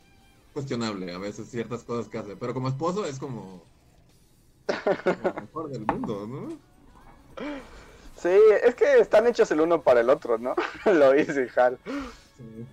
cuestionable 0.53 1.13
a 1.13 1.19
veces 1.19 1.49
ciertas 1.49 1.85
cosas 1.85 2.09
que 2.09 2.19
hace, 2.19 2.37
pero 2.37 2.55
como 2.55 2.69
esposo 2.69 3.05
es 3.05 3.19
como, 3.19 3.63
como 4.67 5.29
el 5.29 5.43
mejor 5.43 5.69
del 5.71 5.87
mundo, 5.87 6.27
¿no? 6.27 6.59
Sí, 8.21 8.37
es 8.65 8.75
que 8.75 8.99
están 8.99 9.27
hechos 9.27 9.51
el 9.53 9.61
uno 9.61 9.83
para 9.83 10.01
el 10.01 10.11
otro, 10.11 10.39
¿no? 10.39 10.55
Lois 10.87 11.29
y 11.29 11.61
Hal. 11.61 11.79
Sí. 12.37 12.67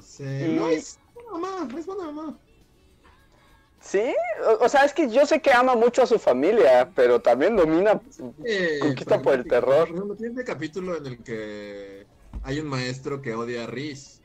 Sí, 0.00 0.22
no, 0.22 0.68
es 0.68 0.98
buena 1.14 1.30
mamá, 1.32 1.78
es 1.78 1.86
buena 1.86 2.04
mamá. 2.10 2.38
Sí, 3.80 4.14
o, 4.60 4.68
sea, 4.68 4.84
es 4.84 4.92
que 4.92 5.08
yo 5.08 5.24
sé 5.24 5.40
que 5.40 5.52
ama 5.52 5.74
mucho 5.74 6.02
a 6.02 6.06
su 6.06 6.18
familia, 6.18 6.90
pero 6.94 7.20
también 7.20 7.56
domina, 7.56 8.00
eh, 8.44 8.78
conquista 8.80 9.22
por 9.22 9.34
el 9.34 9.44
terror. 9.46 9.88
Por 9.88 9.96
ejemplo, 9.96 10.16
tiene 10.16 10.44
capítulo 10.44 10.96
en 10.96 11.06
el 11.06 11.22
que 11.22 12.06
hay 12.42 12.60
un 12.60 12.68
maestro 12.68 13.22
que 13.22 13.34
odia 13.34 13.64
a 13.64 13.66
Riz. 13.66 14.19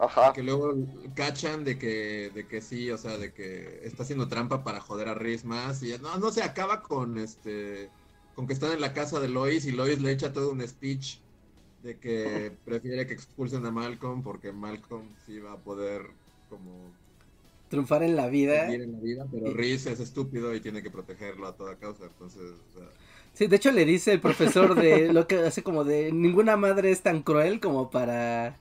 Ajá. 0.00 0.32
Que 0.32 0.42
luego 0.42 0.74
cachan 1.14 1.62
de 1.62 1.78
que, 1.78 2.30
de 2.34 2.46
que 2.46 2.62
sí, 2.62 2.90
o 2.90 2.96
sea, 2.96 3.18
de 3.18 3.32
que 3.32 3.82
está 3.84 4.02
haciendo 4.02 4.28
trampa 4.28 4.64
para 4.64 4.80
joder 4.80 5.08
a 5.08 5.14
Riz 5.14 5.44
más. 5.44 5.82
Y 5.82 5.96
no, 5.98 6.16
no 6.18 6.30
se 6.32 6.42
acaba 6.42 6.82
con 6.82 7.18
este. 7.18 7.90
con 8.34 8.46
que 8.46 8.54
están 8.54 8.72
en 8.72 8.80
la 8.80 8.94
casa 8.94 9.20
de 9.20 9.28
Lois 9.28 9.66
y 9.66 9.72
Lois 9.72 10.00
le 10.00 10.12
echa 10.12 10.32
todo 10.32 10.52
un 10.52 10.66
speech 10.66 11.18
de 11.82 11.98
que 11.98 12.52
prefiere 12.64 13.06
que 13.06 13.12
expulsen 13.12 13.66
a 13.66 13.70
Malcolm 13.70 14.22
porque 14.22 14.52
Malcolm 14.52 15.06
sí 15.26 15.38
va 15.38 15.52
a 15.52 15.58
poder 15.58 16.06
como 16.48 16.92
triunfar 17.68 18.02
en 18.02 18.16
la 18.16 18.28
vida. 18.28 18.72
En 18.72 18.92
la 18.92 18.98
vida 18.98 19.26
pero 19.30 19.52
Reese 19.52 19.92
es 19.92 20.00
estúpido 20.00 20.54
y 20.54 20.60
tiene 20.60 20.82
que 20.82 20.90
protegerlo 20.90 21.46
a 21.46 21.56
toda 21.56 21.76
causa, 21.76 22.04
entonces... 22.04 22.52
Sí, 23.32 23.46
de 23.46 23.56
hecho 23.56 23.70
le 23.70 23.84
dice 23.84 24.12
el 24.12 24.20
profesor 24.20 24.74
de 24.74 25.12
lo 25.12 25.28
que 25.28 25.36
hace 25.36 25.62
como 25.62 25.84
de 25.84 26.10
ninguna 26.10 26.56
madre 26.56 26.90
es 26.90 27.02
tan 27.02 27.22
cruel 27.22 27.60
como 27.60 27.88
para 27.88 28.58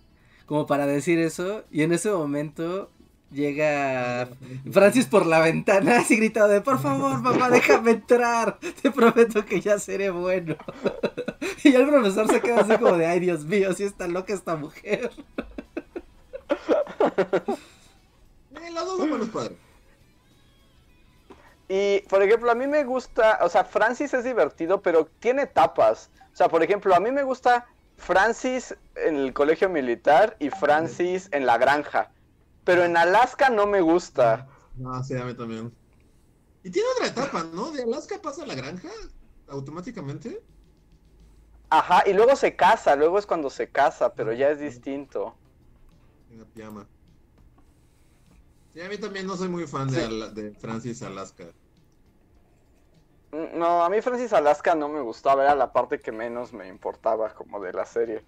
como 0.49 0.65
para 0.65 0.87
decir 0.87 1.19
eso 1.19 1.63
y 1.69 1.83
en 1.83 1.93
ese 1.93 2.09
momento 2.09 2.89
llega 3.31 4.27
Francis 4.71 5.05
por 5.05 5.27
la 5.27 5.41
ventana 5.41 5.99
así 5.99 6.15
gritado 6.17 6.47
de 6.47 6.61
por 6.61 6.81
favor 6.81 7.21
mamá 7.21 7.51
déjame 7.51 7.91
entrar 7.91 8.57
te 8.81 8.89
prometo 8.89 9.45
que 9.45 9.61
ya 9.61 9.77
seré 9.77 10.09
bueno 10.09 10.55
y 11.63 11.75
el 11.75 11.87
profesor 11.87 12.27
se 12.27 12.41
queda 12.41 12.61
así 12.61 12.75
como 12.77 12.97
de 12.97 13.05
ay 13.05 13.19
Dios 13.19 13.45
mío 13.45 13.71
si 13.73 13.83
está 13.83 14.07
loca 14.07 14.33
esta 14.33 14.55
mujer 14.55 15.11
y, 21.69 21.99
por 22.09 22.23
ejemplo, 22.23 22.49
a 22.49 22.55
mí 22.55 22.65
me 22.65 22.83
gusta, 22.83 23.37
o 23.43 23.49
sea, 23.49 23.63
Francis 23.63 24.13
es 24.15 24.23
divertido, 24.23 24.81
pero 24.81 25.07
tiene 25.19 25.43
etapas. 25.43 26.09
O 26.33 26.35
sea, 26.35 26.49
por 26.49 26.63
ejemplo, 26.63 26.95
a 26.95 26.99
mí 26.99 27.11
me 27.11 27.21
gusta 27.21 27.67
Francis 27.99 28.75
en 28.95 29.15
el 29.15 29.33
colegio 29.33 29.69
militar 29.69 30.35
y 30.39 30.49
Francis 30.49 31.29
en 31.31 31.45
la 31.45 31.57
granja. 31.57 32.11
Pero 32.63 32.83
en 32.83 32.97
Alaska 32.97 33.49
no 33.49 33.67
me 33.67 33.81
gusta. 33.81 34.47
Ah, 34.85 35.03
sí, 35.03 35.15
a 35.15 35.25
mí 35.25 35.33
también. 35.33 35.73
Y 36.63 36.71
tiene 36.71 36.87
otra 36.95 37.07
etapa, 37.07 37.43
¿no? 37.53 37.71
De 37.71 37.83
Alaska 37.83 38.21
pasa 38.21 38.43
a 38.43 38.47
la 38.47 38.55
granja 38.55 38.89
automáticamente. 39.47 40.41
Ajá, 41.69 42.03
y 42.07 42.13
luego 42.13 42.35
se 42.35 42.55
casa, 42.55 42.95
luego 42.95 43.19
es 43.19 43.25
cuando 43.25 43.49
se 43.49 43.69
casa, 43.69 44.13
pero 44.13 44.33
ya 44.33 44.49
es 44.49 44.59
distinto. 44.59 45.35
En 46.31 46.39
la 46.39 46.45
pijama. 46.45 46.87
Sí, 48.73 48.81
a 48.81 48.89
mí 48.89 48.97
también 48.97 49.27
no 49.27 49.35
soy 49.37 49.49
muy 49.49 49.67
fan 49.67 49.89
de, 49.89 50.55
Francis 50.59 51.01
Alaska. 51.01 51.45
Mm, 53.31 53.57
no, 53.59 53.83
a 53.83 53.89
mí 53.89 54.01
Francis 54.01 54.33
Alaska 54.33 54.75
no 54.75 54.89
me 54.89 55.01
gustaba, 55.01 55.43
era 55.43 55.55
la 55.55 55.71
parte 55.71 55.99
que 55.99 56.11
menos 56.11 56.53
me 56.53 56.67
importaba 56.67 57.33
como 57.33 57.59
de 57.59 57.73
la 57.73 57.85
serie. 57.85 58.23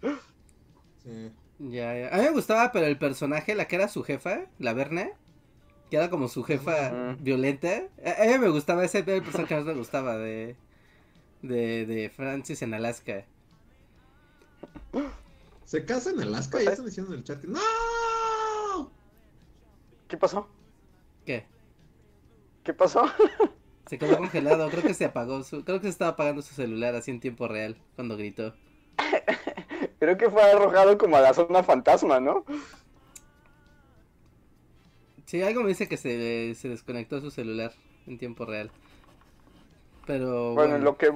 Sí. 1.03 1.31
Ya, 1.59 1.95
ya. 1.95 2.09
A 2.13 2.17
mí 2.17 2.23
me 2.23 2.31
gustaba, 2.31 2.71
pero 2.71 2.85
el 2.87 2.97
personaje, 2.97 3.55
la 3.55 3.67
que 3.67 3.75
era 3.75 3.87
su 3.87 4.03
jefa, 4.03 4.45
la 4.57 4.73
Verne, 4.73 5.13
que 5.89 5.97
era 5.97 6.09
como 6.09 6.27
su 6.27 6.43
jefa 6.43 7.15
violenta. 7.19 7.83
A, 8.19 8.25
mí 8.25 8.37
me 8.39 8.49
gustaba, 8.49 8.83
ese 8.83 8.99
el 8.99 9.23
personaje 9.23 9.47
que 9.47 9.55
más 9.55 9.65
me 9.65 9.73
gustaba 9.73 10.17
de, 10.17 10.55
de, 11.41 11.85
de 11.85 12.09
Francis 12.09 12.61
en 12.61 12.73
Alaska. 12.73 13.25
¿Se 15.65 15.85
casa 15.85 16.09
en 16.09 16.21
Alaska? 16.21 16.61
Ya 16.61 16.71
están 16.71 16.85
diciendo 16.85 17.13
en 17.13 17.19
el 17.19 17.23
chat. 17.23 17.43
¡No! 17.43 18.91
¿Qué 20.07 20.17
pasó? 20.17 20.47
¿Qué? 21.25 21.45
¿Qué 22.63 22.73
pasó? 22.73 23.05
Se 23.91 23.97
quedó 23.97 24.15
congelado, 24.15 24.69
creo 24.69 24.83
que 24.83 24.93
se 24.93 25.03
apagó, 25.03 25.43
su... 25.43 25.65
creo 25.65 25.81
que 25.81 25.87
se 25.87 25.89
estaba 25.89 26.11
apagando 26.11 26.41
su 26.41 26.53
celular 26.53 26.95
así 26.95 27.11
en 27.11 27.19
tiempo 27.19 27.49
real 27.49 27.75
cuando 27.97 28.15
gritó. 28.15 28.55
creo 29.99 30.15
que 30.15 30.29
fue 30.29 30.41
arrojado 30.41 30.97
como 30.97 31.17
a 31.17 31.19
la 31.19 31.33
zona 31.33 31.61
fantasma, 31.61 32.21
¿no? 32.21 32.45
Sí, 35.25 35.43
algo 35.43 35.63
me 35.63 35.67
dice 35.67 35.89
que 35.89 35.97
se, 35.97 36.55
se 36.55 36.69
desconectó 36.69 37.19
su 37.19 37.31
celular 37.31 37.73
en 38.07 38.17
tiempo 38.17 38.45
real. 38.45 38.71
Pero 40.07 40.53
bueno, 40.53 40.77
en 40.77 40.85
lo 40.85 40.95
que 40.95 41.11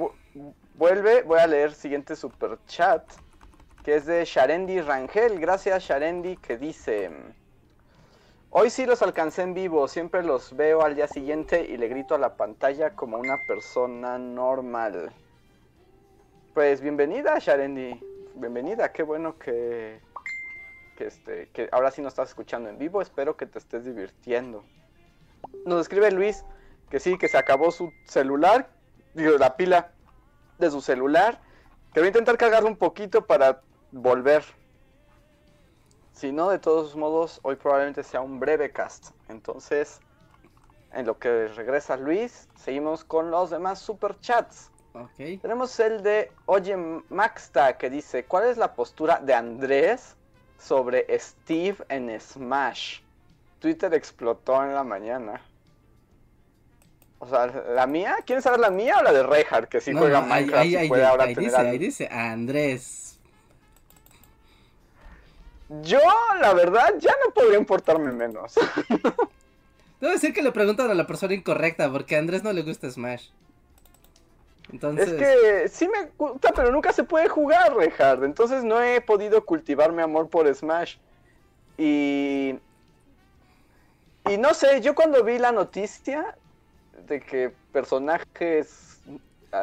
vuelve, 0.73 1.21
voy 1.21 1.39
a 1.39 1.47
leer 1.47 1.71
siguiente 1.71 2.17
super 2.17 2.57
chat, 2.67 3.09
que 3.85 3.95
es 3.95 4.05
de 4.05 4.25
Sharendi 4.25 4.81
Rangel. 4.81 5.39
Gracias 5.39 5.81
Sharendi, 5.81 6.35
que 6.35 6.57
dice... 6.57 7.09
Hoy 8.49 8.69
sí 8.69 8.85
los 8.85 9.01
alcancé 9.01 9.41
en 9.41 9.53
vivo, 9.53 9.87
siempre 9.87 10.23
los 10.23 10.55
veo 10.55 10.81
al 10.81 10.95
día 10.95 11.07
siguiente 11.07 11.65
y 11.65 11.77
le 11.77 11.87
grito 11.87 12.15
a 12.15 12.17
la 12.17 12.37
pantalla 12.37 12.95
como 12.95 13.17
una 13.17 13.37
persona 13.47 14.17
normal. 14.17 15.11
Pues 16.53 16.79
bienvenida, 16.79 17.37
Sharendi. 17.37 17.99
Bienvenida, 18.35 18.91
qué 18.93 19.03
bueno 19.03 19.37
que, 19.37 19.99
que, 20.97 21.07
este, 21.07 21.49
que 21.53 21.67
ahora 21.71 21.91
sí 21.91 22.01
nos 22.01 22.13
estás 22.13 22.29
escuchando 22.29 22.69
en 22.69 22.77
vivo. 22.77 23.01
Espero 23.01 23.35
que 23.35 23.45
te 23.45 23.59
estés 23.59 23.83
divirtiendo. 23.83 24.63
Nos 25.65 25.81
escribe 25.81 26.11
Luis 26.11 26.45
que 26.89 26.99
sí, 26.99 27.17
que 27.17 27.27
se 27.27 27.37
acabó 27.37 27.71
su 27.71 27.91
celular, 28.05 28.69
digo, 29.13 29.37
la 29.37 29.57
pila 29.57 29.91
de 30.59 30.71
su 30.71 30.81
celular. 30.81 31.41
Que 31.93 31.99
voy 31.99 32.07
a 32.07 32.09
intentar 32.09 32.37
cargarlo 32.37 32.69
un 32.69 32.77
poquito 32.77 33.25
para 33.25 33.61
volver. 33.91 34.43
Si 36.15 36.31
no, 36.31 36.49
de 36.49 36.59
todos 36.59 36.95
modos, 36.95 37.41
hoy 37.43 37.57
probablemente 37.57 38.01
sea 38.01 38.21
un 38.21 38.39
breve 38.39 38.71
cast. 38.71 39.09
Entonces, 39.27 39.99
en 40.93 41.05
lo 41.05 41.19
que 41.19 41.49
regresa 41.49 41.97
Luis, 41.97 42.47
seguimos 42.55 43.03
con 43.03 43.31
los 43.31 43.49
demás 43.49 43.79
super 43.79 44.17
chats. 44.21 44.71
Okay. 44.93 45.37
Tenemos 45.39 45.77
el 45.81 46.01
de 46.03 46.31
Oye 46.45 46.77
Maxta 47.09 47.77
que 47.77 47.89
dice, 47.89 48.23
¿cuál 48.23 48.45
es 48.45 48.55
la 48.55 48.75
postura 48.75 49.19
de 49.19 49.33
Andrés 49.33 50.15
sobre 50.57 51.05
Steve 51.19 51.75
en 51.89 52.17
Smash? 52.17 53.01
Twitter 53.59 53.93
explotó 53.93 54.63
en 54.63 54.73
la 54.73 54.85
mañana. 54.85 55.41
O 57.19 57.27
sea, 57.27 57.47
¿la 57.47 57.87
mía? 57.87 58.17
¿Quieres 58.25 58.45
saber 58.45 58.61
la 58.61 58.69
mía 58.69 58.99
o 58.99 59.03
la 59.03 59.11
de 59.11 59.23
Reinhardt? 59.23 59.67
Que 59.67 59.81
sí 59.81 59.91
juega 59.91 60.21
Minecraft 60.21 60.75
ahí, 60.75 60.87
puede 60.87 61.05
ahora 61.05 61.25
tener 61.25 61.39
dice, 61.39 61.57
ahí 61.57 61.77
dice 61.77 62.07
Andrés. 62.09 63.04
Yo, 65.69 65.99
la 66.39 66.53
verdad, 66.53 66.93
ya 66.99 67.13
no 67.25 67.33
podría 67.33 67.57
importarme 67.57 68.11
menos. 68.11 68.53
Debo 69.99 70.11
decir 70.13 70.33
que 70.33 70.43
le 70.43 70.51
preguntan 70.51 70.91
a 70.91 70.93
la 70.93 71.07
persona 71.07 71.33
incorrecta, 71.33 71.91
porque 71.91 72.15
a 72.15 72.19
Andrés 72.19 72.43
no 72.43 72.53
le 72.53 72.61
gusta 72.61 72.89
Smash. 72.89 73.29
Entonces... 74.71 75.09
Es 75.09 75.15
que 75.15 75.69
sí 75.69 75.87
me 75.87 76.09
gusta, 76.17 76.51
pero 76.53 76.71
nunca 76.71 76.91
se 76.93 77.03
puede 77.03 77.29
jugar, 77.29 77.75
Rehard. 77.75 78.23
Entonces 78.23 78.63
no 78.63 78.81
he 78.81 79.01
podido 79.01 79.45
cultivar 79.45 79.91
mi 79.91 80.01
amor 80.01 80.29
por 80.29 80.53
Smash. 80.53 80.97
Y... 81.77 82.59
Y 84.27 84.37
no 84.37 84.53
sé, 84.55 84.81
yo 84.81 84.95
cuando 84.95 85.23
vi 85.23 85.37
la 85.37 85.51
noticia 85.51 86.35
de 87.07 87.21
que 87.21 87.53
personajes 87.71 88.99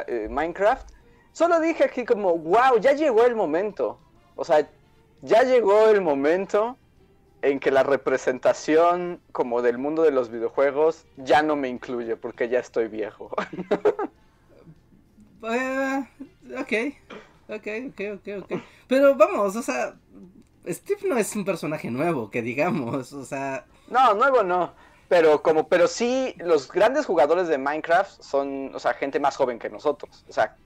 eh, 0.07 0.29
Minecraft, 0.31 0.89
solo 1.33 1.59
dije 1.59 1.83
aquí 1.83 2.05
como, 2.05 2.39
wow, 2.39 2.79
ya 2.81 2.93
llegó 2.93 3.25
el 3.25 3.35
momento. 3.35 3.99
O 4.37 4.45
sea, 4.45 4.69
ya 5.23 5.43
llegó 5.45 5.89
el 5.89 6.01
momento 6.01 6.77
en 7.43 7.59
que 7.59 7.71
la 7.71 7.83
representación 7.83 9.21
como 9.33 9.63
del 9.63 9.79
mundo 9.79 10.03
de 10.03 10.13
los 10.13 10.31
videojuegos 10.31 11.07
ya 11.17 11.43
no 11.43 11.57
me 11.57 11.69
incluye 11.69 12.17
porque 12.17 12.49
ya 12.49 12.61
estoy 12.61 12.89
viejo. 12.89 13.31
uh, 15.43 16.05
ok, 16.61 16.73
ok, 17.49 17.69
ok, 17.89 18.01
ok, 18.15 18.29
ok. 18.43 18.63
Pero 18.87 19.17
vamos, 19.17 19.57
o 19.57 19.63
sea, 19.63 19.97
Steve 20.67 21.09
no 21.09 21.17
es 21.17 21.35
un 21.35 21.45
personaje 21.45 21.91
nuevo, 21.91 22.31
que 22.31 22.43
digamos, 22.43 23.13
o 23.13 23.25
sea... 23.25 23.65
No, 23.89 24.15
nuevo 24.15 24.43
no. 24.43 24.73
Pero 25.09 25.43
como, 25.43 25.69
pero 25.69 25.89
sí, 25.89 26.35
los 26.39 26.71
grandes 26.71 27.05
jugadores 27.07 27.49
de 27.49 27.59
Minecraft 27.59 28.23
son, 28.23 28.75
o 28.75 28.79
sea, 28.79 28.95
gente 28.95 29.21
más 29.21 29.37
joven 29.37 29.59
que 29.59 29.69
nosotros. 29.69 30.25
O 30.29 30.33
sea, 30.33 30.57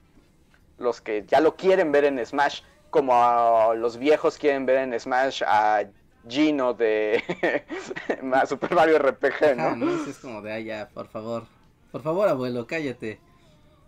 los 0.77 1.01
que 1.01 1.25
ya 1.27 1.41
lo 1.41 1.55
quieren 1.55 1.91
ver 1.91 2.05
en 2.05 2.23
Smash 2.25 2.61
como 2.89 3.73
los 3.75 3.97
viejos 3.97 4.37
quieren 4.37 4.65
ver 4.65 4.77
en 4.77 4.99
Smash 4.99 5.43
a 5.45 5.83
Gino 6.27 6.73
de 6.73 7.23
Super 8.47 8.73
Mario 8.73 8.99
RPG, 8.99 9.55
¿no? 9.55 9.75
no 9.75 10.05
es 10.05 10.17
como 10.17 10.41
de 10.41 10.53
allá, 10.53 10.89
por 10.93 11.07
favor. 11.07 11.45
Por 11.91 12.01
favor, 12.01 12.27
abuelo, 12.27 12.67
cállate. 12.67 13.19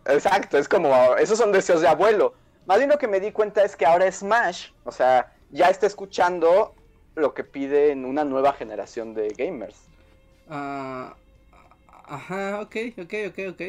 Exacto, 0.06 0.58
es 0.58 0.68
como, 0.68 1.16
esos 1.18 1.38
son 1.38 1.52
deseos 1.52 1.82
de 1.82 1.88
abuelo. 1.88 2.34
Más 2.66 2.78
bien 2.78 2.90
lo 2.90 2.98
que 2.98 3.08
me 3.08 3.20
di 3.20 3.32
cuenta 3.32 3.64
es 3.64 3.76
que 3.76 3.86
ahora 3.86 4.12
Smash, 4.12 4.70
o 4.84 4.92
sea, 4.92 5.34
ya 5.52 5.70
está 5.70 5.88
escuchando 5.88 6.74
lo 7.16 7.34
que 7.34 7.44
piden 7.44 8.06
una 8.06 8.24
nueva 8.24 8.54
generación 8.54 9.14
de 9.14 9.30
gamers. 9.30 9.88
Ah, 10.50 11.16
ajá, 12.06 12.62
ok, 12.62 12.76
ok, 12.98 13.14
ok, 13.30 13.40
ok. 13.50 13.62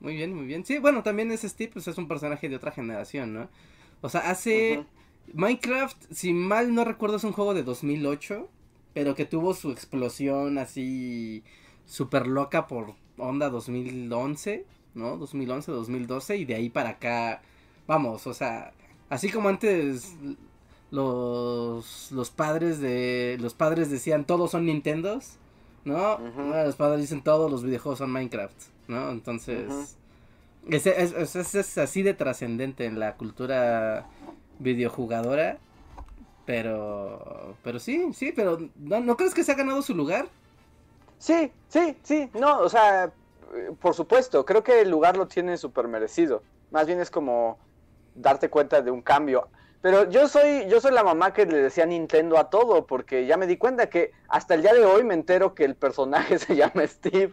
Muy 0.00 0.14
bien, 0.14 0.34
muy 0.34 0.46
bien. 0.46 0.64
Sí, 0.64 0.78
bueno, 0.78 1.02
también 1.02 1.30
ese 1.32 1.48
Steve 1.48 1.72
pues, 1.72 1.88
es 1.88 1.98
un 1.98 2.06
personaje 2.06 2.48
de 2.48 2.56
otra 2.56 2.70
generación, 2.70 3.34
¿no? 3.34 3.48
O 4.00 4.08
sea, 4.08 4.30
hace 4.30 4.84
Minecraft, 5.34 5.96
si 6.10 6.32
mal 6.32 6.74
no 6.74 6.84
recuerdo, 6.84 7.16
es 7.16 7.24
un 7.24 7.32
juego 7.32 7.54
de 7.54 7.62
2008, 7.62 8.48
pero 8.94 9.14
que 9.14 9.24
tuvo 9.24 9.54
su 9.54 9.70
explosión 9.70 10.58
así 10.58 11.42
súper 11.86 12.26
loca 12.26 12.66
por 12.66 12.94
onda 13.16 13.50
2011, 13.50 14.64
¿no? 14.94 15.16
2011, 15.16 15.72
2012 15.72 16.36
y 16.36 16.44
de 16.44 16.54
ahí 16.54 16.70
para 16.70 16.90
acá, 16.90 17.42
vamos, 17.86 18.26
o 18.26 18.34
sea, 18.34 18.72
así 19.08 19.30
como 19.30 19.48
antes 19.48 20.14
los, 20.90 22.12
los 22.12 22.30
padres 22.30 22.80
de 22.80 23.36
los 23.40 23.54
padres 23.54 23.90
decían 23.90 24.24
todos 24.24 24.50
son 24.52 24.66
Nintendos, 24.66 25.36
¿no? 25.84 26.18
Los 26.64 26.76
padres 26.76 27.00
dicen 27.00 27.22
todos 27.22 27.50
los 27.50 27.62
videojuegos 27.62 27.98
son 27.98 28.10
Minecraft, 28.10 28.56
¿no? 28.88 29.10
Entonces, 29.10 29.96
es, 30.68 30.86
es, 30.86 31.78
así 31.78 32.02
de 32.02 32.14
trascendente 32.14 32.84
en 32.84 32.98
la 33.00 33.16
cultura 33.16 34.06
videojugadora. 34.58 35.58
Pero, 36.46 37.56
pero 37.62 37.78
sí, 37.78 38.12
sí, 38.14 38.32
pero 38.34 38.58
¿no, 38.76 39.00
¿no 39.00 39.16
crees 39.18 39.34
que 39.34 39.44
se 39.44 39.52
ha 39.52 39.54
ganado 39.54 39.82
su 39.82 39.94
lugar? 39.94 40.28
Sí, 41.18 41.52
sí, 41.68 41.96
sí, 42.02 42.30
no, 42.32 42.60
o 42.60 42.68
sea, 42.70 43.12
por 43.80 43.94
supuesto, 43.94 44.46
creo 44.46 44.62
que 44.62 44.80
el 44.80 44.90
lugar 44.90 45.16
lo 45.16 45.26
tiene 45.26 45.56
súper 45.56 45.88
merecido. 45.88 46.42
Más 46.70 46.86
bien 46.86 47.00
es 47.00 47.10
como 47.10 47.58
darte 48.14 48.50
cuenta 48.50 48.80
de 48.82 48.90
un 48.90 49.02
cambio. 49.02 49.48
Pero 49.80 50.10
yo 50.10 50.26
soy, 50.26 50.66
yo 50.68 50.80
soy 50.80 50.92
la 50.92 51.04
mamá 51.04 51.32
que 51.32 51.46
le 51.46 51.58
decía 51.58 51.86
Nintendo 51.86 52.38
a 52.38 52.50
todo, 52.50 52.86
porque 52.86 53.26
ya 53.26 53.36
me 53.36 53.46
di 53.46 53.56
cuenta 53.56 53.88
que 53.88 54.12
hasta 54.28 54.54
el 54.54 54.62
día 54.62 54.74
de 54.74 54.84
hoy 54.84 55.04
me 55.04 55.14
entero 55.14 55.54
que 55.54 55.64
el 55.64 55.76
personaje 55.76 56.38
se 56.38 56.56
llama 56.56 56.86
Steve. 56.86 57.32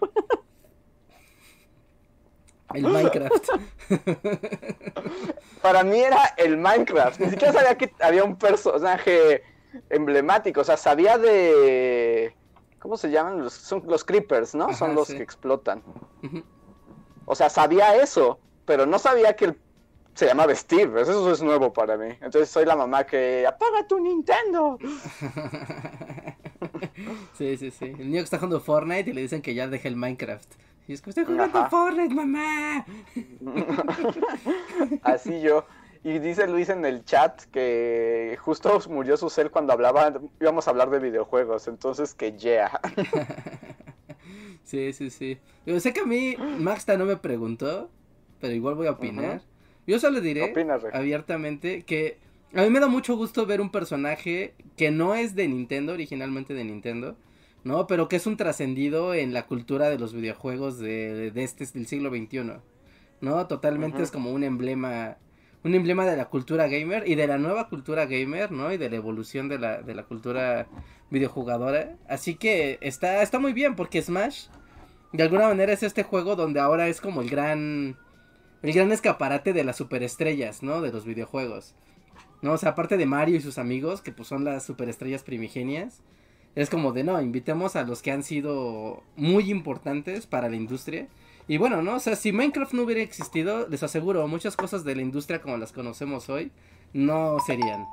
El 2.74 2.84
Minecraft. 2.84 3.49
Para 5.61 5.84
mí 5.84 5.99
era 5.99 6.34
el 6.38 6.57
Minecraft. 6.57 7.20
Ni 7.20 7.30
siquiera 7.30 7.53
sabía 7.53 7.78
que 7.78 7.93
había 7.99 8.24
un 8.24 8.38
personaje 8.38 9.43
emblemático. 9.89 10.61
O 10.61 10.63
sea, 10.63 10.78
sabía 10.78 11.18
de. 11.18 12.36
¿Cómo 12.80 12.97
se 12.97 13.09
llaman? 13.09 13.43
Los, 13.43 13.53
son 13.53 13.84
los 13.88 14.03
creepers, 14.03 14.55
¿no? 14.55 14.74
son 14.74 14.95
los 14.95 15.07
que 15.07 15.22
explotan. 15.22 15.84
O 17.26 17.36
sea, 17.36 17.49
sabía 17.49 17.95
eso, 17.95 18.39
pero 18.66 18.86
no 18.86 18.99
sabía 18.99 19.36
que 19.36 19.45
el 19.45 19.59
se 20.16 20.26
llama 20.28 20.47
Steve, 20.55 21.01
eso 21.01 21.32
es 21.32 21.43
nuevo 21.43 21.74
para 21.74 21.97
mí. 21.97 22.07
Entonces 22.22 22.49
soy 22.49 22.66
la 22.66 22.76
mamá 22.76 23.05
que 23.05 23.45
apaga 23.45 23.86
tu 23.86 23.99
Nintendo. 23.99 24.80
sí, 27.38 27.57
sí, 27.57 27.70
sí. 27.70 27.86
El 27.86 28.09
niño 28.09 28.20
que 28.20 28.24
está 28.24 28.38
jugando 28.38 28.61
Fortnite 28.61 29.09
y 29.09 29.13
le 29.13 29.22
dicen 29.22 29.41
que 29.41 29.53
ya 29.53 29.68
deje 29.68 29.89
el 29.89 29.97
Minecraft. 29.97 30.53
Y 30.88 30.94
es 30.94 31.02
que 31.02 31.10
estoy 31.10 31.26
jugando 31.26 31.68
Fortnite, 31.70 32.14
mamá. 32.14 32.86
Así 35.04 35.42
yo. 35.42 35.66
Y 36.04 36.20
dice 36.20 36.48
Luis 36.48 36.70
en 36.70 36.86
el 36.86 37.04
chat 37.04 37.42
que 37.46 38.38
justo 38.40 38.80
murió 38.90 39.18
su 39.18 39.32
cel 39.32 39.50
cuando 39.50 39.74
hablaba, 39.74 40.14
íbamos 40.40 40.68
a 40.68 40.70
hablar 40.70 40.92
de 40.92 41.00
videojuegos, 41.00 41.68
entonces 41.68 42.14
que 42.14 42.34
yeah. 42.34 42.80
sí, 44.64 44.94
sí, 44.94 45.10
sí. 45.10 45.40
Yo 45.66 45.80
sé 45.80 45.94
que 45.94 46.02
a 46.02 46.06
mí 46.06 46.36
Maxta 46.60 46.96
no 46.96 47.06
me 47.06 47.18
preguntó, 47.18 47.90
pero 48.40 48.54
igual 48.54 48.76
voy 48.76 48.86
a 48.86 48.92
opinar. 48.92 49.42
Yo 49.88 49.98
solo 49.98 50.22
diré 50.22 50.54
abiertamente 50.94 51.82
que 51.82 52.20
a 52.54 52.62
mí 52.62 52.70
me 52.70 52.80
da 52.80 52.88
mucho 52.88 53.18
gusto 53.18 53.48
ver 53.48 53.60
un 53.60 53.72
personaje 53.72 54.54
que 54.78 54.92
no 54.92 55.16
es 55.16 55.34
de 55.34 55.48
Nintendo, 55.48 55.94
originalmente 55.94 56.54
de 56.54 56.66
Nintendo, 56.66 57.18
¿no? 57.66 57.88
Pero 57.88 58.07
que 58.07 58.16
es 58.16 58.28
un 58.28 58.38
trascendido 58.38 59.13
en 59.13 59.34
la 59.34 59.47
cultura 59.47 59.89
de 59.89 59.99
los 59.99 60.13
videojuegos 60.13 60.80
de, 60.80 61.32
de 61.32 61.43
este 61.43 61.66
del 61.66 61.88
siglo 61.88 62.11
XXI, 62.11 62.61
¿no? 63.22 63.47
Totalmente 63.47 64.03
es 64.03 64.11
como 64.11 64.32
un 64.32 64.43
emblema, 64.43 65.18
un 65.63 65.74
emblema 65.74 66.05
de 66.05 66.16
la 66.16 66.26
cultura 66.26 66.68
gamer 66.68 67.03
y 67.07 67.16
de 67.16 67.26
la 67.26 67.39
nueva 67.39 67.68
cultura 67.68 68.05
gamer, 68.05 68.51
¿no? 68.51 68.72
Y 68.72 68.78
de 68.78 68.89
la 68.89 68.95
evolución 68.95 69.49
de 69.49 69.57
la, 69.57 69.82
de 69.82 69.95
la 69.95 70.03
cultura 70.03 70.68
videojugadora. 71.09 71.97
Así 72.07 72.36
que 72.36 72.78
está, 72.82 73.24
está 73.24 73.39
muy 73.39 73.51
bien 73.51 73.76
porque 73.76 74.01
Smash, 74.01 74.45
de 75.11 75.24
alguna 75.24 75.47
manera 75.47 75.74
es 75.74 75.82
este 75.82 76.03
juego 76.03 76.36
donde 76.36 76.59
ahora 76.59 76.88
es 76.88 77.01
como 77.01 77.22
el 77.22 77.30
gran 77.30 77.97
el 78.61 78.74
gran 78.74 78.91
escaparate 78.91 79.53
de 79.53 79.63
las 79.63 79.78
superestrellas, 79.78 80.61
¿no? 80.61 80.82
De 80.82 80.91
los 80.91 81.05
videojuegos. 81.05 81.74
¿No? 82.41 82.53
O 82.53 82.57
sea, 82.59 82.72
aparte 82.72 82.97
de 82.97 83.07
Mario 83.07 83.38
y 83.38 83.41
sus 83.41 83.57
amigos, 83.57 84.01
que 84.01 84.11
pues 84.11 84.28
son 84.28 84.43
las 84.43 84.63
superestrellas 84.63 85.24
primigenias, 85.24 86.01
es 86.56 86.70
como 86.70 86.93
de, 86.93 87.03
no, 87.03 87.22
invitemos 87.22 87.76
a 87.76 87.84
los 87.84 88.01
que 88.01 88.12
han 88.12 88.24
sido 88.24 89.03
muy 89.18 89.51
importantes 89.51 90.26
para 90.26 90.49
la 90.49 90.56
industria. 90.56 91.08
Y 91.47 91.58
bueno, 91.58 91.82
¿no? 91.82 91.95
O 91.95 91.99
sea, 91.99 92.16
si 92.16 92.32
Minecraft 92.32 92.74
no 92.74 92.84
hubiera 92.84 93.01
existido, 93.01 93.68
les 93.68 93.84
aseguro, 93.84 94.28
muchas 94.28 94.56
cosas 94.56 94.84
de 94.84 94.95
la 94.95 95.01
industria 95.01 95.41
como 95.41 95.58
las 95.58 95.72
conocemos 95.72 96.30
hoy, 96.30 96.51
no 96.93 97.38
serían. 97.45 97.86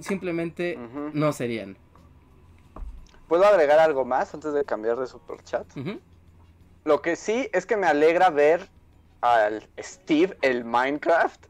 simplemente 0.00 0.78
no 1.12 1.32
serían. 1.32 1.76
¿Puedo 3.28 3.44
agregar 3.44 3.78
algo 3.78 4.04
más 4.04 4.32
antes 4.32 4.52
de 4.54 4.64
cambiar 4.64 4.98
de 4.98 5.06
super 5.06 5.42
chat? 5.42 5.66
Lo 6.84 7.02
que 7.02 7.16
sí 7.16 7.48
es 7.52 7.66
que 7.66 7.76
me 7.76 7.86
alegra 7.86 8.30
ver 8.30 8.68
al 9.20 9.68
Steve, 9.78 10.36
el 10.42 10.64
Minecraft, 10.64 11.46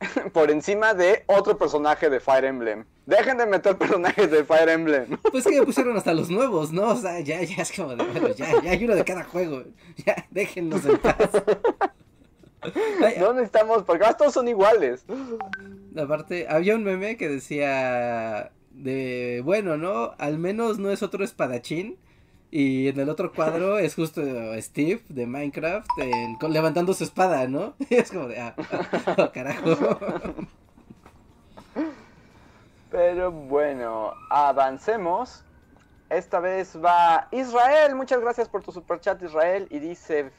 por 0.32 0.50
encima 0.50 0.94
de 0.94 1.24
otro 1.26 1.58
personaje 1.58 2.10
de 2.10 2.20
Fire 2.20 2.44
Emblem. 2.44 2.84
Dejen 3.06 3.38
de 3.38 3.46
meter 3.46 3.76
personajes 3.76 4.30
de 4.30 4.44
Fire 4.44 4.68
Emblem. 4.68 5.18
Pues 5.30 5.44
que 5.44 5.54
ya 5.54 5.62
pusieron 5.62 5.96
hasta 5.96 6.14
los 6.14 6.30
nuevos, 6.30 6.72
¿no? 6.72 6.88
O 6.88 6.96
sea, 6.96 7.20
ya, 7.20 7.42
ya 7.42 7.62
es 7.62 7.72
como 7.72 7.94
de, 7.96 8.04
bueno, 8.04 8.28
ya, 8.30 8.62
ya 8.62 8.70
hay 8.72 8.84
uno 8.84 8.94
de 8.94 9.04
cada 9.04 9.24
juego. 9.24 9.64
Ya, 10.04 10.26
déjenlos 10.30 10.84
en 10.86 10.98
paz. 10.98 11.30
no 13.18 13.32
necesitamos, 13.32 13.84
porque 13.84 14.06
todos 14.18 14.34
son 14.34 14.48
iguales. 14.48 15.04
Aparte, 15.96 16.46
había 16.48 16.74
un 16.74 16.84
meme 16.84 17.16
que 17.16 17.28
decía 17.28 18.52
de, 18.70 19.42
bueno, 19.44 19.76
¿no? 19.76 20.14
Al 20.18 20.38
menos 20.38 20.78
no 20.78 20.90
es 20.90 21.02
otro 21.02 21.24
espadachín 21.24 21.98
y 22.50 22.88
en 22.88 22.98
el 22.98 23.08
otro 23.08 23.32
cuadro 23.32 23.78
es 23.78 23.94
justo 23.94 24.22
Steve 24.60 25.02
de 25.08 25.26
Minecraft 25.26 25.88
levantando 26.48 26.94
su 26.94 27.04
espada, 27.04 27.46
¿no? 27.46 27.74
Y 27.78 27.94
es 27.96 28.10
como 28.10 28.28
de, 28.28 28.40
ah, 28.40 28.54
oh, 29.18 29.30
carajo. 29.32 29.76
Pero 32.90 33.30
bueno, 33.30 34.14
avancemos. 34.30 35.44
Esta 36.08 36.40
vez 36.40 36.76
va 36.76 37.28
Israel. 37.30 37.94
Muchas 37.94 38.20
gracias 38.20 38.48
por 38.48 38.64
tu 38.64 38.72
super 38.72 38.98
chat, 39.00 39.22
Israel. 39.22 39.68
Y 39.70 39.78
dice: 39.78 40.32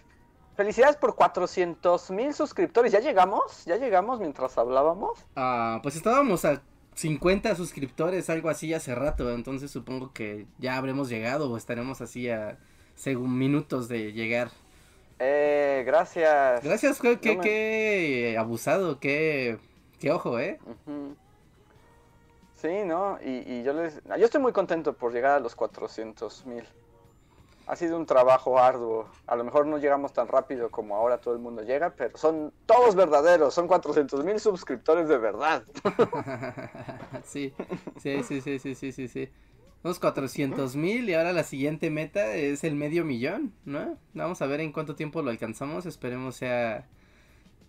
Felicidades 0.57 0.97
por 0.97 1.15
400 1.15 2.11
mil 2.11 2.33
suscriptores. 2.33 2.91
¿Ya 2.91 2.99
llegamos? 2.99 3.63
¿Ya 3.63 3.77
llegamos 3.77 4.19
mientras 4.19 4.57
hablábamos? 4.57 5.25
Ah, 5.37 5.79
pues 5.81 5.95
estábamos 5.95 6.43
a 6.43 6.61
50 6.95 7.55
suscriptores, 7.55 8.29
algo 8.29 8.49
así 8.49 8.73
hace 8.73 8.93
rato, 8.95 9.33
entonces 9.33 9.71
supongo 9.71 10.11
que 10.13 10.45
ya 10.59 10.77
habremos 10.77 11.09
llegado 11.09 11.49
o 11.49 11.57
estaremos 11.57 12.01
así 12.01 12.29
a 12.29 12.57
según 12.95 13.37
minutos 13.37 13.87
de 13.87 14.13
llegar. 14.13 14.51
Eh, 15.19 15.83
gracias. 15.85 16.63
Gracias, 16.63 16.99
qué, 16.99 18.35
abusado, 18.37 18.99
qué, 18.99 19.57
qué 19.99 20.11
ojo, 20.11 20.39
¿eh? 20.39 20.59
Sí, 22.55 22.83
¿no? 22.85 23.17
Y, 23.23 23.43
y, 23.51 23.63
yo 23.63 23.73
les... 23.73 24.01
Yo 24.03 24.25
estoy 24.25 24.41
muy 24.41 24.51
contento 24.51 24.93
por 24.93 25.13
llegar 25.13 25.31
a 25.31 25.39
los 25.39 25.55
400 25.55 26.45
mil 26.45 26.63
ha 27.67 27.75
sido 27.75 27.97
un 27.97 28.05
trabajo 28.05 28.59
arduo. 28.59 29.07
A 29.27 29.35
lo 29.35 29.43
mejor 29.43 29.65
no 29.67 29.77
llegamos 29.77 30.13
tan 30.13 30.27
rápido 30.27 30.69
como 30.69 30.95
ahora 30.95 31.19
todo 31.19 31.33
el 31.33 31.39
mundo 31.39 31.63
llega, 31.63 31.91
pero 31.91 32.17
son 32.17 32.53
todos 32.65 32.95
verdaderos, 32.95 33.53
son 33.53 33.67
400 33.67 34.23
mil 34.25 34.39
suscriptores 34.39 35.07
de 35.07 35.17
verdad. 35.17 35.63
sí, 37.23 37.53
sí, 37.97 38.23
sí, 38.23 38.41
sí, 38.41 38.59
sí, 38.59 38.75
sí, 38.75 38.91
sí, 38.91 39.07
sí. 39.07 39.29
Unos 39.83 39.99
400 39.99 40.75
mil 40.75 41.09
y 41.09 41.15
ahora 41.15 41.33
la 41.33 41.43
siguiente 41.43 41.89
meta 41.89 42.35
es 42.35 42.63
el 42.63 42.75
medio 42.75 43.03
millón, 43.03 43.53
¿no? 43.65 43.97
Vamos 44.13 44.41
a 44.41 44.45
ver 44.45 44.61
en 44.61 44.71
cuánto 44.71 44.95
tiempo 44.95 45.21
lo 45.21 45.31
alcanzamos, 45.31 45.87
esperemos 45.87 46.35
sea, 46.35 46.87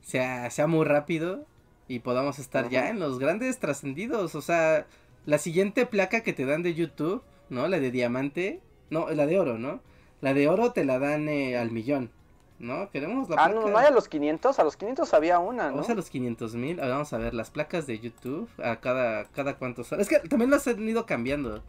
sea, 0.03 0.51
sea 0.51 0.67
muy 0.67 0.85
rápido 0.85 1.47
y 1.89 2.01
podamos 2.01 2.39
estar 2.39 2.69
ya 2.69 2.91
en 2.91 3.01
los 3.01 3.19
grandes 3.19 3.59
trascendidos, 3.59 4.35
o 4.35 4.43
sea, 4.43 4.87
la 5.25 5.39
siguiente 5.39 5.87
placa 5.87 6.23
que 6.23 6.33
te 6.33 6.45
dan 6.45 6.63
de 6.63 6.75
YouTube, 6.75 7.23
¿no? 7.49 7.67
La 7.69 7.81
de 7.81 7.91
diamante, 7.91 8.61
no, 8.93 9.11
la 9.11 9.27
de 9.27 9.41
oro, 9.41 9.59
¿no? 9.59 9.81
La 10.21 10.35
de 10.35 10.49
oro 10.49 10.73
te 10.73 10.85
la 10.85 10.99
dan 10.99 11.29
eh, 11.29 11.57
al 11.57 11.71
millón. 11.71 12.11
¿No? 12.59 12.91
Queremos 12.91 13.29
la 13.29 13.37
Ah, 13.43 13.49
no, 13.49 13.67
no 13.67 13.77
hay 13.77 13.87
a 13.87 13.91
los 13.91 14.07
500, 14.07 14.57
a 14.61 14.63
los 14.63 14.77
500 14.77 15.13
había 15.15 15.41
una, 15.41 15.71
¿no? 15.71 15.73
Vamos 15.73 15.91
a 15.91 15.95
los 15.95 16.09
500 16.11 16.55
mil, 16.55 16.77
vamos 16.77 17.13
a 17.13 17.19
ver, 17.19 17.35
las 17.35 17.51
placas 17.51 17.89
de 17.89 17.99
YouTube, 17.99 18.49
a 18.63 18.77
cada, 18.77 19.25
cada 19.25 19.59
cuántos 19.59 19.91
Es 19.91 20.09
que 20.09 20.21
también 20.21 20.53
las 20.53 20.69
han 20.69 20.89
ido 20.89 21.05
cambiando. 21.05 21.61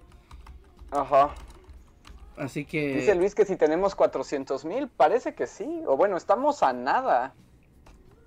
Ajá. 0.91 1.33
Así 2.37 2.65
que... 2.65 2.95
Dice 2.95 3.15
Luis 3.15 3.33
que 3.33 3.45
si 3.45 3.55
tenemos 3.55 3.95
400 3.95 4.65
mil, 4.65 4.87
parece 4.87 5.33
que 5.33 5.47
sí. 5.47 5.81
O 5.87 5.97
bueno, 5.97 6.15
estamos 6.15 6.61
a 6.61 6.73
nada. 6.73 7.33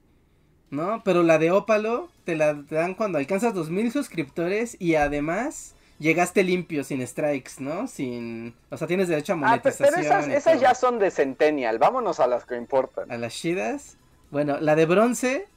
¿No? 0.69 1.01
Pero 1.03 1.23
la 1.23 1.38
de 1.38 1.51
Ópalo 1.51 2.09
te 2.23 2.38
la 2.38 2.53
dan 2.53 2.93
cuando 2.93 3.17
alcanzas 3.17 3.53
2000 3.53 3.91
suscriptores 3.91 4.77
y 4.79 4.95
además 4.95 5.75
llegaste 5.99 6.43
limpio, 6.43 6.83
sin 6.83 7.05
strikes, 7.05 7.53
¿no? 7.59 7.87
Sin. 7.87 8.55
O 8.69 8.77
sea, 8.77 8.87
tienes 8.87 9.07
derecho 9.07 9.33
a 9.33 9.35
monetización. 9.35 9.89
Ah, 9.89 9.93
pero 9.95 10.37
esas, 10.37 10.61
ya 10.61 10.75
son 10.75 10.99
de 10.99 11.11
Centennial. 11.11 11.79
Vámonos 11.79 12.19
a 12.19 12.27
las 12.27 12.45
que 12.45 12.55
importan. 12.55 13.11
A 13.11 13.17
las 13.17 13.33
chidas. 13.33 13.97
Bueno, 14.31 14.57
la 14.59 14.75
de 14.75 14.85
bronce. 14.85 15.47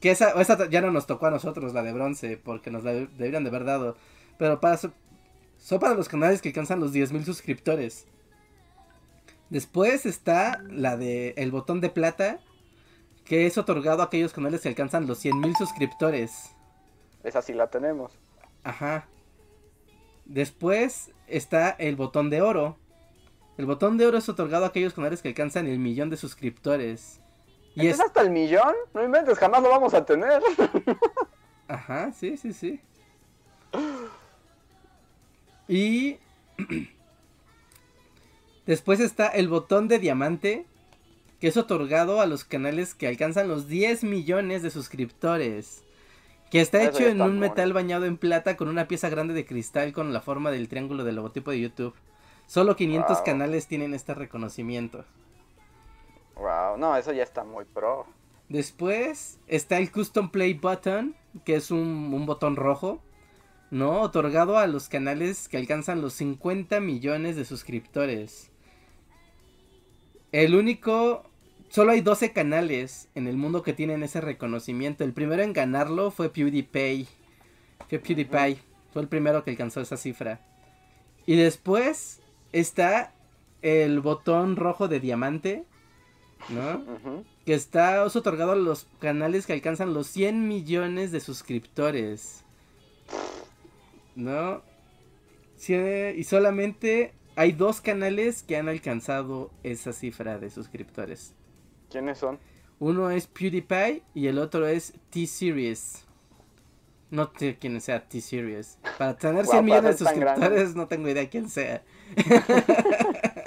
Que 0.00 0.10
esa, 0.10 0.40
esa 0.40 0.68
ya 0.68 0.82
no 0.82 0.90
nos 0.90 1.06
tocó 1.06 1.26
a 1.26 1.30
nosotros, 1.30 1.72
la 1.72 1.82
de 1.82 1.92
bronce, 1.92 2.36
porque 2.36 2.70
nos 2.70 2.84
la 2.84 2.92
deberían 2.92 3.44
de 3.44 3.50
haber 3.50 3.64
dado. 3.64 3.96
Pero 4.38 4.60
para. 4.60 4.78
Son 4.78 5.80
para 5.80 5.94
los 5.94 6.08
canales 6.08 6.42
que 6.42 6.50
alcanzan 6.50 6.80
los 6.80 6.92
10.000 6.92 7.24
suscriptores. 7.24 8.06
Después 9.48 10.06
está 10.06 10.62
la 10.68 10.96
de 10.96 11.30
el 11.36 11.50
botón 11.50 11.80
de 11.80 11.88
plata, 11.88 12.38
que 13.24 13.46
es 13.46 13.56
otorgado 13.58 14.02
a 14.02 14.06
aquellos 14.06 14.32
canales 14.32 14.60
que 14.60 14.68
alcanzan 14.68 15.06
los 15.06 15.24
100.000 15.24 15.56
suscriptores. 15.56 16.50
Esa 17.24 17.42
sí 17.42 17.54
la 17.54 17.68
tenemos. 17.68 18.12
Ajá. 18.62 19.08
Después 20.26 21.12
está 21.28 21.70
el 21.70 21.96
botón 21.96 22.30
de 22.30 22.42
oro. 22.42 22.76
El 23.56 23.66
botón 23.66 23.96
de 23.96 24.06
oro 24.06 24.18
es 24.18 24.28
otorgado 24.28 24.64
a 24.64 24.68
aquellos 24.68 24.92
canales 24.92 25.22
que 25.22 25.28
alcanzan 25.28 25.66
el 25.66 25.78
millón 25.78 26.10
de 26.10 26.16
suscriptores. 26.16 27.20
Y 27.74 27.86
es 27.86 28.00
hasta 28.00 28.22
el 28.22 28.30
millón? 28.30 28.74
No 28.92 29.04
inventes, 29.04 29.38
jamás 29.38 29.62
lo 29.62 29.68
vamos 29.68 29.94
a 29.94 30.04
tener. 30.04 30.42
Ajá, 31.68 32.12
sí, 32.12 32.36
sí, 32.36 32.52
sí. 32.52 32.80
Y 35.68 36.18
después 38.66 39.00
está 39.00 39.28
el 39.28 39.48
botón 39.48 39.88
de 39.88 39.98
diamante, 39.98 40.66
que 41.40 41.48
es 41.48 41.56
otorgado 41.56 42.20
a 42.20 42.26
los 42.26 42.44
canales 42.44 42.94
que 42.94 43.08
alcanzan 43.08 43.48
los 43.48 43.68
10 43.68 44.04
millones 44.04 44.62
de 44.62 44.70
suscriptores. 44.70 45.82
Que 46.50 46.60
está 46.60 46.82
hecho 46.84 47.04
en 47.06 47.20
un 47.20 47.38
metal 47.38 47.72
bañado 47.72 48.04
en 48.04 48.16
plata 48.16 48.56
con 48.56 48.68
una 48.68 48.86
pieza 48.86 49.08
grande 49.08 49.34
de 49.34 49.44
cristal 49.44 49.92
con 49.92 50.12
la 50.12 50.20
forma 50.20 50.50
del 50.50 50.68
triángulo 50.68 51.04
del 51.04 51.16
logotipo 51.16 51.50
de 51.50 51.60
YouTube. 51.60 51.94
Solo 52.46 52.76
500 52.76 53.20
canales 53.22 53.66
tienen 53.66 53.94
este 53.94 54.14
reconocimiento. 54.14 55.04
Wow, 56.36 56.76
no, 56.78 56.96
eso 56.96 57.12
ya 57.12 57.24
está 57.24 57.42
muy 57.42 57.64
pro. 57.64 58.06
Después 58.48 59.40
está 59.48 59.78
el 59.78 59.90
Custom 59.90 60.30
Play 60.30 60.54
Button, 60.54 61.16
que 61.44 61.56
es 61.56 61.70
un, 61.72 62.12
un 62.14 62.26
botón 62.26 62.54
rojo 62.54 63.00
¿no? 63.70 64.00
Otorgado 64.00 64.58
a 64.58 64.66
los 64.66 64.88
canales 64.88 65.48
que 65.48 65.56
alcanzan 65.56 66.00
los 66.00 66.14
50 66.14 66.80
millones 66.80 67.36
de 67.36 67.44
suscriptores. 67.44 68.50
El 70.32 70.54
único... 70.54 71.30
Solo 71.76 71.92
hay 71.92 72.00
12 72.00 72.32
canales 72.32 73.10
en 73.14 73.26
el 73.26 73.36
mundo 73.36 73.62
que 73.62 73.74
tienen 73.74 74.02
ese 74.02 74.22
reconocimiento. 74.22 75.04
El 75.04 75.12
primero 75.12 75.42
en 75.42 75.52
ganarlo 75.52 76.10
fue 76.10 76.30
PewDiePie. 76.30 77.06
Fue 77.90 77.98
PewDiePie. 77.98 78.56
Fue 78.94 79.02
el 79.02 79.08
primero 79.08 79.44
que 79.44 79.50
alcanzó 79.50 79.82
esa 79.82 79.98
cifra. 79.98 80.40
Y 81.26 81.36
después 81.36 82.22
está 82.52 83.12
el 83.60 84.00
botón 84.00 84.56
rojo 84.56 84.88
de 84.88 85.00
diamante. 85.00 85.66
¿No? 86.48 86.82
Que 87.44 87.52
está 87.52 88.02
otorgado 88.04 88.52
a 88.52 88.56
los 88.56 88.86
canales 88.98 89.44
que 89.44 89.52
alcanzan 89.52 89.92
los 89.92 90.06
100 90.06 90.48
millones 90.48 91.12
de 91.12 91.20
suscriptores. 91.20 92.42
¿no? 94.14 94.62
y 95.68 96.24
solamente 96.24 97.12
hay 97.34 97.52
dos 97.52 97.82
canales 97.82 98.42
que 98.42 98.56
han 98.56 98.70
alcanzado 98.70 99.50
esa 99.62 99.92
cifra 99.92 100.38
de 100.38 100.48
suscriptores. 100.48 101.34
¿Quiénes 101.90 102.18
son? 102.18 102.38
Uno 102.78 103.10
es 103.10 103.26
PewDiePie 103.26 104.02
y 104.14 104.26
el 104.26 104.38
otro 104.38 104.66
es 104.66 104.92
T-Series. 105.10 106.04
No 107.10 107.30
sé 107.36 107.56
quién 107.58 107.80
sea 107.80 108.06
T-Series. 108.06 108.78
Para 108.98 109.16
tener 109.16 109.46
100 109.46 109.64
millones 109.64 109.98
de 109.98 110.04
suscriptores 110.04 110.74
no 110.74 110.86
tengo 110.86 111.08
idea 111.08 111.28
quién 111.30 111.48
sea. 111.48 111.82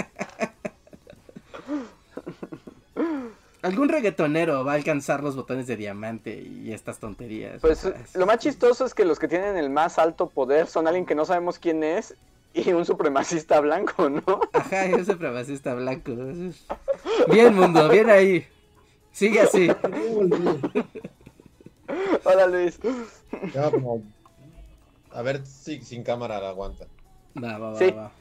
Algún 3.61 3.89
reggaetonero 3.89 4.63
va 4.63 4.71
a 4.71 4.75
alcanzar 4.75 5.21
los 5.21 5.35
botones 5.35 5.67
de 5.67 5.75
diamante 5.75 6.41
y 6.41 6.71
estas 6.71 6.99
tonterías. 6.99 7.59
Pues 7.59 7.91
lo 8.15 8.25
más 8.25 8.39
chistoso 8.39 8.85
es 8.85 8.93
que 8.93 9.03
los 9.03 9.19
que 9.19 9.27
tienen 9.27 9.57
el 9.57 9.69
más 9.69 9.99
alto 9.99 10.29
poder 10.29 10.67
son 10.67 10.87
alguien 10.87 11.05
que 11.05 11.13
no 11.13 11.25
sabemos 11.25 11.59
quién 11.59 11.83
es 11.83 12.15
y 12.54 12.72
un 12.72 12.86
supremacista 12.86 13.60
blanco, 13.60 14.10
¿no? 14.10 14.24
Ajá, 14.54 14.86
un 14.93 15.06
supremacista 15.06 15.74
blanco. 15.76 16.12
Bien, 17.28 17.54
mundo, 17.56 17.88
bien 17.89 18.10
ahí. 18.10 18.47
Sigue 19.12 19.41
así. 19.41 19.70
Hola, 22.24 22.47
Luis. 22.47 22.80
A 25.12 25.22
ver 25.22 25.45
si 25.45 25.82
sin 25.82 26.04
cámara 26.04 26.39
la 26.39 26.50
aguanta. 26.50 26.86
Va, 27.41 27.58
va, 27.58 27.72
va, 27.72 27.91
va. 27.91 28.12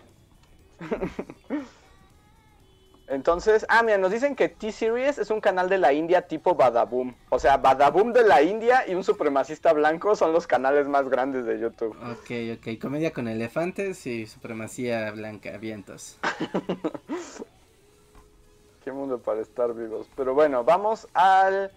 Entonces, 3.09 3.65
ah, 3.71 3.83
mira, 3.83 3.97
nos 3.97 4.11
dicen 4.11 4.37
que 4.37 4.51
T-Series 4.51 5.17
es 5.17 5.31
un 5.31 5.41
canal 5.41 5.71
de 5.71 5.79
la 5.79 5.95
India 5.95 6.29
tipo 6.29 6.55
Badaboom. 6.55 7.15
O 7.31 7.39
sea, 7.39 7.57
Badaboom 7.57 8.13
de 8.13 8.23
la 8.23 8.43
India 8.43 8.85
y 8.87 8.95
un 8.95 9.03
supremacista 9.03 9.73
blanco 9.73 10.15
son 10.15 10.35
los 10.35 10.47
canales 10.47 10.89
más 10.89 11.09
grandes 11.09 11.47
de 11.47 11.59
YouTube. 11.59 11.97
Ok, 12.03 12.59
ok. 12.59 12.79
Comedia 12.79 13.13
con 13.13 13.27
elefantes 13.27 14.07
y 14.07 14.27
supremacía 14.27 15.11
blanca, 15.13 15.57
vientos. 15.57 16.19
Qué 18.85 18.93
mundo 18.93 19.19
para 19.19 19.41
estar 19.41 19.75
vivos. 19.75 20.07
Pero 20.15 20.35
bueno, 20.35 20.65
vamos 20.65 21.09
al... 21.15 21.73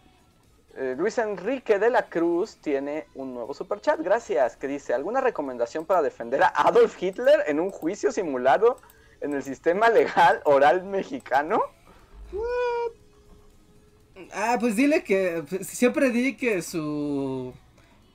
Eh, 0.75 0.95
Luis 0.97 1.17
Enrique 1.17 1.79
de 1.79 1.89
la 1.89 2.07
Cruz 2.07 2.57
tiene 2.57 3.05
un 3.15 3.33
nuevo 3.33 3.53
superchat, 3.53 3.99
gracias, 3.99 4.55
que 4.55 4.67
dice, 4.67 4.93
¿alguna 4.93 5.19
recomendación 5.19 5.85
para 5.85 6.01
defender 6.01 6.43
a 6.43 6.47
Adolf 6.47 7.01
Hitler 7.01 7.43
en 7.47 7.59
un 7.59 7.71
juicio 7.71 8.13
simulado 8.13 8.77
en 9.21 9.33
el 9.33 9.43
sistema 9.43 9.89
legal 9.89 10.41
oral 10.45 10.83
mexicano? 10.83 11.61
Ah, 14.33 14.57
pues 14.59 14.75
dile 14.75 15.03
que 15.03 15.43
pues, 15.49 15.67
siempre 15.67 16.09
di 16.09 16.35
que 16.35 16.61
su 16.61 17.53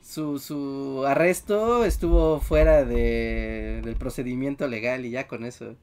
su, 0.07 0.39
su 0.39 1.05
arresto 1.05 1.85
estuvo 1.85 2.39
fuera 2.39 2.85
de, 2.85 3.81
del 3.85 3.97
procedimiento 3.97 4.69
legal 4.69 5.05
y 5.05 5.11
ya 5.11 5.27
con 5.27 5.45
eso. 5.45 5.75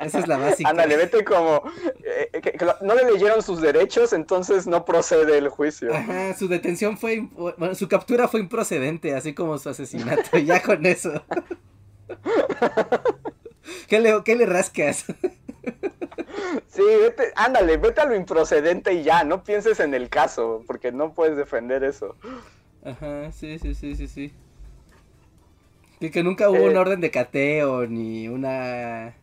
Esa 0.00 0.20
es 0.20 0.28
la 0.28 0.38
básica. 0.38 0.70
Ándale, 0.70 0.96
vete 0.96 1.24
como... 1.24 1.62
Eh, 2.04 2.40
que, 2.40 2.56
no 2.82 2.94
le 2.94 3.10
leyeron 3.10 3.42
sus 3.42 3.60
derechos, 3.60 4.12
entonces 4.12 4.68
no 4.68 4.84
procede 4.84 5.38
el 5.38 5.48
juicio. 5.48 5.92
Ajá, 5.92 6.34
su 6.34 6.46
detención 6.46 6.96
fue... 6.96 7.28
Bueno, 7.32 7.74
su 7.74 7.88
captura 7.88 8.28
fue 8.28 8.38
improcedente, 8.38 9.16
así 9.16 9.34
como 9.34 9.58
su 9.58 9.70
asesinato, 9.70 10.38
ya 10.44 10.62
con 10.62 10.86
eso. 10.86 11.24
¿Qué 13.88 14.00
le, 14.00 14.22
qué 14.24 14.36
le 14.36 14.46
rascas? 14.46 15.04
Sí, 16.68 16.82
vete, 16.82 17.32
ándale, 17.34 17.76
vete 17.76 18.00
a 18.02 18.06
lo 18.06 18.14
improcedente 18.14 18.92
y 18.94 19.02
ya, 19.02 19.24
no 19.24 19.42
pienses 19.42 19.80
en 19.80 19.94
el 19.94 20.08
caso, 20.08 20.62
porque 20.66 20.92
no 20.92 21.12
puedes 21.14 21.36
defender 21.36 21.82
eso. 21.84 22.16
Ajá, 22.84 23.32
sí, 23.32 23.58
sí, 23.58 23.74
sí, 23.74 23.96
sí, 23.96 24.06
sí. 24.06 24.32
Que, 26.00 26.10
que 26.10 26.22
nunca 26.22 26.50
hubo 26.50 26.66
Eh. 26.66 26.68
una 26.68 26.80
orden 26.80 27.00
de 27.00 27.10
cateo, 27.10 27.86
ni 27.86 28.28
una... 28.28 29.14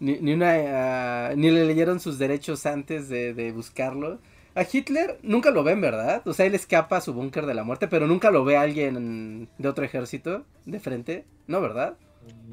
Ni, 0.00 0.18
ni 0.18 0.32
una... 0.34 1.28
ah, 1.28 1.34
ni 1.36 1.50
le 1.50 1.64
leyeron 1.64 2.00
sus 2.00 2.18
derechos 2.18 2.66
antes 2.66 3.08
de, 3.08 3.34
de 3.34 3.52
buscarlo. 3.52 4.18
A 4.54 4.64
Hitler 4.70 5.18
nunca 5.22 5.50
lo 5.50 5.62
ven, 5.64 5.80
¿verdad? 5.80 6.22
O 6.26 6.34
sea, 6.34 6.46
él 6.46 6.54
escapa 6.54 6.96
a 6.98 7.00
su 7.00 7.14
búnker 7.14 7.46
de 7.46 7.54
la 7.54 7.64
muerte, 7.64 7.88
pero 7.88 8.06
nunca 8.06 8.30
lo 8.30 8.44
ve 8.44 8.56
alguien 8.56 9.48
de 9.58 9.68
otro 9.68 9.84
ejército 9.84 10.44
de 10.66 10.80
frente. 10.80 11.24
¿No, 11.46 11.60
verdad? 11.60 11.96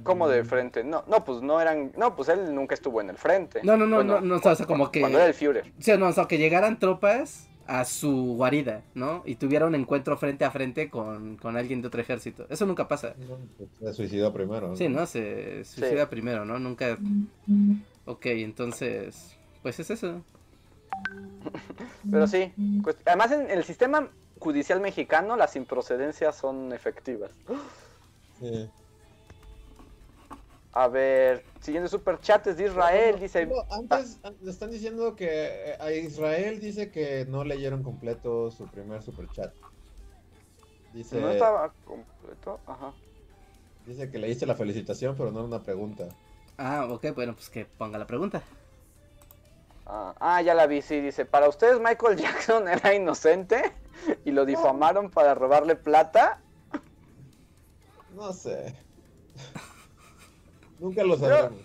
¿Cómo 0.04 0.28
de 0.28 0.44
frente? 0.44 0.84
No, 0.84 1.04
no, 1.08 1.24
pues 1.24 1.42
no 1.42 1.60
eran. 1.60 1.92
No, 1.98 2.16
pues 2.16 2.30
él 2.30 2.54
nunca 2.54 2.74
estuvo 2.74 3.02
en 3.02 3.10
el 3.10 3.18
frente. 3.18 3.62
No, 3.64 3.78
no, 3.78 3.86
no, 3.86 3.98
Bueno, 3.98 4.22
no, 4.22 4.22
no, 4.22 4.36
o 4.38 4.56
sea, 4.56 4.66
como 4.66 4.92
que... 4.92 5.02
Cuando 5.02 5.20
era 5.20 5.28
el 5.28 5.34
Führer. 5.34 5.72
O 5.78 5.82
sea, 5.82 5.98
no, 5.98 6.08
o 6.08 6.14
sea, 6.14 6.26
que 6.26 6.38
llegaran 6.38 6.80
tropas 6.80 7.48
a 7.68 7.86
su 7.86 8.34
guarida, 8.36 8.84
¿no? 8.96 9.22
Y 9.26 9.36
tuviera 9.36 9.68
un 9.68 9.76
encuentro 9.76 10.18
frente 10.18 10.44
a 10.44 10.52
frente 10.52 10.90
con, 10.90 11.38
con 11.38 11.56
alguien 11.56 11.82
de 11.82 11.88
otro 11.88 12.02
ejército. 12.02 12.48
Eso 12.50 12.66
nunca 12.66 12.88
pasa. 12.88 13.14
No, 13.20 13.38
Se 13.80 13.94
suicidó 13.94 14.34
primero. 14.34 14.76
Sí, 14.76 14.90
¿no? 14.90 15.06
Se 15.06 15.64
suicida 15.66 16.10
primero, 16.10 16.46
¿no? 16.46 16.58
Nunca... 16.60 16.98
Ok, 18.06 18.26
entonces... 18.28 19.38
Pues 19.62 19.80
es 19.80 19.92
eso. 19.92 20.24
Pero 22.10 22.26
sí. 22.26 22.52
pues, 22.82 22.98
además, 23.06 23.32
en 23.32 23.52
el 23.52 23.64
sistema 23.64 24.10
judicial 24.40 24.80
mexicano, 24.80 25.38
las 25.38 25.56
improcedencias 25.56 26.36
son 26.36 26.74
efectivas. 26.74 27.30
Sí. 28.40 28.70
A 30.72 30.88
ver, 30.88 31.44
siguiente 31.62 31.90
super 31.90 32.20
chat 32.20 32.46
es 32.48 32.58
de 32.58 32.66
Israel. 32.66 33.20
Dice. 33.20 33.46
No, 33.46 33.56
antes 33.72 34.20
an- 34.24 34.38
le 34.42 34.52
están 34.52 34.70
diciendo 34.72 35.16
que 35.16 35.28
eh, 35.72 35.78
a 35.80 35.92
Israel 35.92 36.60
dice 36.60 36.92
que 36.92 37.26
no 37.26 37.44
leyeron 37.44 37.84
completo 37.84 38.52
su 38.52 38.68
primer 38.68 39.02
superchat. 39.02 39.52
Dice, 40.94 41.20
No 41.20 41.30
estaba 41.30 41.74
completo. 41.86 42.60
Ajá. 42.68 42.94
dice 43.86 44.12
que 44.12 44.20
leíste 44.20 44.46
la 44.46 44.56
felicitación, 44.56 45.16
pero 45.18 45.32
no 45.32 45.40
era 45.40 45.48
una 45.48 45.64
pregunta. 45.64 46.08
Ah, 46.58 46.88
ok, 46.90 47.08
bueno, 47.16 47.34
pues 47.34 47.50
que 47.50 47.66
ponga 47.66 47.98
la 47.98 48.06
pregunta. 48.08 48.44
Ah, 49.88 50.14
ah, 50.20 50.42
ya 50.42 50.54
la 50.54 50.68
vi, 50.68 50.82
sí, 50.82 51.00
dice, 51.02 51.26
para 51.26 51.50
ustedes 51.50 51.80
Michael 51.80 52.18
Jackson 52.22 52.68
era 52.68 52.94
inocente 52.94 53.74
y 54.24 54.32
lo 54.32 54.46
difamaron 54.46 55.10
para 55.10 55.34
robarle 55.34 55.76
plata. 55.76 56.40
No 58.16 58.34
sé. 58.34 58.76
Nunca 60.80 61.04
lo 61.04 61.18
sabremos. 61.18 61.60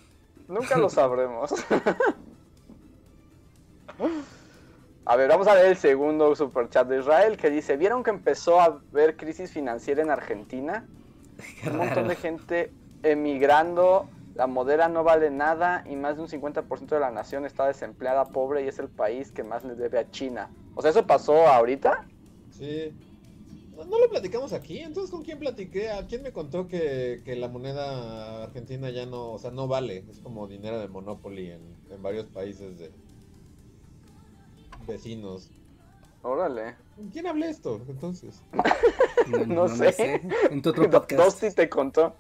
Nunca 0.48 0.76
lo 0.78 0.90
sabremos. 0.90 1.54
A 5.06 5.16
ver, 5.16 5.28
vamos 5.28 5.46
a 5.46 5.54
ver 5.54 5.66
el 5.66 5.76
segundo 5.76 6.34
superchat 6.34 6.88
de 6.88 6.98
Israel 7.00 7.36
que 7.36 7.50
dice, 7.50 7.76
¿vieron 7.76 8.02
que 8.02 8.10
empezó 8.10 8.58
a 8.60 8.64
haber 8.64 9.16
crisis 9.16 9.52
financiera 9.52 10.02
en 10.02 10.10
Argentina? 10.10 10.88
Qué 11.62 11.68
Un 11.68 11.76
montón 11.76 12.04
raro. 12.04 12.08
de 12.08 12.16
gente 12.16 12.72
emigrando, 13.02 14.08
la 14.34 14.46
modera 14.46 14.88
no 14.88 15.04
vale 15.04 15.30
nada 15.30 15.84
y 15.86 15.96
más 15.96 16.16
de 16.16 16.22
un 16.22 16.28
50% 16.28 16.86
de 16.86 17.00
la 17.00 17.10
nación 17.10 17.44
está 17.44 17.66
desempleada, 17.66 18.24
pobre 18.32 18.64
y 18.64 18.68
es 18.68 18.78
el 18.78 18.88
país 18.88 19.30
que 19.30 19.44
más 19.44 19.62
le 19.64 19.74
debe 19.74 19.98
a 19.98 20.10
China. 20.10 20.50
O 20.74 20.80
sea, 20.80 20.90
¿eso 20.90 21.06
pasó 21.06 21.46
ahorita? 21.46 22.06
Sí. 22.50 22.96
No, 23.76 23.84
no 23.84 23.98
lo 23.98 24.08
platicamos 24.08 24.52
aquí, 24.52 24.78
entonces 24.78 25.10
¿con 25.10 25.22
quién 25.22 25.38
platiqué? 25.38 25.90
¿A 25.90 26.06
quién 26.06 26.22
me 26.22 26.32
contó 26.32 26.68
que, 26.68 27.22
que 27.24 27.34
la 27.36 27.48
moneda 27.48 28.44
argentina 28.44 28.90
ya 28.90 29.06
no, 29.06 29.32
o 29.32 29.38
sea, 29.38 29.50
no 29.50 29.66
vale? 29.66 30.04
Es 30.10 30.20
como 30.20 30.46
dinero 30.46 30.78
de 30.78 30.88
Monopoly 30.88 31.50
en, 31.50 31.60
en 31.90 32.02
varios 32.02 32.26
países 32.26 32.78
de 32.78 32.92
vecinos. 34.86 35.50
Órale. 36.22 36.76
¿Con 36.96 37.10
quién 37.10 37.26
hablé 37.26 37.50
esto 37.50 37.80
entonces? 37.88 38.42
No, 39.28 39.46
No 39.46 39.66
lo 39.66 39.68
sé. 39.68 40.20
En 40.50 40.60
tu 40.60 40.70
otro 40.70 40.88
podcast. 40.90 41.22
Dosti 41.22 41.50
te 41.54 41.68
contó. 41.68 42.14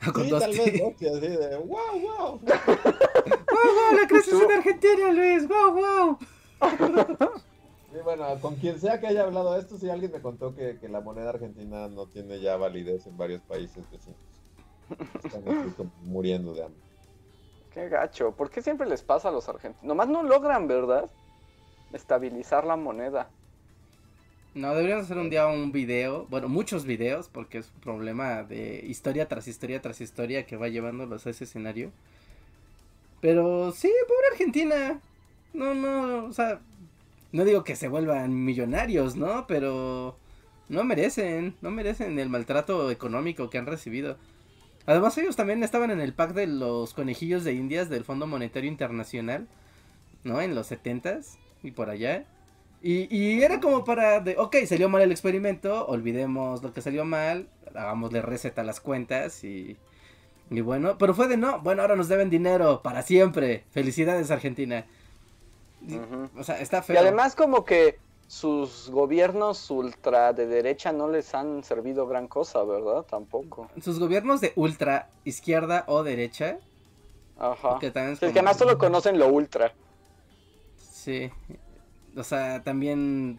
Con 0.12 0.24
sí, 0.24 0.30
Dosti. 0.30 0.56
tal 0.56 0.70
vez 0.70 0.80
Dosti, 0.80 1.06
así 1.06 1.20
de 1.28 1.56
wow, 1.56 2.00
wow. 2.00 2.40
¡Wow, 2.40 2.40
wow! 2.40 3.98
La 4.00 4.06
crisis 4.08 4.34
en 4.34 4.50
Argentina, 4.50 5.12
Luis. 5.12 5.48
¡Wow, 5.48 5.72
wow! 5.74 6.18
Sí, 7.92 7.98
bueno, 8.04 8.24
con 8.40 8.54
quien 8.56 8.78
sea 8.78 9.00
que 9.00 9.08
haya 9.08 9.24
hablado 9.24 9.56
esto, 9.58 9.76
sí 9.76 9.90
alguien 9.90 10.12
me 10.12 10.20
contó 10.20 10.54
que, 10.54 10.78
que 10.78 10.88
la 10.88 11.00
moneda 11.00 11.30
argentina 11.30 11.88
no 11.88 12.06
tiene 12.06 12.40
ya 12.40 12.56
validez 12.56 13.06
en 13.06 13.16
varios 13.16 13.42
países 13.42 13.84
vecinos. 13.90 14.18
Están 15.24 15.42
muriendo 16.04 16.54
de 16.54 16.64
hambre. 16.64 16.80
Qué 17.74 17.88
gacho. 17.88 18.32
¿Por 18.32 18.50
qué 18.50 18.62
siempre 18.62 18.88
les 18.88 19.02
pasa 19.02 19.28
a 19.28 19.32
los 19.32 19.48
argentinos? 19.48 19.84
Nomás 19.84 20.08
no 20.08 20.22
logran, 20.22 20.68
¿verdad? 20.68 21.10
Estabilizar 21.92 22.64
la 22.64 22.76
moneda. 22.76 23.28
No, 24.54 24.74
deberíamos 24.74 25.04
hacer 25.04 25.18
un 25.18 25.30
día 25.30 25.46
un 25.46 25.70
video, 25.70 26.26
bueno, 26.28 26.48
muchos 26.48 26.84
videos, 26.84 27.28
porque 27.28 27.58
es 27.58 27.70
un 27.72 27.80
problema 27.80 28.42
de 28.42 28.84
historia 28.84 29.28
tras 29.28 29.46
historia 29.46 29.80
tras 29.80 30.00
historia 30.00 30.44
que 30.44 30.56
va 30.56 30.68
llevándolos 30.68 31.26
a 31.26 31.30
ese 31.30 31.44
escenario. 31.44 31.92
Pero 33.20 33.70
sí, 33.72 33.92
pobre 34.08 34.26
Argentina. 34.32 35.00
No, 35.52 35.74
no, 35.74 36.24
o 36.26 36.32
sea, 36.32 36.60
no 37.32 37.44
digo 37.44 37.64
que 37.64 37.76
se 37.76 37.88
vuelvan 37.88 38.44
millonarios, 38.44 39.16
¿no? 39.16 39.46
Pero 39.46 40.16
no 40.68 40.84
merecen, 40.84 41.56
no 41.60 41.70
merecen 41.70 42.18
el 42.18 42.28
maltrato 42.28 42.90
económico 42.90 43.50
que 43.50 43.58
han 43.58 43.66
recibido. 43.66 44.16
Además 44.86 45.16
ellos 45.18 45.36
también 45.36 45.62
estaban 45.62 45.90
en 45.90 46.00
el 46.00 46.14
pack 46.14 46.32
de 46.32 46.46
los 46.46 46.94
conejillos 46.94 47.44
de 47.44 47.52
indias 47.52 47.88
del 47.88 48.04
Fondo 48.04 48.26
Monetario 48.26 48.68
Internacional, 48.70 49.46
¿no? 50.24 50.40
En 50.40 50.54
los 50.54 50.66
setentas 50.66 51.38
y 51.62 51.72
por 51.72 51.90
allá. 51.90 52.24
Y, 52.82 53.14
y 53.14 53.42
era 53.42 53.60
como 53.60 53.84
para, 53.84 54.20
de, 54.20 54.36
ok, 54.38 54.56
salió 54.66 54.88
mal 54.88 55.02
el 55.02 55.12
experimento, 55.12 55.86
olvidemos 55.86 56.62
lo 56.62 56.72
que 56.72 56.80
salió 56.80 57.04
mal, 57.04 57.48
hagámosle 57.74 58.22
receta 58.22 58.62
a 58.62 58.64
las 58.64 58.80
cuentas 58.80 59.44
y, 59.44 59.76
y 60.50 60.60
bueno, 60.62 60.96
pero 60.98 61.14
fue 61.14 61.28
de 61.28 61.36
no, 61.36 61.60
bueno, 61.60 61.82
ahora 61.82 61.94
nos 61.96 62.08
deben 62.08 62.30
dinero 62.30 62.82
para 62.82 63.02
siempre, 63.02 63.64
felicidades 63.70 64.30
Argentina. 64.30 64.86
Y-. 65.86 65.98
O 66.38 66.44
sea, 66.44 66.60
está 66.60 66.78
Y 66.78 66.82
feo. 66.82 67.00
además 67.00 67.34
como 67.34 67.64
que 67.64 67.98
sus 68.26 68.90
gobiernos 68.90 69.70
ultra 69.70 70.32
de 70.32 70.46
derecha 70.46 70.92
no 70.92 71.08
les 71.08 71.34
han 71.34 71.64
servido 71.64 72.06
gran 72.06 72.28
cosa, 72.28 72.62
¿verdad? 72.62 73.02
Tampoco. 73.02 73.68
Sus 73.82 73.98
gobiernos 73.98 74.40
de 74.40 74.52
ultra 74.56 75.08
izquierda 75.24 75.84
o 75.88 76.02
derecha, 76.04 76.58
Ajá. 77.38 77.78
que 77.80 77.90
también 77.90 78.12
es 78.14 78.20
que 78.20 78.26
además 78.26 78.56
solo 78.56 78.78
conocen 78.78 79.18
lo 79.18 79.28
ultra. 79.28 79.72
Sí. 80.76 81.30
O 82.16 82.22
sea, 82.22 82.62
también. 82.62 83.38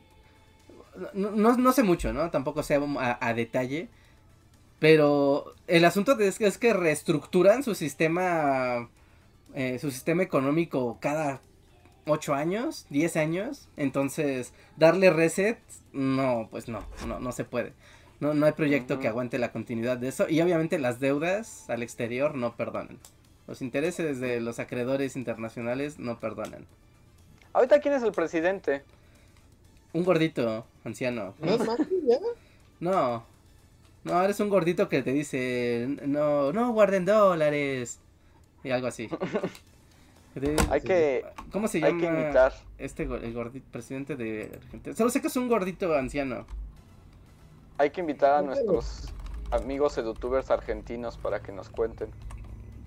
No, 1.14 1.32
no, 1.32 1.56
no 1.56 1.72
sé 1.72 1.84
mucho, 1.84 2.12
¿no? 2.12 2.30
Tampoco 2.32 2.64
sé 2.64 2.76
a, 2.76 3.18
a 3.26 3.34
detalle. 3.34 3.88
Pero 4.80 5.54
el 5.68 5.86
asunto 5.86 6.16
de- 6.16 6.28
es, 6.28 6.38
que, 6.40 6.48
es 6.48 6.58
que 6.58 6.74
reestructuran 6.74 7.64
su 7.64 7.76
sistema. 7.76 8.90
eh, 9.54 9.78
su 9.80 9.92
sistema 9.92 10.24
económico 10.24 10.98
cada 11.00 11.40
8 12.06 12.34
años, 12.34 12.86
10 12.90 13.18
años. 13.18 13.70
Entonces, 13.78 14.54
darle 14.78 15.10
reset, 15.10 15.60
no, 15.94 16.48
pues 16.52 16.68
no, 16.68 16.86
no, 17.08 17.20
no 17.20 17.32
se 17.32 17.44
puede. 17.44 17.74
No, 18.20 18.34
no 18.34 18.46
hay 18.46 18.52
proyecto 18.52 19.00
que 19.00 19.08
aguante 19.08 19.40
la 19.40 19.52
continuidad 19.52 19.98
de 19.98 20.10
eso. 20.10 20.30
Y 20.30 20.42
obviamente 20.42 20.78
las 20.78 21.00
deudas 21.00 21.70
al 21.70 21.82
exterior 21.82 22.36
no 22.36 22.56
perdonan. 22.56 23.00
Los 23.48 23.62
intereses 23.62 24.20
de 24.20 24.40
los 24.40 24.60
acreedores 24.60 25.16
internacionales 25.16 25.98
no 26.00 26.20
perdonan. 26.20 26.68
Ahorita, 27.54 27.80
¿quién 27.80 27.96
es 27.96 28.04
el 28.04 28.12
presidente? 28.12 28.84
Un 29.94 30.04
gordito, 30.04 30.66
anciano. 30.84 31.34
¿No 31.40 31.56
es? 31.56 31.62
No. 32.80 33.24
No, 34.04 34.24
eres 34.24 34.40
un 34.40 34.50
gordito 34.50 34.90
que 34.90 35.04
te 35.04 35.14
dice, 35.14 35.88
no, 36.08 36.52
no 36.52 36.74
guarden 36.74 37.06
dólares. 37.06 38.00
Y 38.64 38.72
algo 38.72 38.88
así. 38.88 39.08
De- 40.36 40.56
Hay 40.70 40.82
que, 40.82 41.26
¿Cómo 41.52 41.68
se 41.68 41.84
hay 41.84 41.92
llama 41.92 42.32
que 42.32 42.50
este 42.86 43.04
el 43.04 43.34
gordito, 43.34 43.66
presidente 43.72 44.16
de 44.16 44.52
Argentina? 44.64 44.96
Solo 44.96 45.10
sé 45.10 45.22
que 45.22 45.28
es 45.28 45.36
un 45.36 45.50
gordito 45.50 45.94
anciano. 45.94 46.46
Hay 47.78 47.90
que 47.90 48.02
invitar 48.02 48.36
a 48.36 48.42
nuestros 48.42 49.10
amigos 49.52 49.98
edutubers 49.98 50.50
argentinos 50.52 51.18
para 51.18 51.42
que 51.42 51.52
nos 51.52 51.70
cuenten. 51.70 52.10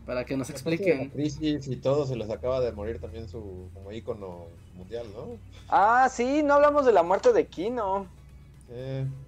Para 0.07 0.25
que 0.25 0.37
nos 0.37 0.49
la 0.49 0.55
expliquen. 0.55 1.11
crisis 1.11 1.67
y 1.69 1.77
todo, 1.77 2.07
se 2.07 2.17
les 2.17 2.31
acaba 2.31 2.61
de 2.61 2.73
morir 2.73 3.01
también 3.01 3.29
su 3.29 3.69
como 3.75 3.91
ícono 3.93 4.47
mundial, 4.75 5.07
¿no? 5.15 5.39
Ah, 5.69 6.09
sí, 6.11 6.43
no 6.43 6.55
hablamos 6.55 6.85
de 6.87 6.93
la 6.93 7.03
muerte 7.03 7.33
de 7.33 7.47
Kino. 7.47 8.07
Eh, 8.71 9.05
Sí, 9.07 9.24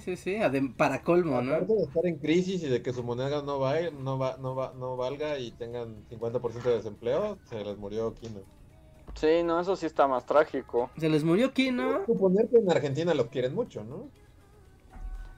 sí, 0.00 0.16
sí. 0.16 0.34
adem- 0.36 0.74
para 0.76 1.02
colmo, 1.02 1.40
¿no? 1.42 1.54
aparte 1.54 1.74
de 1.74 1.82
estar 1.82 2.06
en 2.06 2.18
crisis 2.18 2.62
y 2.62 2.68
de 2.68 2.82
que 2.82 2.92
su 2.92 3.02
moneda 3.02 3.42
no 3.42 3.58
va, 3.58 3.74
no 3.90 4.18
va, 4.18 4.36
no 4.38 4.54
va, 4.54 4.72
no 4.76 4.96
valga 4.96 5.38
y 5.38 5.50
tengan 5.52 6.04
50% 6.08 6.62
de 6.62 6.76
desempleo, 6.76 7.38
se 7.48 7.64
les 7.64 7.76
murió 7.78 8.14
Kino. 8.14 8.40
Sí, 9.14 9.42
no, 9.44 9.60
eso 9.60 9.76
sí 9.76 9.86
está 9.86 10.08
más 10.08 10.24
trágico. 10.24 10.90
Se 10.96 11.08
les 11.08 11.22
murió 11.22 11.52
Kino. 11.52 12.04
Suponer 12.06 12.48
que 12.48 12.58
en 12.58 12.70
Argentina 12.70 13.12
lo 13.14 13.28
quieren 13.28 13.54
mucho, 13.54 13.84
¿no? 13.84 14.08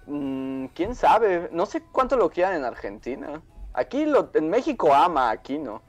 Mm, 0.06 0.66
¿Quién 0.74 0.94
sabe? 0.94 1.48
No 1.52 1.66
sé 1.66 1.82
cuánto 1.92 2.16
lo 2.16 2.30
quieran 2.30 2.54
en 2.56 2.64
Argentina. 2.64 3.42
Aquí, 3.72 4.04
lo, 4.04 4.30
en 4.34 4.48
México 4.50 4.94
ama 4.94 5.30
a 5.30 5.42
Kino. 5.42 5.82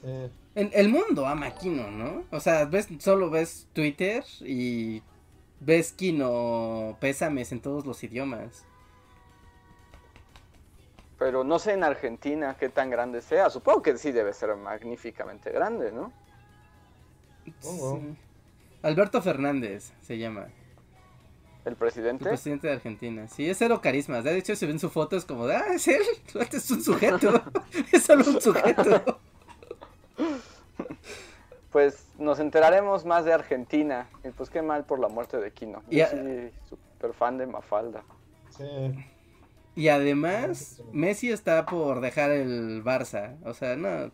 Sí. 0.00 0.30
En 0.54 0.70
el 0.72 0.88
mundo 0.88 1.26
ama 1.26 1.46
a 1.46 1.54
Kino, 1.54 1.88
¿no? 1.90 2.24
O 2.32 2.40
sea, 2.40 2.64
ves, 2.64 2.88
solo 2.98 3.30
ves 3.30 3.68
Twitter 3.72 4.24
y 4.40 5.02
ves 5.60 5.92
Kino 5.92 6.96
pésames 7.00 7.52
en 7.52 7.60
todos 7.60 7.86
los 7.86 8.02
idiomas. 8.02 8.64
Pero 11.18 11.42
no 11.42 11.58
sé 11.58 11.72
en 11.72 11.82
Argentina 11.82 12.56
qué 12.58 12.68
tan 12.68 12.90
grande 12.90 13.20
sea. 13.20 13.50
Supongo 13.50 13.82
que 13.82 13.98
sí 13.98 14.12
debe 14.12 14.32
ser 14.32 14.54
magníficamente 14.54 15.50
grande, 15.50 15.90
¿no? 15.90 16.12
Sí. 17.60 18.16
Alberto 18.82 19.20
Fernández 19.20 19.92
se 20.00 20.18
llama. 20.18 20.46
¿El 21.64 21.74
presidente? 21.74 22.24
El 22.24 22.30
presidente 22.30 22.68
de 22.68 22.72
Argentina. 22.74 23.26
Sí, 23.28 23.50
es 23.50 23.58
cero 23.58 23.80
carisma. 23.82 24.22
De 24.22 24.38
hecho, 24.38 24.54
se 24.54 24.66
ven 24.66 24.78
su 24.78 24.90
foto, 24.90 25.16
es 25.16 25.24
como 25.24 25.46
de, 25.46 25.56
ah, 25.56 25.74
es 25.74 25.88
él. 25.88 26.02
Es 26.52 26.70
un 26.70 26.82
sujeto. 26.82 27.42
es 27.92 28.04
solo 28.04 28.24
un 28.26 28.40
sujeto. 28.40 29.20
Pues 31.78 32.08
nos 32.18 32.40
enteraremos 32.40 33.04
más 33.04 33.24
de 33.24 33.32
Argentina. 33.32 34.10
Y 34.24 34.30
pues 34.30 34.50
qué 34.50 34.62
mal 34.62 34.84
por 34.84 34.98
la 34.98 35.06
muerte 35.06 35.36
de 35.36 35.52
Kino. 35.52 35.84
Yo 35.88 36.06
sí, 36.06 36.50
súper 36.68 37.12
fan 37.12 37.38
de 37.38 37.46
Mafalda. 37.46 38.02
Sí. 38.50 38.64
Y 39.76 39.86
además, 39.86 40.82
Messi 40.90 41.30
está 41.30 41.66
por 41.66 42.00
dejar 42.00 42.32
el 42.32 42.82
Barça. 42.82 43.36
O 43.44 43.54
sea, 43.54 43.76
no. 43.76 44.10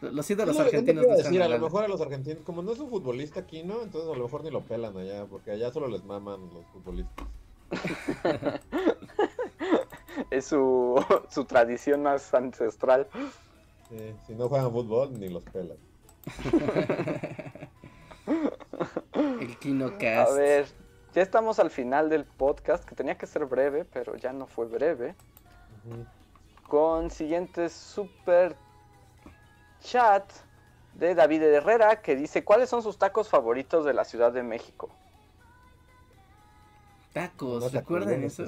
Los 0.00 0.28
ídolos 0.28 0.58
argentinos. 0.58 1.06
No 1.06 1.14
decir, 1.14 1.40
a 1.40 1.46
lo 1.46 1.60
mejor 1.60 1.84
a 1.84 1.88
los 1.88 2.00
argentinos, 2.00 2.42
como 2.42 2.62
no 2.62 2.72
es 2.72 2.80
un 2.80 2.90
futbolista 2.90 3.38
aquí, 3.38 3.62
¿no? 3.62 3.82
Entonces 3.82 4.10
a 4.10 4.18
lo 4.18 4.24
mejor 4.24 4.42
ni 4.42 4.50
lo 4.50 4.62
pelan 4.62 4.96
allá, 4.96 5.24
porque 5.26 5.52
allá 5.52 5.70
solo 5.70 5.86
les 5.86 6.02
maman 6.02 6.40
los 6.52 6.66
futbolistas. 6.72 7.26
es 10.32 10.46
su, 10.46 11.00
su 11.30 11.44
tradición 11.44 12.02
más 12.02 12.34
ancestral. 12.34 13.06
Sí, 13.88 14.16
si 14.26 14.34
no 14.34 14.48
juegan 14.48 14.72
fútbol, 14.72 15.20
ni 15.20 15.28
los 15.28 15.44
pelan. 15.44 15.76
El 19.14 19.58
KinoCast. 19.58 20.32
A 20.32 20.34
ver, 20.34 20.66
ya 21.14 21.22
estamos 21.22 21.58
al 21.58 21.70
final 21.70 22.08
del 22.08 22.24
podcast, 22.24 22.84
que 22.84 22.94
tenía 22.94 23.16
que 23.16 23.26
ser 23.26 23.44
breve, 23.46 23.84
pero 23.84 24.16
ya 24.16 24.32
no 24.32 24.46
fue 24.46 24.66
breve. 24.66 25.14
Con 26.66 27.10
siguiente 27.10 27.68
super 27.68 28.56
chat 29.80 30.24
de 30.94 31.14
David 31.14 31.42
Herrera, 31.42 32.00
que 32.00 32.16
dice, 32.16 32.44
¿cuáles 32.44 32.68
son 32.68 32.82
sus 32.82 32.98
tacos 32.98 33.28
favoritos 33.28 33.84
de 33.84 33.94
la 33.94 34.04
Ciudad 34.04 34.32
de 34.32 34.42
México? 34.42 34.88
Tacos, 37.12 37.72
¿recuerdan 37.72 38.24
eso? 38.24 38.44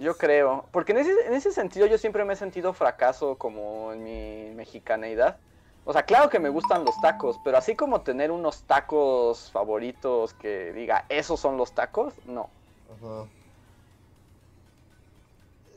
Yo 0.00 0.16
creo, 0.16 0.66
porque 0.72 0.92
en 0.92 0.98
ese, 0.98 1.12
en 1.26 1.34
ese 1.34 1.52
sentido 1.52 1.86
yo 1.86 1.96
siempre 1.98 2.24
me 2.24 2.34
he 2.34 2.36
sentido 2.36 2.72
fracaso 2.72 3.36
como 3.36 3.92
en 3.92 4.04
mi 4.04 4.54
mexicaneidad. 4.54 5.38
O 5.84 5.92
sea, 5.92 6.02
claro 6.02 6.28
que 6.28 6.40
me 6.40 6.48
gustan 6.48 6.84
los 6.84 7.00
tacos, 7.00 7.38
pero 7.44 7.56
así 7.56 7.76
como 7.76 8.00
tener 8.00 8.30
unos 8.30 8.64
tacos 8.64 9.50
favoritos 9.52 10.34
que 10.34 10.72
diga, 10.72 11.06
esos 11.08 11.38
son 11.38 11.56
los 11.56 11.72
tacos, 11.72 12.12
no. 12.26 12.50
Ajá. 12.90 13.26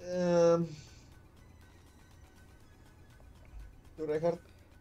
Eh... 0.02 0.58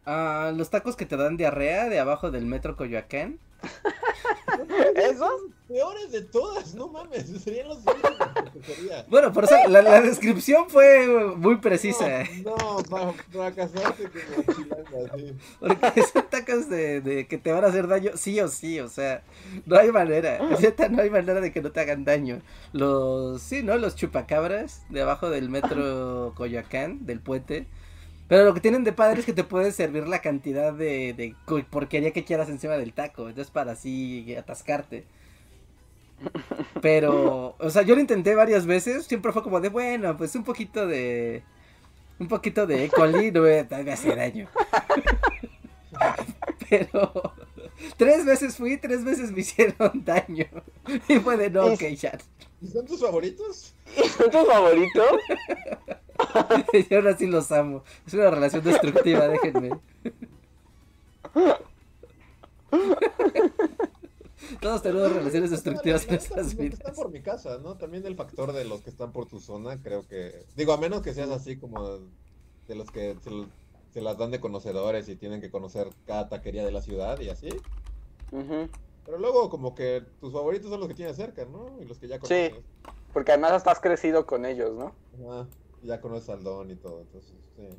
Ah, 0.05 0.51
los 0.55 0.69
tacos 0.69 0.95
que 0.95 1.05
te 1.05 1.17
dan 1.17 1.37
diarrea 1.37 1.89
de 1.89 1.99
abajo 1.99 2.31
del 2.31 2.45
metro 2.45 2.75
Coyoacán. 2.75 3.37
¿Esos? 4.95 5.41
Peores 5.67 6.11
de 6.11 6.23
todas, 6.23 6.73
no 6.73 6.87
mames, 6.87 7.27
serían 7.43 7.67
los 7.67 7.83
Bueno, 9.07 9.31
por 9.31 9.43
eso 9.43 9.55
la, 9.67 10.01
descripción 10.01 10.67
fue 10.67 11.07
muy 11.37 11.57
precisa. 11.57 12.23
No, 12.43 12.55
no 12.89 13.13
para, 13.31 13.51
casarte 13.51 14.09
con 14.09 14.55
chilanga, 14.55 15.15
sí. 15.15 15.35
Porque 15.59 16.01
son 16.13 16.25
tacos 16.27 16.69
de, 16.69 17.01
de, 17.01 17.27
que 17.27 17.37
te 17.37 17.51
van 17.51 17.63
a 17.63 17.67
hacer 17.67 17.87
daño 17.87 18.11
sí 18.15 18.39
o 18.39 18.47
sí, 18.47 18.79
o 18.79 18.87
sea, 18.87 19.21
no 19.67 19.77
hay 19.77 19.91
manera, 19.91 20.39
no 20.89 21.01
hay 21.03 21.09
manera 21.11 21.39
de 21.39 21.51
que 21.51 21.61
no 21.61 21.71
te 21.71 21.81
hagan 21.81 22.03
daño. 22.03 22.41
Los, 22.73 23.39
sí, 23.43 23.61
¿no? 23.61 23.77
Los 23.77 23.95
chupacabras 23.95 24.81
de 24.89 25.03
abajo 25.03 25.29
del 25.29 25.49
metro 25.49 26.33
Coyoacán, 26.35 27.05
del 27.05 27.19
puente 27.19 27.67
pero 28.29 28.45
lo 28.45 28.53
que 28.53 28.61
tienen 28.61 28.85
de 28.85 28.93
padre 28.93 29.19
es 29.19 29.25
que 29.25 29.33
te 29.33 29.43
puedes 29.43 29.75
servir 29.75 30.07
la 30.07 30.21
cantidad 30.21 30.71
de, 30.71 31.13
de 31.13 31.35
porquería 31.69 32.11
que 32.11 32.23
quieras 32.23 32.47
encima 32.49 32.75
del 32.75 32.93
taco. 32.93 33.27
Entonces 33.27 33.51
para 33.51 33.73
así 33.73 34.35
atascarte. 34.35 35.05
Pero, 36.81 37.55
o 37.59 37.69
sea, 37.69 37.81
yo 37.81 37.95
lo 37.95 38.01
intenté 38.01 38.35
varias 38.35 38.65
veces. 38.65 39.05
Siempre 39.05 39.31
fue 39.31 39.43
como 39.43 39.59
de, 39.59 39.69
bueno, 39.69 40.15
pues 40.17 40.35
un 40.35 40.43
poquito 40.43 40.87
de... 40.87 41.43
Un 42.19 42.27
poquito 42.27 42.67
de 42.67 42.85
E. 42.85 42.89
coli 42.89 43.31
no 43.31 43.41
me, 43.41 43.63
me 43.63 44.15
daño. 44.15 44.49
Pero 46.69 47.33
tres 47.97 48.25
veces 48.25 48.57
fui, 48.57 48.77
tres 48.77 49.03
veces 49.03 49.31
me 49.31 49.41
hicieron 49.41 50.03
daño. 50.03 50.45
Y 51.07 51.19
fue 51.19 51.37
de 51.37 51.49
no, 51.49 51.65
ok. 51.67 51.81
¿Y 52.61 52.67
son 52.67 52.85
tus 52.85 52.99
favoritos? 52.99 53.73
¿Son 54.17 54.29
tus 54.29 54.45
favoritos? 54.45 55.05
y 56.89 56.93
ahora 56.93 57.17
sí 57.17 57.27
los 57.27 57.51
amo. 57.51 57.83
Es 58.05 58.13
una 58.13 58.29
relación 58.29 58.63
destructiva, 58.63 59.27
déjenme. 59.27 59.71
Todos 64.61 64.81
tenemos 64.81 65.11
relaciones 65.13 65.51
destructivas 65.51 66.03
en 66.03 66.09
nuestras 66.09 66.55
vidas. 66.55 66.79
Están 66.79 66.95
por 66.95 67.11
mi 67.11 67.21
casa, 67.21 67.59
¿no? 67.59 67.77
También 67.77 68.05
el 68.05 68.15
factor 68.15 68.51
de 68.51 68.65
los 68.65 68.81
que 68.81 68.89
están 68.89 69.11
por 69.11 69.27
tu 69.27 69.39
zona, 69.39 69.81
creo 69.81 70.07
que. 70.07 70.45
Digo, 70.55 70.73
a 70.73 70.77
menos 70.77 71.01
que 71.01 71.13
seas 71.13 71.29
así 71.29 71.57
como 71.57 71.99
de 72.67 72.75
los 72.75 72.91
que 72.91 73.15
se, 73.93 74.01
las 74.01 74.17
dan 74.17 74.31
de 74.31 74.39
conocedores 74.39 75.07
y 75.09 75.15
tienen 75.15 75.41
que 75.41 75.49
conocer 75.49 75.89
cada 76.05 76.29
taquería 76.29 76.65
de 76.65 76.71
la 76.71 76.81
ciudad 76.81 77.19
y 77.19 77.29
así. 77.29 77.49
Pero 79.09 79.21
luego, 79.21 79.49
como 79.49 79.73
que 79.73 80.03
tus 80.19 80.31
favoritos 80.31 80.69
son 80.69 80.79
los 80.79 80.87
que 80.87 80.93
tienes 80.93 81.15
cerca, 81.15 81.43
¿no? 81.45 81.81
Y 81.81 81.85
los 81.85 81.97
que 81.97 82.07
ya 82.07 82.19
conoces. 82.19 82.53
Sí, 82.53 82.59
porque 83.11 83.31
además 83.31 83.53
estás 83.53 83.79
crecido 83.79 84.27
con 84.27 84.45
ellos, 84.45 84.75
¿no? 84.75 84.93
Ajá 85.27 85.47
ya 85.83 86.01
conoces 86.01 86.29
al 86.29 86.43
Don 86.43 86.69
y 86.71 86.75
todo, 86.75 87.01
entonces, 87.01 87.33
sí. 87.55 87.69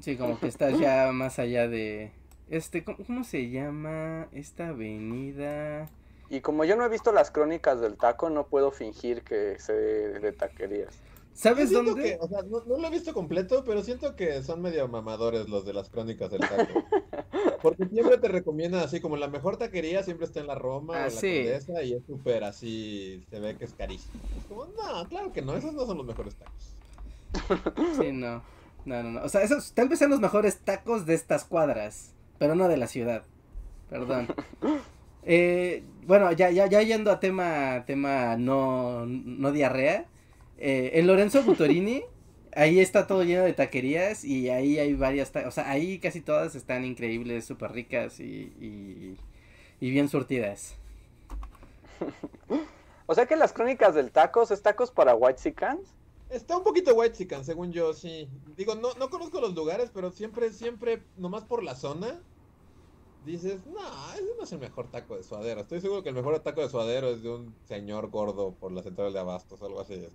Sí, 0.00 0.16
como 0.16 0.38
que 0.38 0.48
estás 0.48 0.78
ya 0.78 1.10
más 1.12 1.38
allá 1.38 1.68
de... 1.68 2.12
Este, 2.48 2.84
¿cómo, 2.84 3.24
se 3.24 3.50
llama 3.50 4.28
esta 4.32 4.68
avenida? 4.68 5.88
Y 6.28 6.40
como 6.40 6.64
yo 6.64 6.76
no 6.76 6.84
he 6.84 6.88
visto 6.88 7.12
las 7.12 7.30
crónicas 7.30 7.80
del 7.80 7.96
taco, 7.96 8.30
no 8.30 8.46
puedo 8.46 8.70
fingir 8.70 9.22
que 9.22 9.58
sé 9.58 9.72
de 9.72 10.32
taquerías. 10.32 10.96
¿Sabes 11.36 11.70
dónde? 11.70 12.16
o 12.18 12.28
sea, 12.28 12.42
no, 12.42 12.60
lo 12.60 12.86
he 12.86 12.90
visto 12.90 13.12
completo, 13.12 13.62
pero 13.64 13.82
siento 13.82 14.16
que 14.16 14.42
son 14.42 14.62
medio 14.62 14.88
mamadores 14.88 15.48
los 15.50 15.66
de 15.66 15.74
las 15.74 15.90
crónicas 15.90 16.30
del 16.30 16.40
taco. 16.40 16.82
Porque 17.62 17.86
siempre 17.86 18.16
te 18.16 18.28
recomiendan 18.28 18.82
así, 18.82 19.00
como 19.00 19.18
la 19.18 19.28
mejor 19.28 19.58
taquería 19.58 20.02
siempre 20.02 20.24
está 20.26 20.40
en 20.40 20.46
la 20.46 20.54
Roma 20.54 20.94
o 20.94 20.96
ah, 20.96 21.08
la 21.08 21.20
Condesa 21.20 21.82
y 21.82 21.92
es 21.92 22.06
súper 22.06 22.42
así, 22.42 23.22
se 23.28 23.38
ve 23.38 23.54
que 23.56 23.66
es 23.66 23.74
carísimo. 23.74 24.14
Es 24.38 24.46
como, 24.46 24.64
no, 24.64 25.08
claro 25.08 25.32
que 25.32 25.42
no, 25.42 25.54
esos 25.54 25.74
no 25.74 25.84
son 25.84 25.98
los 25.98 26.06
mejores 26.06 26.34
tacos. 26.36 26.76
Sí, 28.00 28.12
no. 28.12 28.42
No, 28.86 29.02
no, 29.02 29.10
no. 29.10 29.22
O 29.22 29.28
sea, 29.28 29.42
esos 29.42 29.72
tal 29.72 29.88
vez 29.88 29.98
sean 29.98 30.10
los 30.10 30.20
mejores 30.20 30.60
tacos 30.60 31.04
de 31.04 31.14
estas 31.14 31.44
cuadras, 31.44 32.14
pero 32.38 32.54
no 32.54 32.66
de 32.68 32.78
la 32.78 32.86
ciudad. 32.86 33.22
Perdón. 33.90 34.28
Eh, 35.28 35.82
bueno, 36.06 36.30
ya, 36.30 36.52
ya, 36.52 36.68
ya 36.68 36.80
yendo 36.82 37.10
a 37.10 37.18
tema, 37.18 37.82
tema 37.84 38.36
no, 38.36 39.06
no 39.06 39.50
diarrea. 39.50 40.06
Eh, 40.58 40.92
en 40.94 41.06
Lorenzo 41.06 41.42
Butorini, 41.42 42.02
ahí 42.54 42.80
está 42.80 43.06
todo 43.06 43.22
lleno 43.22 43.44
de 43.44 43.52
taquerías 43.52 44.24
y 44.24 44.48
ahí 44.48 44.78
hay 44.78 44.94
varias, 44.94 45.32
o 45.46 45.50
sea, 45.50 45.70
ahí 45.70 45.98
casi 45.98 46.20
todas 46.20 46.54
están 46.54 46.84
increíbles, 46.84 47.44
súper 47.44 47.72
ricas 47.72 48.20
y, 48.20 48.52
y, 48.60 49.16
y 49.80 49.90
bien 49.90 50.08
surtidas. 50.08 50.74
O 53.08 53.14
sea 53.14 53.26
que 53.26 53.36
las 53.36 53.52
crónicas 53.52 53.94
del 53.94 54.10
tacos 54.10 54.50
es 54.50 54.62
tacos 54.62 54.90
para 54.90 55.14
white 55.14 55.40
chickens. 55.40 55.94
Está 56.28 56.56
un 56.56 56.64
poquito 56.64 56.92
white 56.92 57.44
según 57.44 57.72
yo, 57.72 57.92
sí. 57.92 58.28
Digo, 58.56 58.74
no, 58.74 58.94
no 58.94 59.10
conozco 59.10 59.40
los 59.40 59.54
lugares, 59.54 59.92
pero 59.94 60.10
siempre, 60.10 60.52
siempre, 60.52 61.04
nomás 61.16 61.44
por 61.44 61.62
la 61.62 61.76
zona, 61.76 62.20
dices, 63.26 63.66
no, 63.66 63.80
ese 64.14 64.34
no 64.36 64.44
es 64.44 64.52
el 64.52 64.58
mejor 64.58 64.90
taco 64.90 65.16
de 65.16 65.22
suadero. 65.22 65.60
Estoy 65.60 65.80
seguro 65.80 66.02
que 66.02 66.08
el 66.08 66.14
mejor 66.14 66.38
taco 66.40 66.60
de 66.62 66.68
suadero 66.68 67.10
es 67.10 67.22
de 67.22 67.30
un 67.30 67.54
señor 67.64 68.10
gordo 68.10 68.52
por 68.52 68.72
la 68.72 68.82
central 68.82 69.12
de 69.12 69.18
abastos, 69.18 69.60
algo 69.62 69.80
así. 69.80 69.94
Es 69.94 70.12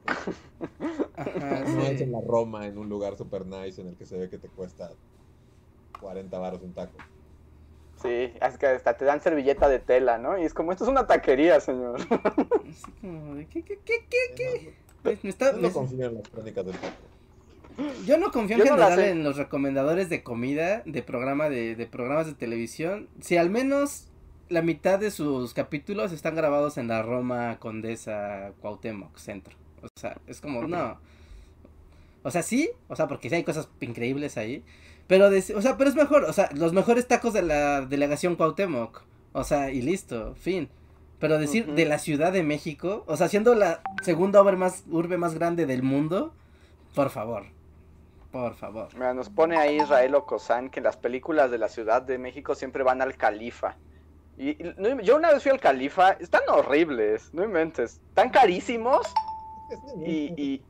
no 1.76 1.84
es 1.84 2.02
en 2.02 2.12
la 2.12 2.22
Roma, 2.22 2.66
en 2.66 2.78
un 2.78 2.90
lugar 2.90 3.18
super 3.18 3.46
nice 3.46 3.82
en 3.82 3.90
el 3.90 3.96
que 3.96 4.06
se 4.06 4.18
ve 4.18 4.30
que 4.30 4.38
te 4.38 4.48
cuesta 4.48 4.92
40 6.00 6.40
baros 6.40 6.62
un 6.62 6.74
taco. 6.74 6.98
Sí, 8.02 8.34
es 8.42 8.58
que 8.58 8.66
hasta 8.66 8.98
te 8.98 9.06
dan 9.06 9.22
servilleta 9.22 9.70
de 9.70 9.78
tela, 9.78 10.18
¿no? 10.18 10.38
Y 10.38 10.44
es 10.44 10.54
como, 10.54 10.72
esto 10.72 10.86
es 10.86 10.90
una 10.90 11.06
taquería, 11.06 11.60
señor. 11.60 12.00
¿Qué, 13.52 13.64
qué, 13.64 13.80
qué, 13.86 14.06
qué, 14.10 14.74
qué? 15.04 15.22
no 15.60 15.72
confío 15.72 16.08
en 16.08 16.16
las 16.16 16.30
crónicas 16.30 16.66
del 16.66 16.76
Yo 18.06 18.18
no 18.18 18.32
confío 18.32 18.58
en 18.58 18.64
general 18.64 19.00
en 19.00 19.24
los 19.24 19.38
recomendadores 19.38 20.10
de 20.10 20.24
comida, 20.24 20.84
de 20.86 21.02
programa 21.04 21.50
de, 21.50 21.76
de 21.76 21.86
programas 21.86 22.28
de 22.28 22.34
televisión. 22.34 23.08
Si 23.20 23.38
al 23.38 23.50
menos 23.50 24.12
la 24.52 24.62
mitad 24.62 25.00
de 25.00 25.12
sus 25.12 25.54
capítulos 25.54 26.12
están 26.12 26.36
grabados 26.36 26.78
en 26.78 26.88
la 26.90 27.02
Roma 27.02 27.58
Condesa 27.60 28.52
Cuauhtémoc 28.60 29.18
Centro. 29.18 29.56
O 29.82 29.88
sea, 30.00 30.18
es 30.28 30.42
como, 30.42 30.68
no. 30.68 31.00
O 32.24 32.30
sea, 32.30 32.44
sí, 32.44 32.70
o 32.88 32.96
sea, 32.96 33.08
porque 33.08 33.30
sí 33.30 33.36
hay 33.36 33.44
cosas 33.44 33.70
increíbles 33.80 34.38
ahí. 34.38 34.64
Pero, 35.08 35.28
o 35.28 35.62
sea, 35.62 35.78
pero 35.78 35.90
es 35.90 35.96
mejor, 35.96 36.26
o 36.26 36.34
sea, 36.34 36.50
los 36.54 36.74
mejores 36.74 37.08
tacos 37.08 37.34
de 37.34 37.42
la 37.42 37.82
delegación 37.82 38.36
Cuauhtémoc. 38.36 39.04
O 39.34 39.44
sea, 39.44 39.72
y 39.72 39.82
listo, 39.82 40.36
fin. 40.36 40.70
Pero 41.20 41.38
decir 41.38 41.68
de 41.68 41.86
la 41.86 42.00
Ciudad 42.00 42.32
de 42.32 42.44
México, 42.44 43.04
o 43.08 43.16
sea, 43.16 43.28
siendo 43.28 43.56
la 43.56 43.82
segunda 44.02 44.42
urbe 44.42 44.58
más, 44.58 44.84
urbe 44.90 45.18
más 45.18 45.34
grande 45.36 45.66
del 45.66 45.84
mundo, 45.84 46.34
por 46.96 47.10
favor. 47.10 47.46
Por 48.32 48.56
favor. 48.56 48.88
Mira, 48.94 49.14
nos 49.14 49.30
pone 49.30 49.58
ahí 49.58 49.82
Israel 49.82 50.16
Ocosán 50.16 50.70
que 50.70 50.80
las 50.80 50.96
películas 50.96 51.52
de 51.52 51.58
la 51.58 51.68
Ciudad 51.68 52.02
de 52.02 52.18
México 52.18 52.56
siempre 52.56 52.84
van 52.84 53.02
al 53.02 53.18
Califa. 53.18 53.76
Y, 54.38 54.58
yo 55.04 55.18
una 55.18 55.32
vez 55.32 55.44
fui 55.44 55.52
al 55.52 55.60
Califa, 55.60 56.12
están 56.14 56.44
horribles, 56.48 57.34
no 57.34 57.44
inventes. 57.44 58.00
Están 58.10 58.30
carísimos. 58.30 59.06
y, 60.06 60.62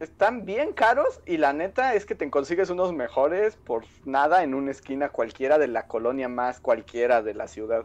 están 0.00 0.46
bien 0.46 0.72
caros 0.72 1.20
y 1.26 1.36
la 1.36 1.52
neta 1.52 1.94
es 1.94 2.06
que 2.06 2.14
te 2.14 2.28
consigues 2.30 2.70
unos 2.70 2.94
mejores 2.94 3.56
por 3.56 3.84
nada 4.06 4.42
en 4.42 4.54
una 4.54 4.70
esquina 4.70 5.10
cualquiera 5.10 5.58
de 5.58 5.68
la 5.68 5.86
colonia 5.86 6.26
más 6.26 6.58
cualquiera 6.58 7.22
de 7.22 7.34
la 7.34 7.46
ciudad. 7.48 7.84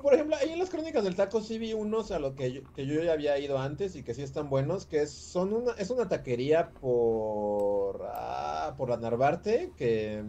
Por 0.00 0.14
ejemplo, 0.14 0.36
ahí 0.36 0.50
en 0.52 0.58
las 0.58 0.70
crónicas 0.70 1.04
del 1.04 1.16
taco 1.16 1.40
sí 1.40 1.58
vi 1.58 1.72
unos 1.72 2.10
a 2.10 2.18
los 2.18 2.34
que 2.34 2.52
yo, 2.52 2.60
que 2.74 2.86
yo 2.86 3.02
ya 3.02 3.12
había 3.12 3.38
ido 3.38 3.58
antes 3.58 3.96
y 3.96 4.02
que 4.02 4.14
sí 4.14 4.22
están 4.22 4.48
buenos, 4.50 4.86
que 4.86 5.02
es, 5.02 5.10
son 5.10 5.52
una, 5.52 5.72
es 5.72 5.90
una 5.90 6.08
taquería 6.08 6.70
por, 6.70 8.02
ah, 8.12 8.74
por 8.76 8.90
la 8.90 8.96
Narvarte, 8.96 9.72
que, 9.76 10.24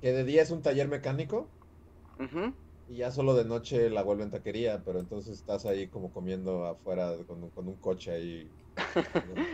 que 0.00 0.12
de 0.12 0.24
día 0.24 0.42
es 0.42 0.50
un 0.50 0.62
taller 0.62 0.88
mecánico. 0.88 1.46
Y 2.88 2.96
ya 2.98 3.10
solo 3.10 3.34
de 3.34 3.44
noche 3.44 3.90
la 3.90 4.02
vuelven 4.02 4.30
taquería, 4.30 4.82
pero 4.84 4.98
entonces 5.00 5.38
estás 5.38 5.66
ahí 5.66 5.88
como 5.88 6.10
comiendo 6.12 6.64
afuera 6.66 7.14
con, 7.26 7.50
con 7.50 7.68
un 7.68 7.76
coche 7.76 8.12
ahí 8.12 8.50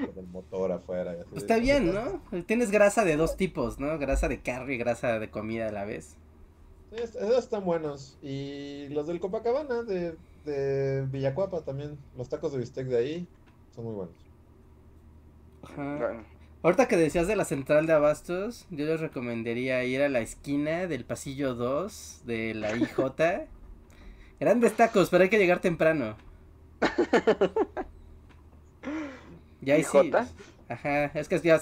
con 0.06 0.18
el 0.18 0.26
motor 0.28 0.72
afuera. 0.72 1.16
Está 1.34 1.58
bien, 1.58 1.92
¿no? 1.92 2.22
Tienes 2.46 2.70
grasa 2.70 3.04
de 3.04 3.16
dos 3.16 3.36
tipos, 3.36 3.80
¿no? 3.80 3.98
Grasa 3.98 4.28
de 4.28 4.40
carro 4.42 4.72
y 4.72 4.78
grasa 4.78 5.18
de 5.18 5.30
comida 5.30 5.68
a 5.68 5.72
la 5.72 5.84
vez. 5.84 6.16
Esos 6.96 7.38
están 7.38 7.64
buenos. 7.64 8.16
Y 8.22 8.88
los 8.88 9.06
del 9.06 9.20
Copacabana, 9.20 9.82
de, 9.82 10.16
de 10.44 11.06
Villacuapa 11.10 11.62
también, 11.62 11.98
los 12.16 12.28
tacos 12.28 12.52
de 12.52 12.58
bistec 12.58 12.86
de 12.86 12.96
ahí, 12.96 13.28
son 13.74 13.84
muy 13.84 13.94
buenos. 13.94 14.16
Ajá. 15.62 16.24
Ahorita 16.62 16.88
que 16.88 16.96
decías 16.96 17.26
de 17.26 17.36
la 17.36 17.44
central 17.44 17.86
de 17.86 17.92
abastos, 17.92 18.66
yo 18.70 18.86
les 18.86 19.00
recomendaría 19.00 19.84
ir 19.84 20.00
a 20.00 20.08
la 20.08 20.20
esquina 20.20 20.86
del 20.86 21.04
pasillo 21.04 21.54
2 21.54 22.22
de 22.24 22.54
la 22.54 22.74
IJ. 22.74 22.96
Grandes 24.40 24.74
tacos, 24.74 25.10
pero 25.10 25.24
hay 25.24 25.30
que 25.30 25.38
llegar 25.38 25.60
temprano. 25.60 26.16
Ya 29.60 29.82
sí. 29.82 30.10
Ajá, 30.74 31.04
es 31.14 31.28
que 31.28 31.38
ya, 31.38 31.60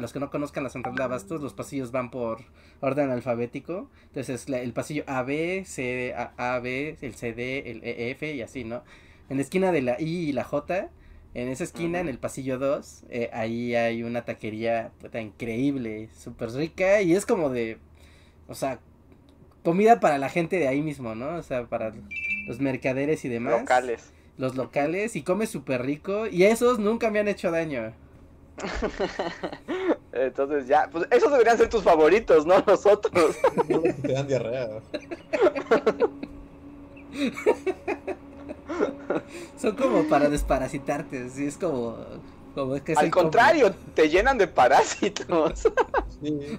los 0.00 0.12
que 0.14 0.20
no 0.20 0.30
conozcan 0.30 0.64
la 0.64 0.70
central 0.70 0.94
de 0.94 1.02
abastos, 1.02 1.42
los 1.42 1.52
pasillos 1.52 1.92
van 1.92 2.10
por 2.10 2.38
orden 2.80 3.10
alfabético. 3.10 3.90
Entonces, 4.04 4.48
el 4.48 4.72
pasillo 4.72 5.04
AB, 5.06 5.66
C, 5.66 6.14
A, 6.16 6.58
B, 6.60 6.96
el 7.02 7.14
CD, 7.14 7.70
el 7.70 7.82
EF 7.84 8.22
y 8.22 8.40
así, 8.40 8.64
¿no? 8.64 8.82
En 9.28 9.36
la 9.36 9.42
esquina 9.42 9.72
de 9.72 9.82
la 9.82 10.00
I 10.00 10.30
y 10.30 10.32
la 10.32 10.42
J, 10.42 10.88
en 11.34 11.48
esa 11.48 11.64
esquina, 11.64 12.00
en 12.00 12.08
el 12.08 12.18
pasillo 12.18 12.58
2, 12.58 13.04
eh, 13.10 13.28
ahí 13.34 13.74
hay 13.74 14.02
una 14.02 14.24
taquería 14.24 14.92
puta, 15.00 15.20
increíble, 15.20 16.08
súper 16.16 16.50
rica 16.52 17.02
y 17.02 17.14
es 17.14 17.26
como 17.26 17.50
de, 17.50 17.76
o 18.48 18.54
sea, 18.54 18.78
comida 19.62 20.00
para 20.00 20.16
la 20.16 20.30
gente 20.30 20.56
de 20.56 20.68
ahí 20.68 20.80
mismo, 20.80 21.14
¿no? 21.14 21.36
O 21.36 21.42
sea, 21.42 21.66
para 21.66 21.92
los 22.46 22.58
mercaderes 22.58 23.22
y 23.26 23.28
demás. 23.28 23.60
Locales 23.60 24.14
los 24.36 24.56
locales 24.56 25.14
y 25.16 25.22
come 25.22 25.46
súper 25.46 25.82
rico 25.82 26.26
y 26.26 26.44
esos 26.44 26.78
nunca 26.78 27.10
me 27.10 27.20
han 27.20 27.28
hecho 27.28 27.50
daño. 27.50 27.92
Entonces 30.12 30.66
ya, 30.66 30.88
pues 30.90 31.06
esos 31.10 31.30
deberían 31.32 31.58
ser 31.58 31.68
tus 31.68 31.82
favoritos, 31.82 32.46
no 32.46 32.60
los 32.66 32.86
otros. 32.86 33.36
te 34.02 34.12
dan 34.12 34.26
diarrea. 34.28 34.68
Son 39.60 39.76
como 39.76 40.04
para 40.08 40.28
desparasitarte, 40.28 41.28
sí, 41.30 41.46
es 41.46 41.56
como... 41.56 41.96
como 42.54 42.82
que 42.82 42.94
Al 42.94 43.10
contrario, 43.10 43.74
te 43.94 44.08
llenan 44.08 44.38
de 44.38 44.48
parásitos. 44.48 45.68
Sí. 46.22 46.58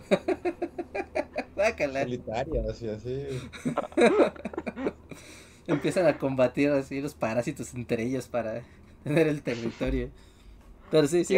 Solitarias 1.78 2.82
y 2.82 2.90
así 2.90 3.28
empiezan 5.68 6.08
a 6.08 6.18
combatir 6.18 6.70
así 6.70 7.02
los 7.02 7.14
parásitos 7.14 7.74
entre 7.74 8.04
ellos 8.04 8.28
para 8.28 8.62
tener 9.04 9.28
el 9.28 9.42
territorio. 9.42 10.10
Pero 10.96 11.10
sí, 11.10 11.26
sí. 11.26 11.38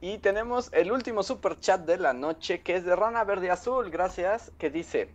Y 0.00 0.18
tenemos 0.18 0.70
el 0.72 0.90
último 0.90 1.22
super 1.22 1.60
chat 1.60 1.82
de 1.82 1.98
la 1.98 2.12
noche 2.12 2.62
que 2.62 2.74
es 2.74 2.84
de 2.84 2.96
Rana 2.96 3.22
Verde 3.22 3.48
Azul, 3.48 3.90
gracias, 3.90 4.50
que 4.58 4.70
dice, 4.70 5.14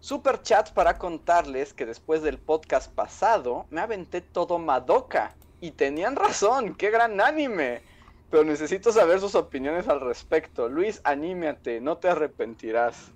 super 0.00 0.42
chat 0.42 0.72
para 0.72 0.98
contarles 0.98 1.74
que 1.74 1.86
después 1.86 2.22
del 2.22 2.38
podcast 2.38 2.92
pasado 2.92 3.66
me 3.70 3.80
aventé 3.80 4.22
todo 4.22 4.58
Madoka 4.58 5.36
y 5.60 5.70
tenían 5.70 6.16
razón, 6.16 6.74
qué 6.74 6.90
gran 6.90 7.20
anime. 7.20 7.82
Pero 8.28 8.42
necesito 8.42 8.90
saber 8.90 9.20
sus 9.20 9.36
opiniones 9.36 9.86
al 9.86 10.00
respecto. 10.00 10.68
Luis, 10.68 11.00
anímate, 11.04 11.80
no 11.80 11.98
te 11.98 12.08
arrepentirás. 12.08 13.12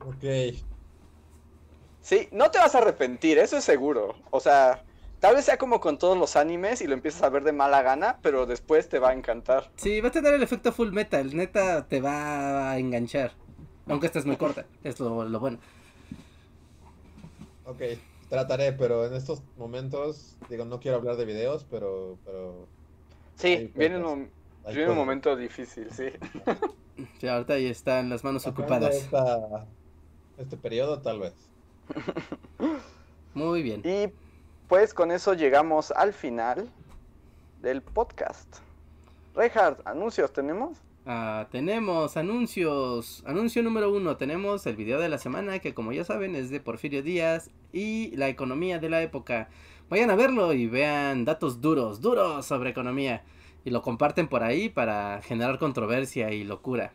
Ok, 0.00 0.24
Sí, 2.00 2.28
no 2.32 2.50
te 2.50 2.58
vas 2.58 2.74
a 2.74 2.78
arrepentir, 2.78 3.38
eso 3.38 3.56
es 3.56 3.64
seguro. 3.64 4.16
O 4.30 4.40
sea, 4.40 4.84
tal 5.20 5.34
vez 5.34 5.44
sea 5.44 5.58
como 5.58 5.80
con 5.80 5.98
todos 5.98 6.16
los 6.16 6.36
animes 6.36 6.80
y 6.80 6.86
lo 6.86 6.94
empiezas 6.94 7.22
a 7.22 7.28
ver 7.28 7.44
de 7.44 7.52
mala 7.52 7.82
gana, 7.82 8.18
pero 8.22 8.46
después 8.46 8.88
te 8.88 8.98
va 8.98 9.10
a 9.10 9.12
encantar. 9.12 9.70
Sí, 9.76 10.00
va 10.00 10.08
a 10.08 10.12
tener 10.12 10.34
el 10.34 10.42
efecto 10.42 10.72
full 10.72 10.90
metal, 10.92 11.34
neta 11.34 11.86
te 11.86 12.00
va 12.00 12.70
a 12.72 12.78
enganchar. 12.78 13.32
Aunque 13.88 14.06
esta 14.06 14.18
es 14.18 14.26
muy 14.26 14.36
corta, 14.36 14.66
es 14.82 14.98
lo, 14.98 15.10
bueno. 15.38 15.58
Ok, 17.64 17.82
trataré, 18.28 18.72
pero 18.72 19.06
en 19.06 19.14
estos 19.14 19.42
momentos, 19.56 20.36
digo, 20.48 20.64
no 20.64 20.80
quiero 20.80 20.96
hablar 20.96 21.16
de 21.16 21.24
videos, 21.24 21.64
pero... 21.70 22.18
pero 22.24 22.66
sí, 23.36 23.70
viene 23.74 23.98
un, 23.98 24.30
viene 24.66 24.90
un 24.90 24.96
momento 24.96 25.36
difícil, 25.36 25.90
sí. 25.92 26.06
Sí, 27.20 27.28
ahorita 27.28 27.54
ahí 27.54 27.66
están 27.66 28.08
las 28.08 28.24
manos 28.24 28.46
ocupadas. 28.46 29.08
este 30.38 30.56
periodo, 30.56 31.00
tal 31.00 31.20
vez. 31.20 31.34
Muy 33.34 33.62
bien. 33.62 33.82
Y 33.84 34.10
pues 34.68 34.94
con 34.94 35.10
eso 35.10 35.34
llegamos 35.34 35.90
al 35.92 36.12
final 36.12 36.68
del 37.62 37.82
podcast. 37.82 38.58
Reinhard, 39.34 39.78
¿anuncios 39.84 40.32
tenemos? 40.32 40.78
Ah, 41.04 41.46
tenemos 41.50 42.16
anuncios. 42.16 43.22
Anuncio 43.26 43.62
número 43.62 43.92
uno, 43.92 44.16
tenemos 44.16 44.66
el 44.66 44.76
video 44.76 44.98
de 44.98 45.08
la 45.08 45.18
semana 45.18 45.58
que 45.60 45.74
como 45.74 45.92
ya 45.92 46.04
saben 46.04 46.34
es 46.34 46.50
de 46.50 46.60
Porfirio 46.60 47.02
Díaz 47.02 47.50
y 47.72 48.16
la 48.16 48.28
economía 48.28 48.78
de 48.78 48.90
la 48.90 49.02
época. 49.02 49.48
Vayan 49.88 50.10
a 50.10 50.16
verlo 50.16 50.52
y 50.52 50.66
vean 50.66 51.24
datos 51.24 51.60
duros, 51.60 52.00
duros 52.00 52.44
sobre 52.44 52.70
economía. 52.70 53.22
Y 53.64 53.70
lo 53.70 53.82
comparten 53.82 54.28
por 54.28 54.42
ahí 54.42 54.68
para 54.68 55.22
generar 55.22 55.58
controversia 55.58 56.32
y 56.32 56.44
locura 56.44 56.92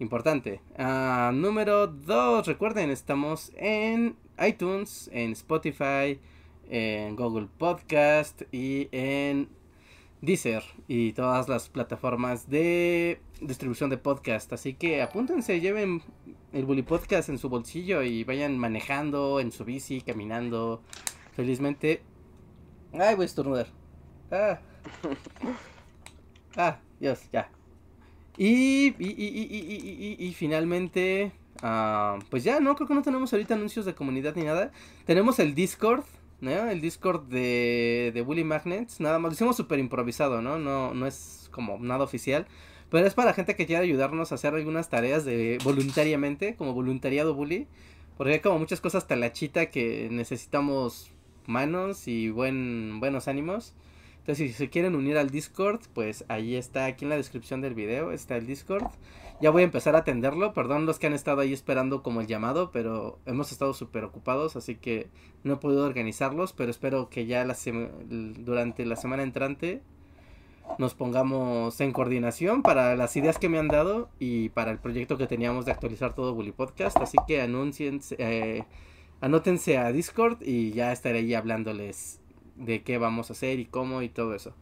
importante. 0.00 0.60
Ah, 0.78 1.30
número 1.32 1.86
2, 1.86 2.46
recuerden, 2.46 2.90
estamos 2.90 3.52
en 3.56 4.16
iTunes, 4.44 5.10
en 5.12 5.32
Spotify, 5.32 6.18
en 6.70 7.16
Google 7.16 7.48
Podcast 7.58 8.42
y 8.52 8.88
en 8.92 9.48
Deezer 10.22 10.62
y 10.86 11.12
todas 11.12 11.48
las 11.48 11.68
plataformas 11.68 12.48
de 12.48 13.20
distribución 13.40 13.90
de 13.90 13.98
podcast. 13.98 14.52
Así 14.52 14.74
que 14.74 15.02
apúntense, 15.02 15.60
lleven 15.60 16.02
el 16.52 16.64
Bully 16.64 16.82
Podcast 16.82 17.28
en 17.28 17.38
su 17.38 17.48
bolsillo 17.48 18.02
y 18.02 18.22
vayan 18.24 18.56
manejando 18.56 19.40
en 19.40 19.50
su 19.50 19.64
bici, 19.64 20.00
caminando 20.00 20.82
felizmente. 21.32 22.02
Ay, 22.92 23.16
voy 23.16 23.24
a 23.24 23.26
estornudar. 23.26 23.66
Ah. 24.30 24.60
Ah, 26.56 26.78
Dios, 27.00 27.28
ya. 27.32 27.50
Y, 28.36 28.94
y, 28.98 29.06
y, 29.08 30.16
y 30.18 30.34
finalmente, 30.34 31.32
uh, 31.62 32.18
pues 32.30 32.44
ya, 32.44 32.60
no, 32.60 32.74
creo 32.74 32.88
que 32.88 32.94
no 32.94 33.02
tenemos 33.02 33.32
ahorita 33.32 33.54
anuncios 33.54 33.86
de 33.86 33.94
comunidad 33.94 34.34
ni 34.36 34.44
nada. 34.44 34.72
Tenemos 35.04 35.38
el 35.38 35.54
Discord, 35.54 36.04
El 36.42 36.80
Discord 36.80 37.24
de, 37.24 38.12
de 38.14 38.22
Bully 38.22 38.44
Magnets. 38.44 39.00
Nada 39.00 39.18
más, 39.18 39.30
lo 39.30 39.34
hicimos 39.34 39.56
súper 39.56 39.78
improvisado, 39.78 40.40
¿no? 40.40 40.58
¿no? 40.58 40.94
No 40.94 41.06
es 41.06 41.48
como 41.52 41.78
nada 41.78 42.04
oficial. 42.04 42.46
Pero 42.90 43.06
es 43.06 43.14
para 43.14 43.34
gente 43.34 43.54
que 43.54 43.66
quiera 43.66 43.82
ayudarnos 43.82 44.32
a 44.32 44.34
hacer 44.34 44.54
algunas 44.54 44.88
tareas 44.88 45.24
de 45.24 45.58
voluntariamente, 45.62 46.56
como 46.56 46.72
voluntariado 46.72 47.34
bully. 47.34 47.66
Porque 48.16 48.34
hay 48.34 48.40
como 48.40 48.58
muchas 48.58 48.80
cosas 48.80 49.06
talachita 49.06 49.66
que 49.66 50.08
necesitamos 50.10 51.10
manos 51.46 52.08
y 52.08 52.30
buen, 52.30 53.00
buenos 53.00 53.28
ánimos. 53.28 53.74
Entonces, 54.18 54.50
si 54.50 54.52
se 54.52 54.70
quieren 54.70 54.94
unir 54.94 55.18
al 55.18 55.30
Discord, 55.30 55.80
pues 55.94 56.24
ahí 56.28 56.56
está, 56.56 56.86
aquí 56.86 57.04
en 57.04 57.10
la 57.10 57.16
descripción 57.16 57.60
del 57.60 57.74
video 57.74 58.12
está 58.12 58.36
el 58.36 58.46
Discord. 58.46 58.84
Ya 59.40 59.48
voy 59.48 59.62
a 59.62 59.64
empezar 59.64 59.96
a 59.96 60.00
atenderlo, 60.00 60.52
perdón 60.52 60.84
los 60.84 60.98
que 60.98 61.06
han 61.06 61.14
estado 61.14 61.40
ahí 61.40 61.54
esperando 61.54 62.02
como 62.02 62.20
el 62.20 62.26
llamado, 62.26 62.70
pero 62.70 63.18
hemos 63.24 63.52
estado 63.52 63.72
súper 63.72 64.04
ocupados, 64.04 64.54
así 64.54 64.74
que 64.74 65.08
no 65.44 65.54
he 65.54 65.56
podido 65.56 65.86
organizarlos, 65.86 66.52
pero 66.52 66.70
espero 66.70 67.08
que 67.08 67.24
ya 67.24 67.46
durante 68.10 68.84
la 68.84 68.96
semana 68.96 69.22
entrante 69.22 69.80
nos 70.78 70.92
pongamos 70.92 71.80
en 71.80 71.92
coordinación 71.92 72.62
para 72.62 72.94
las 72.96 73.16
ideas 73.16 73.38
que 73.38 73.48
me 73.48 73.58
han 73.58 73.68
dado 73.68 74.10
y 74.18 74.50
para 74.50 74.72
el 74.72 74.78
proyecto 74.78 75.16
que 75.16 75.26
teníamos 75.26 75.64
de 75.64 75.72
actualizar 75.72 76.14
todo 76.14 76.34
Bully 76.34 76.52
Podcast, 76.52 76.98
así 76.98 77.16
que 77.26 77.40
anuncien, 77.40 78.02
eh, 78.18 78.64
anótense 79.22 79.78
a 79.78 79.90
Discord 79.90 80.42
y 80.42 80.72
ya 80.72 80.92
estaré 80.92 81.20
ahí 81.20 81.32
hablándoles 81.32 82.20
de 82.56 82.82
qué 82.82 82.98
vamos 82.98 83.30
a 83.30 83.32
hacer 83.32 83.58
y 83.58 83.64
cómo 83.64 84.02
y 84.02 84.10
todo 84.10 84.34
eso. 84.34 84.54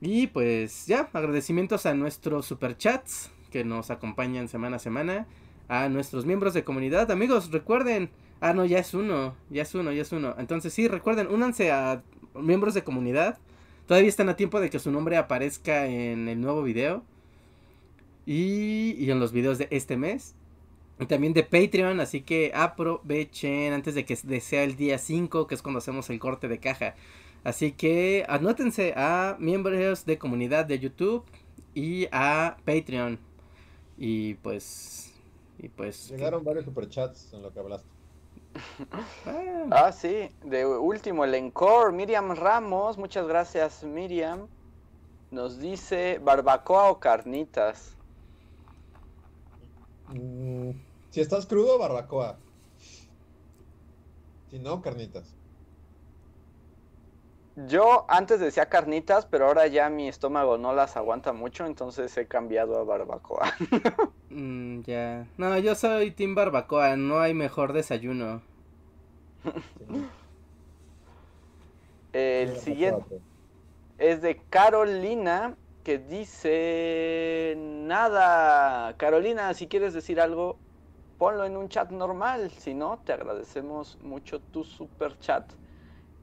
Y 0.00 0.28
pues 0.28 0.86
ya, 0.86 1.10
agradecimientos 1.12 1.84
a 1.84 1.92
nuestros 1.92 2.46
superchats 2.46 3.30
que 3.50 3.64
nos 3.64 3.90
acompañan 3.90 4.48
semana 4.48 4.76
a 4.76 4.78
semana, 4.78 5.26
a 5.68 5.88
nuestros 5.88 6.24
miembros 6.24 6.54
de 6.54 6.64
comunidad. 6.64 7.10
Amigos, 7.10 7.50
recuerden, 7.50 8.10
ah 8.40 8.54
no, 8.54 8.64
ya 8.64 8.78
es 8.78 8.94
uno, 8.94 9.34
ya 9.50 9.62
es 9.62 9.74
uno, 9.74 9.92
ya 9.92 10.02
es 10.02 10.12
uno. 10.12 10.34
Entonces 10.38 10.72
sí, 10.72 10.88
recuerden, 10.88 11.28
únanse 11.28 11.70
a 11.70 12.02
miembros 12.34 12.74
de 12.74 12.84
comunidad. 12.84 13.38
Todavía 13.86 14.08
están 14.08 14.28
a 14.28 14.36
tiempo 14.36 14.60
de 14.60 14.70
que 14.70 14.78
su 14.78 14.90
nombre 14.90 15.16
aparezca 15.16 15.86
en 15.86 16.28
el 16.28 16.40
nuevo 16.40 16.62
video. 16.62 17.02
Y, 18.26 18.94
y 18.98 19.10
en 19.10 19.18
los 19.18 19.32
videos 19.32 19.58
de 19.58 19.68
este 19.70 19.96
mes. 19.96 20.34
Y 21.00 21.06
también 21.06 21.32
de 21.32 21.42
Patreon, 21.42 21.98
así 21.98 22.20
que 22.20 22.52
aprovechen 22.54 23.72
antes 23.72 23.94
de 23.94 24.04
que 24.04 24.16
sea 24.16 24.64
el 24.64 24.76
día 24.76 24.98
5, 24.98 25.46
que 25.46 25.54
es 25.54 25.62
cuando 25.62 25.78
hacemos 25.78 26.10
el 26.10 26.18
corte 26.18 26.46
de 26.46 26.58
caja. 26.58 26.94
Así 27.42 27.72
que 27.72 28.26
anótense 28.28 28.92
a 28.96 29.36
miembros 29.38 30.04
de 30.04 30.18
comunidad 30.18 30.66
de 30.66 30.78
YouTube 30.78 31.24
y 31.74 32.06
a 32.12 32.58
Patreon. 32.66 33.18
Y 34.00 34.34
pues. 34.36 35.12
Y 35.58 35.68
pues. 35.68 36.08
Llegaron 36.08 36.42
varios 36.42 36.64
superchats 36.64 37.34
en 37.34 37.42
lo 37.42 37.52
que 37.52 37.60
hablaste. 37.60 37.86
ah, 39.26 39.66
ah 39.70 39.92
sí. 39.92 40.30
De 40.42 40.64
último, 40.66 41.22
el 41.24 41.34
encore. 41.34 41.92
Miriam 41.92 42.34
Ramos. 42.34 42.96
Muchas 42.96 43.28
gracias, 43.28 43.84
Miriam. 43.84 44.48
Nos 45.30 45.60
dice 45.60 46.18
barbacoa 46.18 46.90
o 46.90 46.98
carnitas. 46.98 47.94
Mm, 50.08 50.70
si 51.10 51.20
estás 51.20 51.44
crudo, 51.44 51.78
barbacoa. 51.78 52.38
Si 54.50 54.58
no, 54.58 54.80
carnitas. 54.80 55.36
Yo 57.56 58.06
antes 58.08 58.40
decía 58.40 58.68
carnitas, 58.68 59.26
pero 59.26 59.46
ahora 59.46 59.66
ya 59.66 59.90
mi 59.90 60.08
estómago 60.08 60.56
no 60.56 60.72
las 60.72 60.96
aguanta 60.96 61.32
mucho, 61.32 61.66
entonces 61.66 62.16
he 62.16 62.26
cambiado 62.26 62.78
a 62.78 62.84
barbacoa. 62.84 63.52
mm, 64.30 64.80
ya. 64.82 65.26
No, 65.36 65.58
yo 65.58 65.74
soy 65.74 66.12
team 66.12 66.34
barbacoa, 66.34 66.96
no 66.96 67.20
hay 67.20 67.34
mejor 67.34 67.72
desayuno. 67.72 68.42
El 72.12 72.56
siguiente 72.56 73.20
es 73.98 74.22
de 74.22 74.42
Carolina 74.50 75.56
que 75.82 75.98
dice 75.98 77.54
nada. 77.58 78.96
Carolina, 78.96 79.54
si 79.54 79.68
quieres 79.68 79.94
decir 79.94 80.20
algo, 80.20 80.58
ponlo 81.18 81.44
en 81.44 81.56
un 81.56 81.68
chat 81.68 81.90
normal. 81.90 82.50
Si 82.50 82.74
no, 82.74 83.02
te 83.04 83.12
agradecemos 83.12 83.98
mucho 84.00 84.40
tu 84.40 84.64
super 84.64 85.18
chat. 85.18 85.52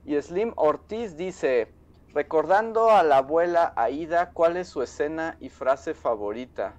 Y 0.08 0.20
Slim 0.22 0.54
Ortiz 0.56 1.18
dice, 1.18 1.68
recordando 2.14 2.92
a 2.92 3.04
la 3.04 3.18
abuela 3.18 3.74
Aida, 3.76 4.32
¿cuál 4.32 4.56
es 4.56 4.70
su 4.70 4.82
escena 4.82 5.36
y 5.42 5.50
frase 5.50 5.94
favorita? 5.94 6.78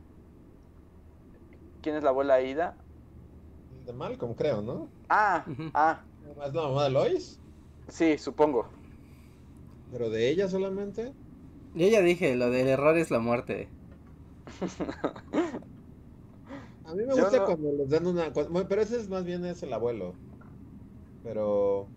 ¿Quién 1.83 1.97
es 1.97 2.03
la 2.03 2.09
abuela 2.09 2.35
Aida? 2.35 2.79
De 3.85 3.93
Malcolm, 3.93 4.33
creo, 4.33 4.63
¿no? 4.63 4.89
Ah, 5.11 5.45
ah. 5.75 6.01
¿Es 6.27 6.55
la 6.55 6.63
mamá 6.63 6.85
de 6.85 6.91
Lois? 6.91 7.39
Sí, 7.89 8.17
supongo. 8.17 8.67
¿Pero 9.93 10.09
de 10.09 10.31
ella 10.31 10.49
solamente? 10.49 11.13
Yo 11.75 11.87
ya 11.87 12.01
dije, 12.01 12.35
lo 12.35 12.49
del 12.49 12.69
error 12.69 12.97
es 12.97 13.11
la 13.11 13.19
muerte. 13.19 13.69
A 16.87 16.95
mí 16.95 17.05
me 17.05 17.13
gusta 17.13 17.45
cuando 17.45 17.73
les 17.73 17.91
dan 17.91 18.07
una... 18.07 18.33
pero 18.33 18.81
ese 18.81 18.99
es 18.99 19.11
más 19.11 19.25
bien 19.25 19.45
es 19.45 19.63
el 19.63 19.75
abuelo. 19.75 20.15
Pero... 21.23 21.91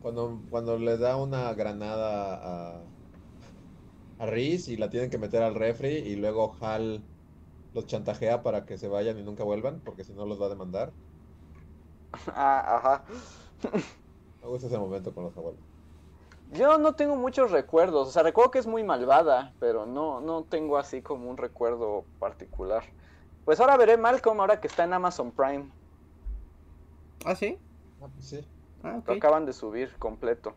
Cuando, 0.00 0.40
cuando 0.50 0.78
le 0.78 0.96
da 0.98 1.16
una 1.16 1.52
granada 1.54 2.80
a... 2.80 2.82
A 4.18 4.26
Riz 4.26 4.68
y 4.68 4.76
la 4.76 4.90
tienen 4.90 5.10
que 5.10 5.18
meter 5.18 5.42
al 5.42 5.54
refri 5.54 5.88
y 5.88 6.16
luego 6.16 6.56
Hal 6.60 7.04
los 7.72 7.86
chantajea 7.86 8.42
para 8.42 8.66
que 8.66 8.76
se 8.76 8.88
vayan 8.88 9.18
y 9.18 9.22
nunca 9.22 9.44
vuelvan, 9.44 9.80
porque 9.84 10.04
si 10.04 10.12
no 10.12 10.26
los 10.26 10.40
va 10.40 10.46
a 10.46 10.50
demandar. 10.50 10.92
Ah, 12.34 12.76
ajá. 12.76 13.04
Me 14.42 14.48
gusta 14.48 14.66
ese 14.66 14.78
momento 14.78 15.14
con 15.14 15.24
los 15.24 15.36
abuelos. 15.36 15.60
Yo 16.50 16.78
no 16.78 16.94
tengo 16.94 17.16
muchos 17.16 17.50
recuerdos, 17.50 18.08
o 18.08 18.10
sea, 18.10 18.22
recuerdo 18.22 18.50
que 18.50 18.58
es 18.58 18.66
muy 18.66 18.82
malvada, 18.82 19.54
pero 19.58 19.84
no, 19.84 20.20
no 20.20 20.44
tengo 20.44 20.78
así 20.78 21.02
como 21.02 21.28
un 21.28 21.36
recuerdo 21.36 22.06
particular. 22.18 22.84
Pues 23.44 23.60
ahora 23.60 23.76
veré 23.76 23.96
Malcolm 23.98 24.40
ahora 24.40 24.60
que 24.60 24.66
está 24.68 24.84
en 24.84 24.94
Amazon 24.94 25.32
Prime. 25.32 25.70
¿Ah, 27.24 27.34
sí? 27.36 27.58
Ah, 28.00 28.08
pues 28.12 28.28
sí. 28.28 28.48
Ah, 28.82 29.00
Lo 29.06 29.12
acaban 29.12 29.44
de 29.46 29.52
subir 29.52 29.92
completo. 29.98 30.54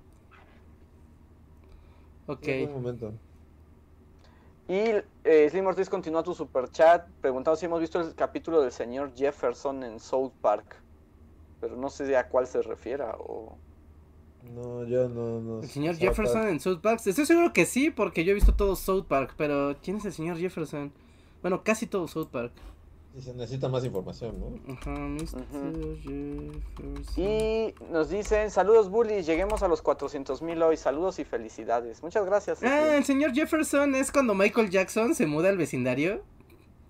Ok. 2.28 2.48
Un 2.66 2.74
momento. 2.74 3.14
Y 4.68 4.80
eh, 5.26 5.50
Slim 5.50 5.66
Ortiz 5.66 5.90
continúa 5.90 6.24
tu 6.24 6.34
super 6.34 6.70
chat 6.70 7.06
preguntando 7.20 7.58
si 7.58 7.66
hemos 7.66 7.82
visto 7.82 8.00
el 8.00 8.16
capítulo 8.16 8.62
del 8.62 8.72
señor 8.72 9.14
Jefferson 9.16 9.84
en 9.84 10.00
South 10.00 10.32
Park. 10.42 10.76
Pero 11.60 11.76
no 11.76 11.90
sé 11.90 12.16
a 12.16 12.30
cuál 12.30 12.48
se 12.48 12.62
refiera 12.62 13.16
o... 13.20 13.58
No, 14.54 14.84
yo 14.86 15.08
no, 15.10 15.40
no. 15.40 15.60
¿El 15.62 15.70
señor 15.70 15.96
Jefferson 15.96 16.48
en 16.48 16.60
South 16.60 16.80
Park? 16.82 17.02
Estoy 17.06 17.26
seguro 17.26 17.54
que 17.54 17.66
sí, 17.66 17.92
porque 17.92 18.24
yo 18.24 18.32
he 18.32 18.34
visto 18.34 18.56
todo 18.56 18.76
South 18.76 19.06
Park, 19.08 19.34
pero 19.38 19.76
¿quién 19.84 19.98
es 19.98 20.06
el 20.06 20.14
señor 20.14 20.38
Jefferson? 20.38 20.92
Bueno, 21.42 21.64
casi 21.64 21.86
todo 21.86 22.08
South 22.08 22.30
Park. 22.32 22.54
Y 23.14 23.22
se 23.22 23.34
necesita 23.34 23.68
más 23.68 23.84
información, 23.84 24.40
¿no? 24.40 24.74
Ajá, 24.74 24.92
Mr. 24.92 25.46
Jefferson. 25.52 26.64
Y 27.18 27.74
nos 27.92 28.10
dicen, 28.10 28.50
saludos 28.50 28.90
bullies, 28.90 29.26
lleguemos 29.26 29.64
a 29.64 29.68
los 29.68 29.82
400 29.82 30.42
mil 30.42 30.62
hoy, 30.64 30.78
saludos 30.78 31.20
y 31.20 31.26
felicidades. 31.26 32.02
Muchas 32.04 32.26
gracias. 32.26 32.64
Ah, 32.64 32.96
el 32.96 33.04
señor 33.04 33.34
Jefferson 33.34 33.96
es 33.96 34.14
cuando 34.14 34.34
Michael 34.34 34.70
Jackson 34.70 35.14
se 35.14 35.26
muda 35.26 35.50
al 35.50 35.58
vecindario. 35.58 36.24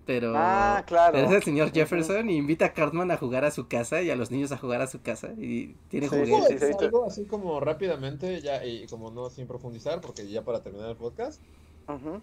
Pero, 0.04 0.32
ah, 0.36 0.82
claro. 0.86 1.16
es 1.16 1.30
el 1.30 1.42
señor 1.44 1.72
Jefferson 1.72 2.28
y 2.28 2.36
invita 2.36 2.66
a 2.66 2.72
Cartman 2.72 3.12
a 3.12 3.16
jugar 3.16 3.44
a 3.44 3.52
su 3.52 3.68
casa 3.68 4.02
y 4.02 4.10
a 4.10 4.16
los 4.16 4.32
niños 4.32 4.50
a 4.50 4.58
jugar 4.58 4.80
a 4.80 4.88
su 4.88 5.00
casa 5.00 5.28
y 5.36 5.76
tiene 5.88 6.08
sí, 6.08 6.16
juguetes. 6.16 6.76
algo 6.80 7.04
así 7.04 7.24
como 7.24 7.60
rápidamente, 7.60 8.40
ya 8.40 8.64
y 8.64 8.86
como 8.86 9.12
no 9.12 9.30
sin 9.30 9.46
profundizar, 9.46 10.00
porque 10.00 10.28
ya 10.28 10.42
para 10.42 10.60
terminar 10.60 10.90
el 10.90 10.96
podcast. 10.96 11.40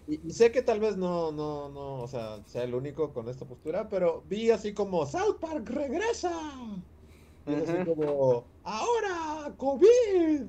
Y, 0.07 0.31
sé 0.31 0.51
que 0.51 0.61
tal 0.61 0.79
vez 0.79 0.97
no, 0.97 1.31
no, 1.31 1.69
no, 1.69 2.01
o 2.01 2.07
sea, 2.07 2.43
sea 2.45 2.63
el 2.63 2.75
único 2.75 3.13
con 3.13 3.29
esta 3.29 3.45
postura, 3.45 3.89
pero 3.89 4.23
vi 4.29 4.51
así 4.51 4.73
como 4.73 5.05
South 5.05 5.37
Park 5.39 5.69
regresa. 5.69 6.31
Y 7.47 7.53
así 7.55 7.73
como, 7.85 8.45
ahora, 8.63 9.53
COVID, 9.57 10.41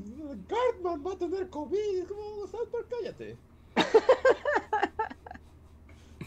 Cartman 0.46 1.06
va 1.06 1.12
a 1.12 1.18
tener 1.18 1.48
COVID, 1.48 2.04
como 2.08 2.46
South 2.46 2.68
Park, 2.70 2.86
cállate. 2.90 3.36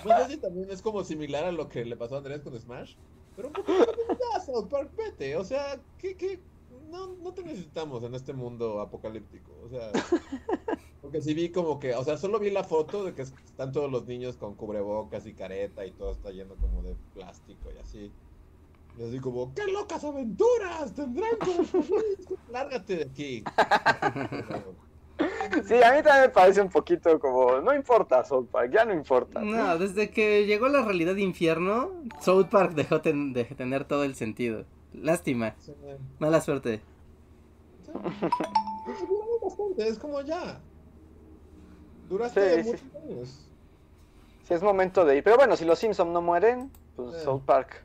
No 0.05 0.17
sé 0.17 0.31
si 0.33 0.37
también 0.37 0.69
es 0.69 0.81
como 0.81 1.03
similar 1.03 1.45
a 1.45 1.51
lo 1.51 1.69
que 1.69 1.85
le 1.85 1.95
pasó 1.95 2.15
a 2.15 2.17
Andrés 2.17 2.41
con 2.41 2.59
Smash. 2.59 2.95
Pero 3.35 3.47
un 3.47 3.53
poco 3.53 3.73
ya, 4.09 4.41
South 4.41 4.67
Park, 4.67 4.91
vete. 4.97 5.35
O 5.37 5.43
sea, 5.43 5.79
¿qué, 5.97 6.15
qué? 6.15 6.39
No, 6.89 7.07
no 7.07 7.33
te 7.33 7.43
necesitamos 7.43 8.03
en 8.03 8.13
este 8.13 8.33
mundo 8.33 8.81
apocalíptico. 8.81 9.51
O 9.65 9.69
sea, 9.69 9.91
porque 11.03 11.21
si 11.21 11.33
vi 11.33 11.49
como 11.49 11.81
que, 11.81 11.93
o 11.95 12.03
sea, 12.05 12.15
solo 12.15 12.39
vi 12.39 12.49
la 12.49 12.63
foto 12.63 13.03
de 13.03 13.13
que 13.13 13.23
están 13.23 13.73
todos 13.73 13.91
los 13.91 14.07
niños 14.07 14.37
con 14.37 14.55
cubrebocas 14.55 15.27
y 15.27 15.33
careta 15.33 15.85
y 15.85 15.91
todo 15.91 16.13
está 16.13 16.31
lleno 16.31 16.55
como 16.55 16.81
de 16.81 16.95
plástico 17.13 17.69
y 17.75 17.77
así. 17.77 18.11
Y 18.97 19.03
así 19.03 19.19
como, 19.19 19.53
¡qué 19.53 19.69
locas 19.69 20.01
aventuras! 20.05 20.93
Tendrán 20.93 21.35
como... 21.39 21.67
Lárgate 22.51 22.95
de 22.95 23.03
aquí. 23.03 23.43
Sí, 25.67 25.75
a 25.75 25.93
mí 25.93 26.01
también 26.01 26.21
me 26.21 26.29
parece 26.29 26.59
un 26.59 26.69
poquito 26.69 27.19
como, 27.19 27.61
no 27.61 27.73
importa 27.75 28.25
South 28.25 28.47
Park, 28.51 28.71
ya 28.73 28.83
no 28.83 28.93
importa. 28.93 29.41
No, 29.41 29.77
desde 29.77 30.09
que 30.09 30.47
llegó 30.47 30.67
la 30.69 30.83
realidad 30.83 31.13
de 31.13 31.21
infierno, 31.21 31.91
South 32.19 32.47
Park 32.49 32.73
dejó 32.73 32.97
de 32.99 33.45
tener 33.55 33.85
todo 33.85 34.05
el 34.05 34.15
sentido. 34.15 34.65
Lástima. 34.91 35.55
Mala 36.17 36.41
suerte. 36.41 36.81
es 39.77 39.99
como 39.99 40.21
ya. 40.21 40.59
Duraste 42.09 42.63
muchos 42.63 42.81
años. 43.03 43.49
Sí, 44.43 44.53
es 44.53 44.61
momento 44.61 45.05
de 45.05 45.17
ir. 45.17 45.23
Pero 45.23 45.37
bueno, 45.37 45.55
si 45.55 45.65
los 45.65 45.79
Simpsons 45.79 46.11
no 46.11 46.21
mueren, 46.21 46.71
pues 46.95 47.23
South 47.23 47.41
Park 47.45 47.83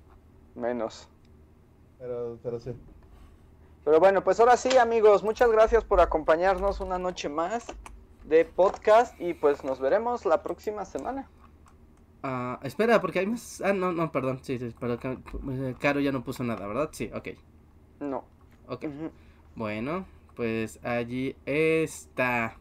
menos. 0.55 1.09
Pero, 1.99 2.39
pero 2.43 2.59
sí. 2.59 2.73
Pero 3.85 4.01
bueno, 4.01 4.23
pues 4.23 4.39
ahora 4.41 4.57
sí, 4.57 4.77
amigos, 4.77 5.23
muchas 5.23 5.51
gracias 5.51 5.85
por 5.85 6.01
acompañarnos 6.01 6.81
una 6.81 6.99
noche 6.99 7.29
más 7.29 7.67
de 8.25 8.45
podcast 8.45 9.19
y 9.21 9.35
pues 9.35 9.65
nos 9.65 9.81
veremos 9.81 10.27
la 10.27 10.43
próxima 10.43 10.85
semana. 10.85 11.29
Ah, 12.23 12.59
espera, 12.63 13.01
porque 13.01 13.21
hay 13.21 13.27
más. 13.27 13.63
Ah, 13.63 13.73
no, 13.73 13.93
no, 13.93 14.11
perdón. 14.11 14.41
Sí, 14.43 14.59
sí, 14.59 14.75
pero 14.79 14.95
eh, 14.95 15.75
Caro 15.81 16.01
ya 16.01 16.13
no 16.13 16.25
puso 16.25 16.43
nada, 16.45 16.67
¿verdad? 16.67 16.91
Sí, 16.93 17.11
ok. 17.15 17.29
No. 18.01 18.25
Ok. 18.67 18.85
Bueno, 19.55 20.05
pues 20.35 20.79
allí 20.85 21.37
está. 21.47 22.57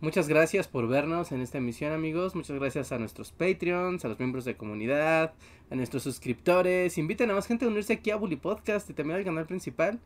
Muchas 0.00 0.28
gracias 0.28 0.68
por 0.68 0.88
vernos 0.88 1.32
en 1.32 1.40
esta 1.40 1.58
emisión, 1.58 1.92
amigos. 1.92 2.34
Muchas 2.34 2.58
gracias 2.58 2.92
a 2.92 2.98
nuestros 2.98 3.32
Patreons, 3.32 4.04
a 4.04 4.08
los 4.08 4.18
miembros 4.18 4.44
de 4.44 4.56
comunidad, 4.56 5.32
a 5.70 5.74
nuestros 5.74 6.02
suscriptores. 6.02 6.98
Inviten 6.98 7.30
a 7.30 7.34
más 7.34 7.46
gente 7.46 7.64
a 7.64 7.68
unirse 7.68 7.94
aquí 7.94 8.10
a 8.10 8.16
Bully 8.16 8.36
Podcast 8.36 8.88
y 8.90 8.94
también 8.94 9.18
al 9.18 9.24
canal 9.24 9.46
principal. 9.46 9.98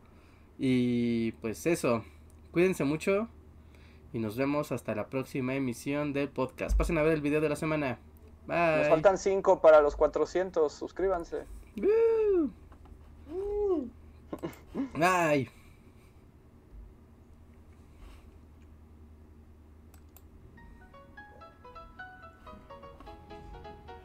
Y 0.57 1.33
pues 1.33 1.65
eso, 1.65 2.03
cuídense 2.51 2.83
mucho 2.83 3.27
y 4.13 4.19
nos 4.19 4.37
vemos 4.37 4.71
hasta 4.71 4.95
la 4.95 5.07
próxima 5.07 5.55
emisión 5.55 6.13
del 6.13 6.29
podcast. 6.29 6.77
Pasen 6.77 6.97
a 6.97 7.03
ver 7.03 7.13
el 7.13 7.21
video 7.21 7.41
de 7.41 7.49
la 7.49 7.57
semana. 7.57 7.99
Bye. 8.47 8.77
Nos 8.77 8.87
faltan 8.87 9.17
5 9.17 9.59
para 9.59 9.81
los 9.81 9.95
400, 9.95 10.71
suscríbanse. 10.71 11.43
Bye. 14.93 15.64